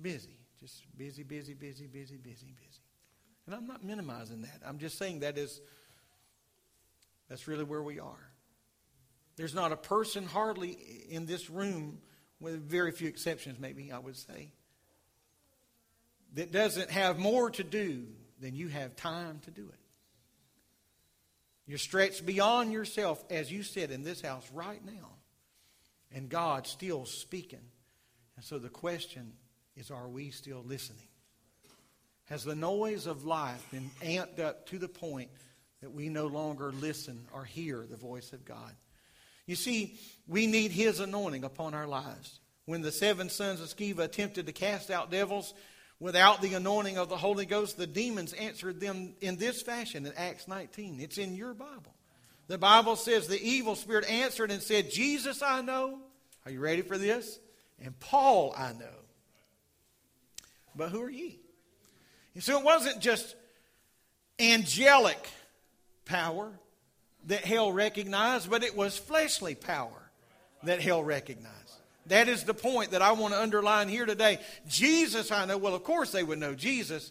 Busy. 0.00 0.36
Just 0.60 0.82
busy, 0.96 1.22
busy, 1.22 1.54
busy, 1.54 1.86
busy, 1.86 2.16
busy, 2.16 2.46
busy. 2.46 2.82
And 3.46 3.54
I'm 3.54 3.66
not 3.66 3.82
minimizing 3.82 4.42
that. 4.42 4.60
I'm 4.64 4.78
just 4.78 4.98
saying 4.98 5.20
that 5.20 5.38
is 5.38 5.60
that's 7.28 7.48
really 7.48 7.64
where 7.64 7.82
we 7.82 7.98
are. 7.98 8.30
There's 9.36 9.54
not 9.54 9.72
a 9.72 9.76
person 9.76 10.26
hardly 10.26 10.70
in 11.08 11.26
this 11.26 11.50
room, 11.50 11.98
with 12.40 12.68
very 12.68 12.92
few 12.92 13.08
exceptions, 13.08 13.58
maybe 13.58 13.92
I 13.92 13.98
would 13.98 14.16
say, 14.16 14.50
that 16.34 16.52
doesn't 16.52 16.90
have 16.90 17.18
more 17.18 17.50
to 17.50 17.64
do 17.64 18.04
than 18.40 18.54
you 18.54 18.68
have 18.68 18.94
time 18.96 19.40
to 19.44 19.50
do 19.50 19.62
it. 19.62 19.78
You're 21.66 21.78
stretched 21.78 22.24
beyond 22.24 22.72
yourself, 22.72 23.24
as 23.30 23.50
you 23.50 23.62
sit 23.62 23.90
in 23.90 24.04
this 24.04 24.20
house 24.20 24.48
right 24.52 24.84
now. 24.84 25.10
And 26.14 26.28
God's 26.28 26.70
still 26.70 27.04
speaking. 27.04 27.64
And 28.36 28.44
so 28.44 28.58
the 28.58 28.68
question 28.68 29.32
is 29.76 29.90
are 29.90 30.08
we 30.08 30.30
still 30.30 30.62
listening? 30.64 31.08
Has 32.26 32.44
the 32.44 32.54
noise 32.54 33.06
of 33.06 33.24
life 33.24 33.66
been 33.70 33.90
amped 34.02 34.40
up 34.40 34.66
to 34.66 34.78
the 34.78 34.88
point 34.88 35.30
that 35.80 35.92
we 35.92 36.08
no 36.08 36.26
longer 36.26 36.72
listen 36.72 37.26
or 37.32 37.44
hear 37.44 37.86
the 37.88 37.96
voice 37.96 38.32
of 38.32 38.44
God? 38.44 38.72
You 39.46 39.56
see, 39.56 39.98
we 40.26 40.46
need 40.46 40.72
His 40.72 41.00
anointing 41.00 41.44
upon 41.44 41.74
our 41.74 41.86
lives. 41.86 42.40
When 42.64 42.82
the 42.82 42.92
seven 42.92 43.28
sons 43.28 43.60
of 43.60 43.68
Sceva 43.68 44.00
attempted 44.00 44.46
to 44.46 44.52
cast 44.52 44.90
out 44.90 45.10
devils, 45.10 45.54
Without 45.98 46.42
the 46.42 46.54
anointing 46.54 46.98
of 46.98 47.08
the 47.08 47.16
Holy 47.16 47.46
Ghost, 47.46 47.78
the 47.78 47.86
demons 47.86 48.34
answered 48.34 48.80
them 48.80 49.14
in 49.22 49.36
this 49.36 49.62
fashion 49.62 50.04
in 50.04 50.12
Acts 50.14 50.46
19. 50.46 51.00
It's 51.00 51.16
in 51.16 51.34
your 51.34 51.54
Bible. 51.54 51.94
The 52.48 52.58
Bible 52.58 52.96
says 52.96 53.26
the 53.26 53.42
evil 53.42 53.74
spirit 53.74 54.08
answered 54.08 54.50
and 54.50 54.62
said, 54.62 54.90
Jesus 54.90 55.42
I 55.42 55.62
know. 55.62 56.00
Are 56.44 56.50
you 56.50 56.60
ready 56.60 56.82
for 56.82 56.98
this? 56.98 57.38
And 57.82 57.98
Paul 57.98 58.54
I 58.56 58.72
know. 58.72 58.84
But 60.74 60.90
who 60.90 61.02
are 61.02 61.10
ye? 61.10 61.40
And 62.34 62.42
so 62.42 62.58
it 62.58 62.64
wasn't 62.64 63.00
just 63.00 63.34
angelic 64.38 65.26
power 66.04 66.52
that 67.26 67.44
hell 67.44 67.72
recognized, 67.72 68.50
but 68.50 68.62
it 68.62 68.76
was 68.76 68.96
fleshly 68.96 69.54
power 69.54 70.10
that 70.62 70.80
hell 70.80 71.02
recognized. 71.02 71.52
That 72.06 72.28
is 72.28 72.44
the 72.44 72.54
point 72.54 72.92
that 72.92 73.02
I 73.02 73.12
want 73.12 73.34
to 73.34 73.40
underline 73.40 73.88
here 73.88 74.06
today. 74.06 74.38
Jesus, 74.68 75.32
I 75.32 75.44
know, 75.44 75.58
well, 75.58 75.74
of 75.74 75.82
course 75.82 76.12
they 76.12 76.22
would 76.22 76.38
know 76.38 76.54
Jesus. 76.54 77.10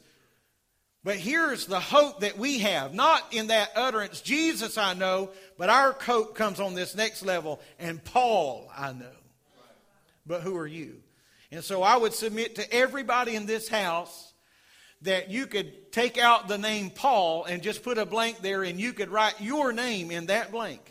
But 1.04 1.18
here's 1.18 1.68
the 1.68 1.80
hope 1.80 2.22
that 2.22 2.38
we 2.38 2.60
have. 2.60 2.94
Not 2.94 3.22
in 3.32 3.48
that 3.48 3.72
utterance, 3.76 4.22
Jesus, 4.22 4.78
I 4.78 4.94
know, 4.94 5.30
but 5.58 5.70
our 5.70 5.94
coat 5.94 6.34
comes 6.34 6.60
on 6.60 6.74
this 6.74 6.96
next 6.96 7.24
level, 7.24 7.60
and 7.78 8.04
Paul, 8.04 8.72
I 8.76 8.94
know. 8.94 9.06
But 10.26 10.42
who 10.42 10.58
are 10.58 10.66
you? 10.66 11.04
And 11.52 11.64
so 11.64 11.84
I 11.84 11.98
would 11.98 12.14
submit 12.14 12.56
to 12.56 12.74
everybody 12.74 13.36
in 13.36 13.46
this 13.46 13.68
house 13.68 14.34
that 15.02 15.30
you 15.30 15.46
could 15.46 15.92
take 15.92 16.18
out 16.18 16.48
the 16.48 16.58
name 16.58 16.90
Paul 16.90 17.46
and 17.46 17.62
just 17.62 17.84
put 17.84 17.98
a 17.98 18.06
blank 18.06 18.42
there, 18.42 18.64
and 18.64 18.80
you 18.80 18.94
could 18.94 19.10
write 19.10 19.40
your 19.40 19.72
name 19.72 20.12
in 20.12 20.28
that 20.28 20.52
blank. 20.52 20.82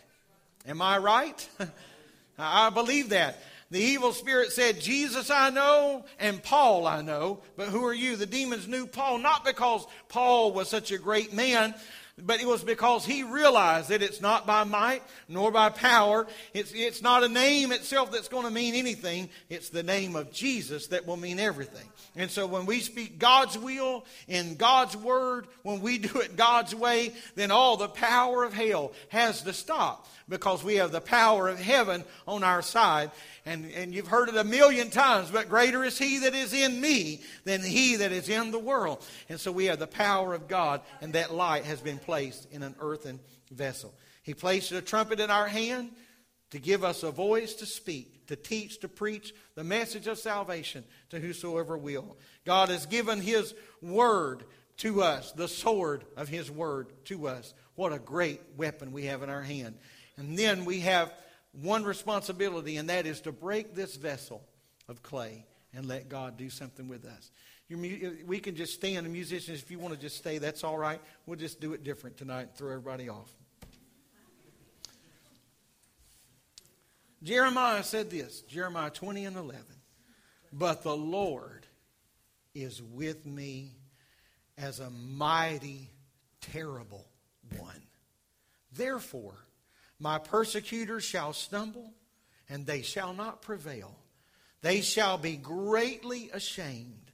Am 0.66 0.80
I 0.80 0.98
right? 0.98 1.48
I 2.38 2.70
believe 2.70 3.10
that. 3.10 3.38
The 3.70 3.80
evil 3.80 4.12
spirit 4.12 4.52
said, 4.52 4.80
Jesus 4.80 5.30
I 5.30 5.50
know 5.50 6.04
and 6.20 6.42
Paul 6.42 6.86
I 6.86 7.02
know, 7.02 7.40
but 7.56 7.68
who 7.68 7.84
are 7.84 7.94
you? 7.94 8.14
The 8.16 8.26
demons 8.26 8.68
knew 8.68 8.86
Paul 8.86 9.18
not 9.18 9.44
because 9.44 9.86
Paul 10.08 10.52
was 10.52 10.68
such 10.68 10.92
a 10.92 10.98
great 10.98 11.32
man, 11.32 11.74
but 12.22 12.40
it 12.40 12.46
was 12.46 12.62
because 12.62 13.04
he 13.04 13.24
realized 13.24 13.88
that 13.88 14.02
it's 14.02 14.20
not 14.20 14.46
by 14.46 14.62
might 14.62 15.02
nor 15.28 15.50
by 15.50 15.68
power. 15.68 16.26
It's, 16.52 16.72
it's 16.72 17.02
not 17.02 17.24
a 17.24 17.28
name 17.28 17.72
itself 17.72 18.12
that's 18.12 18.28
going 18.28 18.44
to 18.44 18.52
mean 18.52 18.74
anything. 18.74 19.28
It's 19.48 19.70
the 19.70 19.82
name 19.82 20.14
of 20.14 20.32
Jesus 20.32 20.88
that 20.88 21.06
will 21.06 21.16
mean 21.16 21.40
everything. 21.40 21.86
And 22.14 22.30
so 22.30 22.46
when 22.46 22.66
we 22.66 22.78
speak 22.80 23.18
God's 23.18 23.58
will 23.58 24.04
in 24.28 24.54
God's 24.54 24.96
word, 24.96 25.48
when 25.62 25.80
we 25.80 25.98
do 25.98 26.20
it 26.20 26.36
God's 26.36 26.74
way, 26.74 27.12
then 27.34 27.50
all 27.50 27.76
the 27.76 27.88
power 27.88 28.44
of 28.44 28.52
hell 28.52 28.92
has 29.08 29.42
to 29.42 29.52
stop 29.52 30.06
because 30.28 30.64
we 30.64 30.76
have 30.76 30.92
the 30.92 31.00
power 31.00 31.48
of 31.48 31.58
heaven 31.58 32.04
on 32.26 32.42
our 32.42 32.62
side. 32.62 33.10
And, 33.44 33.70
and 33.72 33.94
you've 33.94 34.06
heard 34.06 34.28
it 34.28 34.36
a 34.36 34.44
million 34.44 34.90
times, 34.90 35.30
but 35.30 35.48
greater 35.48 35.84
is 35.84 35.98
he 35.98 36.18
that 36.20 36.34
is 36.34 36.52
in 36.52 36.80
me 36.80 37.20
than 37.44 37.62
he 37.62 37.96
that 37.96 38.12
is 38.12 38.28
in 38.28 38.50
the 38.50 38.58
world. 38.58 39.04
And 39.28 39.38
so 39.38 39.52
we 39.52 39.66
have 39.66 39.78
the 39.78 39.86
power 39.86 40.34
of 40.34 40.48
God, 40.48 40.80
and 41.00 41.12
that 41.12 41.34
light 41.34 41.64
has 41.64 41.80
been 41.80 41.98
placed 41.98 42.50
in 42.50 42.62
an 42.62 42.74
earthen 42.80 43.20
vessel. 43.50 43.94
He 44.22 44.34
placed 44.34 44.72
a 44.72 44.80
trumpet 44.80 45.20
in 45.20 45.30
our 45.30 45.46
hand 45.46 45.90
to 46.50 46.58
give 46.58 46.84
us 46.84 47.02
a 47.02 47.10
voice 47.10 47.54
to 47.54 47.66
speak, 47.66 48.26
to 48.28 48.36
teach, 48.36 48.80
to 48.80 48.88
preach 48.88 49.34
the 49.54 49.64
message 49.64 50.06
of 50.06 50.18
salvation 50.18 50.84
to 51.10 51.20
whosoever 51.20 51.76
will. 51.76 52.16
God 52.44 52.68
has 52.68 52.86
given 52.86 53.20
his 53.20 53.54
word 53.82 54.44
to 54.78 55.02
us, 55.02 55.32
the 55.32 55.48
sword 55.48 56.04
of 56.16 56.28
his 56.28 56.50
word 56.50 56.92
to 57.06 57.28
us. 57.28 57.54
What 57.74 57.92
a 57.92 57.98
great 57.98 58.40
weapon 58.56 58.92
we 58.92 59.06
have 59.06 59.22
in 59.22 59.30
our 59.30 59.42
hand. 59.42 59.76
And 60.16 60.38
then 60.38 60.64
we 60.64 60.80
have 60.80 61.12
one 61.52 61.84
responsibility, 61.84 62.76
and 62.76 62.88
that 62.88 63.06
is 63.06 63.20
to 63.22 63.32
break 63.32 63.74
this 63.74 63.96
vessel 63.96 64.42
of 64.88 65.02
clay 65.02 65.44
and 65.74 65.86
let 65.86 66.08
God 66.08 66.36
do 66.36 66.50
something 66.50 66.88
with 66.88 67.04
us. 67.04 67.30
we 67.68 68.38
can 68.40 68.54
just 68.54 68.74
stand, 68.74 69.06
the 69.06 69.10
musicians, 69.10 69.62
if 69.62 69.70
you 69.70 69.78
want 69.78 69.94
to 69.94 70.00
just 70.00 70.16
stay, 70.16 70.38
that's 70.38 70.64
all 70.64 70.78
right. 70.78 71.00
We'll 71.26 71.38
just 71.38 71.60
do 71.60 71.72
it 71.72 71.84
different 71.84 72.16
tonight 72.16 72.42
and 72.42 72.54
throw 72.54 72.70
everybody 72.70 73.08
off. 73.08 73.32
Jeremiah 77.22 77.82
said 77.82 78.10
this 78.10 78.42
Jeremiah 78.42 78.90
20 78.90 79.24
and 79.24 79.36
11. 79.36 79.64
But 80.52 80.82
the 80.84 80.96
Lord 80.96 81.66
is 82.54 82.80
with 82.80 83.26
me 83.26 83.72
as 84.56 84.78
a 84.78 84.90
mighty, 84.90 85.90
terrible 86.40 87.08
one. 87.58 87.82
Therefore, 88.72 89.34
my 89.98 90.18
persecutors 90.18 91.04
shall 91.04 91.32
stumble, 91.32 91.92
and 92.48 92.66
they 92.66 92.82
shall 92.82 93.14
not 93.14 93.42
prevail. 93.42 93.96
They 94.62 94.80
shall 94.80 95.18
be 95.18 95.36
greatly 95.36 96.30
ashamed, 96.32 97.12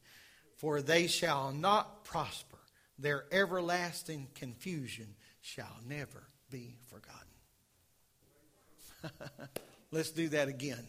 for 0.56 0.80
they 0.82 1.06
shall 1.06 1.52
not 1.52 2.04
prosper. 2.04 2.58
Their 2.98 3.24
everlasting 3.32 4.28
confusion 4.34 5.14
shall 5.40 5.76
never 5.88 6.22
be 6.50 6.76
forgotten. 6.88 7.20
Let's 9.90 10.10
do 10.10 10.28
that 10.28 10.48
again. 10.48 10.86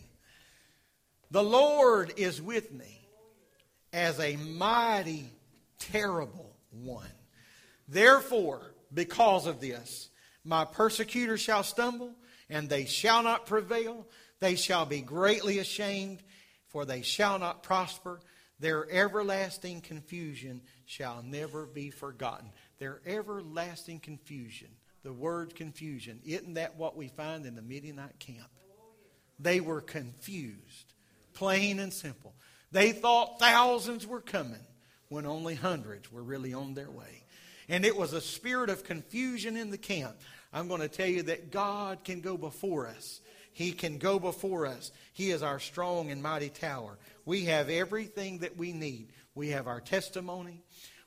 The 1.31 1.43
Lord 1.43 2.13
is 2.17 2.41
with 2.41 2.71
me 2.71 3.07
as 3.93 4.19
a 4.19 4.35
mighty, 4.35 5.31
terrible 5.79 6.55
one. 6.71 7.07
Therefore, 7.87 8.73
because 8.93 9.47
of 9.47 9.59
this, 9.61 10.09
my 10.43 10.65
persecutors 10.65 11.41
shall 11.41 11.63
stumble, 11.63 12.15
and 12.49 12.69
they 12.69 12.85
shall 12.85 13.23
not 13.23 13.45
prevail. 13.45 14.07
They 14.39 14.55
shall 14.55 14.85
be 14.85 15.01
greatly 15.01 15.59
ashamed, 15.59 16.23
for 16.67 16.85
they 16.85 17.01
shall 17.01 17.39
not 17.39 17.63
prosper. 17.63 18.19
Their 18.59 18.89
everlasting 18.91 19.81
confusion 19.81 20.61
shall 20.85 21.23
never 21.23 21.65
be 21.65 21.89
forgotten. 21.89 22.51
Their 22.79 23.01
everlasting 23.05 23.99
confusion. 23.99 24.69
The 25.03 25.13
word 25.13 25.55
confusion. 25.55 26.19
Isn't 26.23 26.55
that 26.55 26.77
what 26.77 26.95
we 26.95 27.07
find 27.07 27.45
in 27.45 27.55
the 27.55 27.61
Midianite 27.61 28.19
camp? 28.19 28.49
They 29.39 29.59
were 29.59 29.81
confused, 29.81 30.93
plain 31.33 31.79
and 31.79 31.91
simple. 31.91 32.35
They 32.71 32.91
thought 32.91 33.39
thousands 33.39 34.05
were 34.05 34.21
coming 34.21 34.63
when 35.09 35.25
only 35.25 35.55
hundreds 35.55 36.11
were 36.11 36.23
really 36.23 36.53
on 36.53 36.75
their 36.75 36.91
way. 36.91 37.20
And 37.71 37.85
it 37.85 37.95
was 37.95 38.11
a 38.11 38.19
spirit 38.19 38.69
of 38.69 38.83
confusion 38.83 39.55
in 39.55 39.71
the 39.71 39.77
camp. 39.77 40.17
I'm 40.51 40.67
going 40.67 40.81
to 40.81 40.89
tell 40.89 41.07
you 41.07 41.23
that 41.23 41.51
God 41.51 42.03
can 42.03 42.19
go 42.19 42.35
before 42.35 42.85
us. 42.85 43.21
He 43.53 43.71
can 43.71 43.97
go 43.97 44.19
before 44.19 44.67
us. 44.67 44.91
He 45.13 45.31
is 45.31 45.41
our 45.41 45.57
strong 45.57 46.11
and 46.11 46.21
mighty 46.21 46.49
tower. 46.49 46.97
We 47.23 47.45
have 47.45 47.69
everything 47.69 48.39
that 48.39 48.57
we 48.57 48.73
need. 48.73 49.07
We 49.35 49.51
have 49.51 49.67
our 49.67 49.79
testimony. 49.79 50.61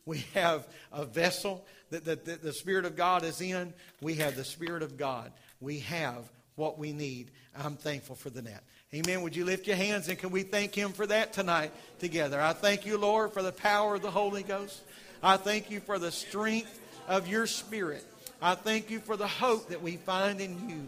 We 0.06 0.24
have 0.32 0.66
a 0.90 1.04
vessel 1.04 1.66
that, 1.90 2.06
that, 2.06 2.24
that 2.24 2.42
the 2.42 2.54
Spirit 2.54 2.86
of 2.86 2.96
God 2.96 3.24
is 3.24 3.42
in. 3.42 3.74
We 4.00 4.14
have 4.14 4.34
the 4.34 4.42
Spirit 4.42 4.82
of 4.82 4.96
God. 4.96 5.32
We 5.60 5.80
have 5.80 6.30
what 6.56 6.78
we 6.78 6.92
need. 6.92 7.30
I'm 7.54 7.76
thankful 7.76 8.16
for 8.16 8.30
the 8.30 8.40
net. 8.40 8.64
Amen. 8.94 9.20
Would 9.22 9.36
you 9.36 9.44
lift 9.44 9.66
your 9.66 9.76
hands 9.76 10.08
and 10.08 10.18
can 10.18 10.30
we 10.30 10.44
thank 10.44 10.74
Him 10.74 10.92
for 10.92 11.06
that 11.06 11.34
tonight 11.34 11.72
together? 11.98 12.40
I 12.40 12.54
thank 12.54 12.86
you, 12.86 12.96
Lord, 12.96 13.32
for 13.32 13.42
the 13.42 13.52
power 13.52 13.96
of 13.96 14.02
the 14.02 14.10
Holy 14.10 14.42
Ghost. 14.42 14.80
I 15.24 15.38
thank 15.38 15.70
you 15.70 15.80
for 15.80 15.98
the 15.98 16.12
strength 16.12 16.78
of 17.08 17.26
your 17.28 17.46
Spirit. 17.46 18.04
I 18.42 18.56
thank 18.56 18.90
you 18.90 19.00
for 19.00 19.16
the 19.16 19.26
hope 19.26 19.70
that 19.70 19.80
we 19.80 19.96
find 19.96 20.38
in 20.38 20.68
you. 20.68 20.82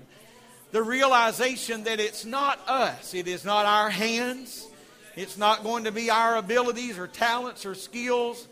The 0.73 0.83
realization 0.83 1.85
that 1.85 2.01
it's 2.01 2.27
not 2.27 2.61
us, 2.69 3.15
it 3.15 3.29
is 3.29 3.47
not 3.47 3.65
our 3.65 3.89
hands, 3.89 4.69
it's 5.17 5.39
not 5.39 5.63
going 5.63 5.85
to 5.85 5.93
be 5.93 6.11
our 6.11 6.37
abilities 6.37 6.99
or 6.99 7.07
talents 7.07 7.65
or 7.65 7.75
skills, 7.75 8.47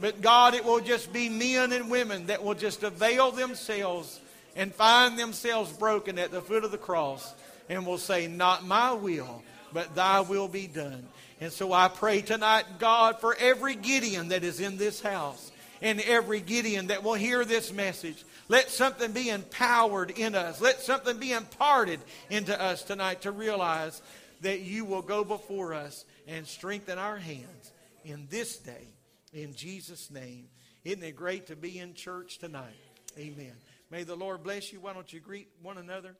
but 0.00 0.20
God, 0.20 0.54
it 0.54 0.64
will 0.64 0.78
just 0.78 1.12
be 1.12 1.28
men 1.28 1.72
and 1.72 1.90
women 1.90 2.26
that 2.26 2.44
will 2.44 2.54
just 2.54 2.84
avail 2.84 3.32
themselves 3.32 4.20
and 4.54 4.72
find 4.72 5.18
themselves 5.18 5.72
broken 5.72 6.20
at 6.20 6.30
the 6.30 6.40
foot 6.40 6.62
of 6.62 6.70
the 6.70 6.78
cross 6.78 7.34
and 7.68 7.84
will 7.84 7.98
say, 7.98 8.28
Not 8.28 8.64
my 8.64 8.92
will, 8.92 9.42
but 9.72 9.96
thy 9.96 10.20
will 10.20 10.46
be 10.46 10.68
done. 10.68 11.08
And 11.40 11.52
so 11.52 11.72
I 11.72 11.88
pray 11.88 12.22
tonight, 12.22 12.64
God, 12.78 13.20
for 13.20 13.34
every 13.38 13.74
Gideon 13.74 14.28
that 14.28 14.42
is 14.42 14.60
in 14.60 14.78
this 14.78 15.00
house 15.00 15.52
and 15.82 16.00
every 16.00 16.40
Gideon 16.40 16.86
that 16.86 17.02
will 17.02 17.14
hear 17.14 17.44
this 17.44 17.72
message. 17.72 18.24
Let 18.48 18.70
something 18.70 19.12
be 19.12 19.28
empowered 19.28 20.12
in 20.12 20.34
us. 20.34 20.60
Let 20.60 20.80
something 20.80 21.18
be 21.18 21.32
imparted 21.32 22.00
into 22.30 22.58
us 22.60 22.82
tonight 22.82 23.22
to 23.22 23.32
realize 23.32 24.00
that 24.40 24.60
you 24.60 24.84
will 24.84 25.02
go 25.02 25.24
before 25.24 25.74
us 25.74 26.04
and 26.26 26.46
strengthen 26.46 26.98
our 26.98 27.18
hands 27.18 27.72
in 28.04 28.26
this 28.30 28.56
day. 28.56 28.88
In 29.34 29.54
Jesus' 29.54 30.10
name. 30.10 30.48
Isn't 30.84 31.02
it 31.02 31.16
great 31.16 31.48
to 31.48 31.56
be 31.56 31.78
in 31.78 31.94
church 31.94 32.38
tonight? 32.38 32.76
Amen. 33.18 33.52
May 33.90 34.04
the 34.04 34.14
Lord 34.14 34.42
bless 34.42 34.72
you. 34.72 34.80
Why 34.80 34.94
don't 34.94 35.12
you 35.12 35.20
greet 35.20 35.48
one 35.60 35.78
another? 35.78 36.16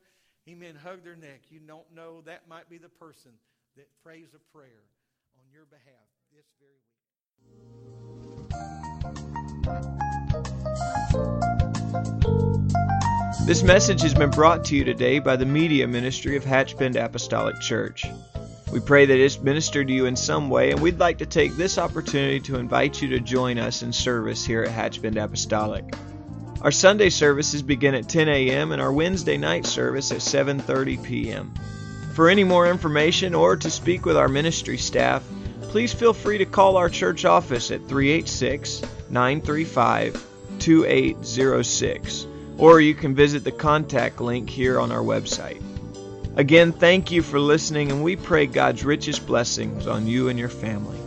Amen. 0.47 0.75
Hug 0.75 1.03
their 1.03 1.15
neck. 1.15 1.41
You 1.49 1.59
don't 1.59 1.95
know 1.95 2.21
that 2.25 2.47
might 2.47 2.69
be 2.69 2.77
the 2.77 2.89
person 2.89 3.31
that 3.77 3.87
prays 4.03 4.27
a 4.35 4.57
prayer 4.57 4.83
your 5.57 5.65
behalf 5.65 6.07
this 6.31 6.45
very 6.61 6.69
week. 13.41 13.47
This 13.47 13.63
message 13.63 14.03
has 14.03 14.13
been 14.13 14.29
brought 14.29 14.65
to 14.65 14.75
you 14.75 14.83
today 14.83 15.17
by 15.17 15.35
the 15.35 15.47
Media 15.47 15.87
Ministry 15.87 16.35
of 16.35 16.43
Hatchbend 16.43 16.95
Apostolic 16.95 17.59
Church. 17.59 18.05
We 18.71 18.81
pray 18.81 19.07
that 19.07 19.17
it's 19.17 19.39
ministered 19.39 19.87
to 19.87 19.93
you 19.93 20.05
in 20.05 20.15
some 20.15 20.51
way, 20.51 20.69
and 20.69 20.79
we'd 20.79 20.99
like 20.99 21.17
to 21.19 21.25
take 21.25 21.55
this 21.55 21.79
opportunity 21.79 22.39
to 22.41 22.57
invite 22.57 23.01
you 23.01 23.07
to 23.09 23.19
join 23.19 23.57
us 23.57 23.81
in 23.81 23.91
service 23.91 24.45
here 24.45 24.61
at 24.61 24.69
Hatchbend 24.69 25.17
Apostolic. 25.17 25.91
Our 26.61 26.71
Sunday 26.71 27.09
services 27.09 27.63
begin 27.63 27.95
at 27.95 28.07
10 28.07 28.29
a.m. 28.29 28.73
and 28.73 28.79
our 28.79 28.93
Wednesday 28.93 29.37
night 29.37 29.65
service 29.65 30.11
at 30.11 30.19
7:30 30.19 31.03
p.m. 31.03 31.51
For 32.13 32.29
any 32.29 32.43
more 32.43 32.67
information 32.67 33.33
or 33.33 33.55
to 33.57 33.71
speak 33.71 34.05
with 34.05 34.17
our 34.17 34.27
ministry 34.27 34.77
staff, 34.77 35.23
please 35.69 35.93
feel 35.93 36.13
free 36.13 36.37
to 36.37 36.45
call 36.45 36.77
our 36.77 36.89
church 36.89 37.25
office 37.25 37.71
at 37.71 37.87
386 37.87 38.81
935 39.09 40.25
2806, 40.59 42.27
or 42.57 42.81
you 42.81 42.95
can 42.95 43.13
visit 43.13 43.43
the 43.43 43.51
contact 43.51 44.19
link 44.19 44.49
here 44.49 44.79
on 44.79 44.91
our 44.91 45.03
website. 45.03 45.61
Again, 46.35 46.71
thank 46.71 47.11
you 47.11 47.21
for 47.21 47.39
listening, 47.39 47.91
and 47.91 48.03
we 48.03 48.15
pray 48.15 48.45
God's 48.45 48.83
richest 48.83 49.25
blessings 49.25 49.87
on 49.87 50.07
you 50.07 50.29
and 50.29 50.37
your 50.37 50.49
family. 50.49 50.99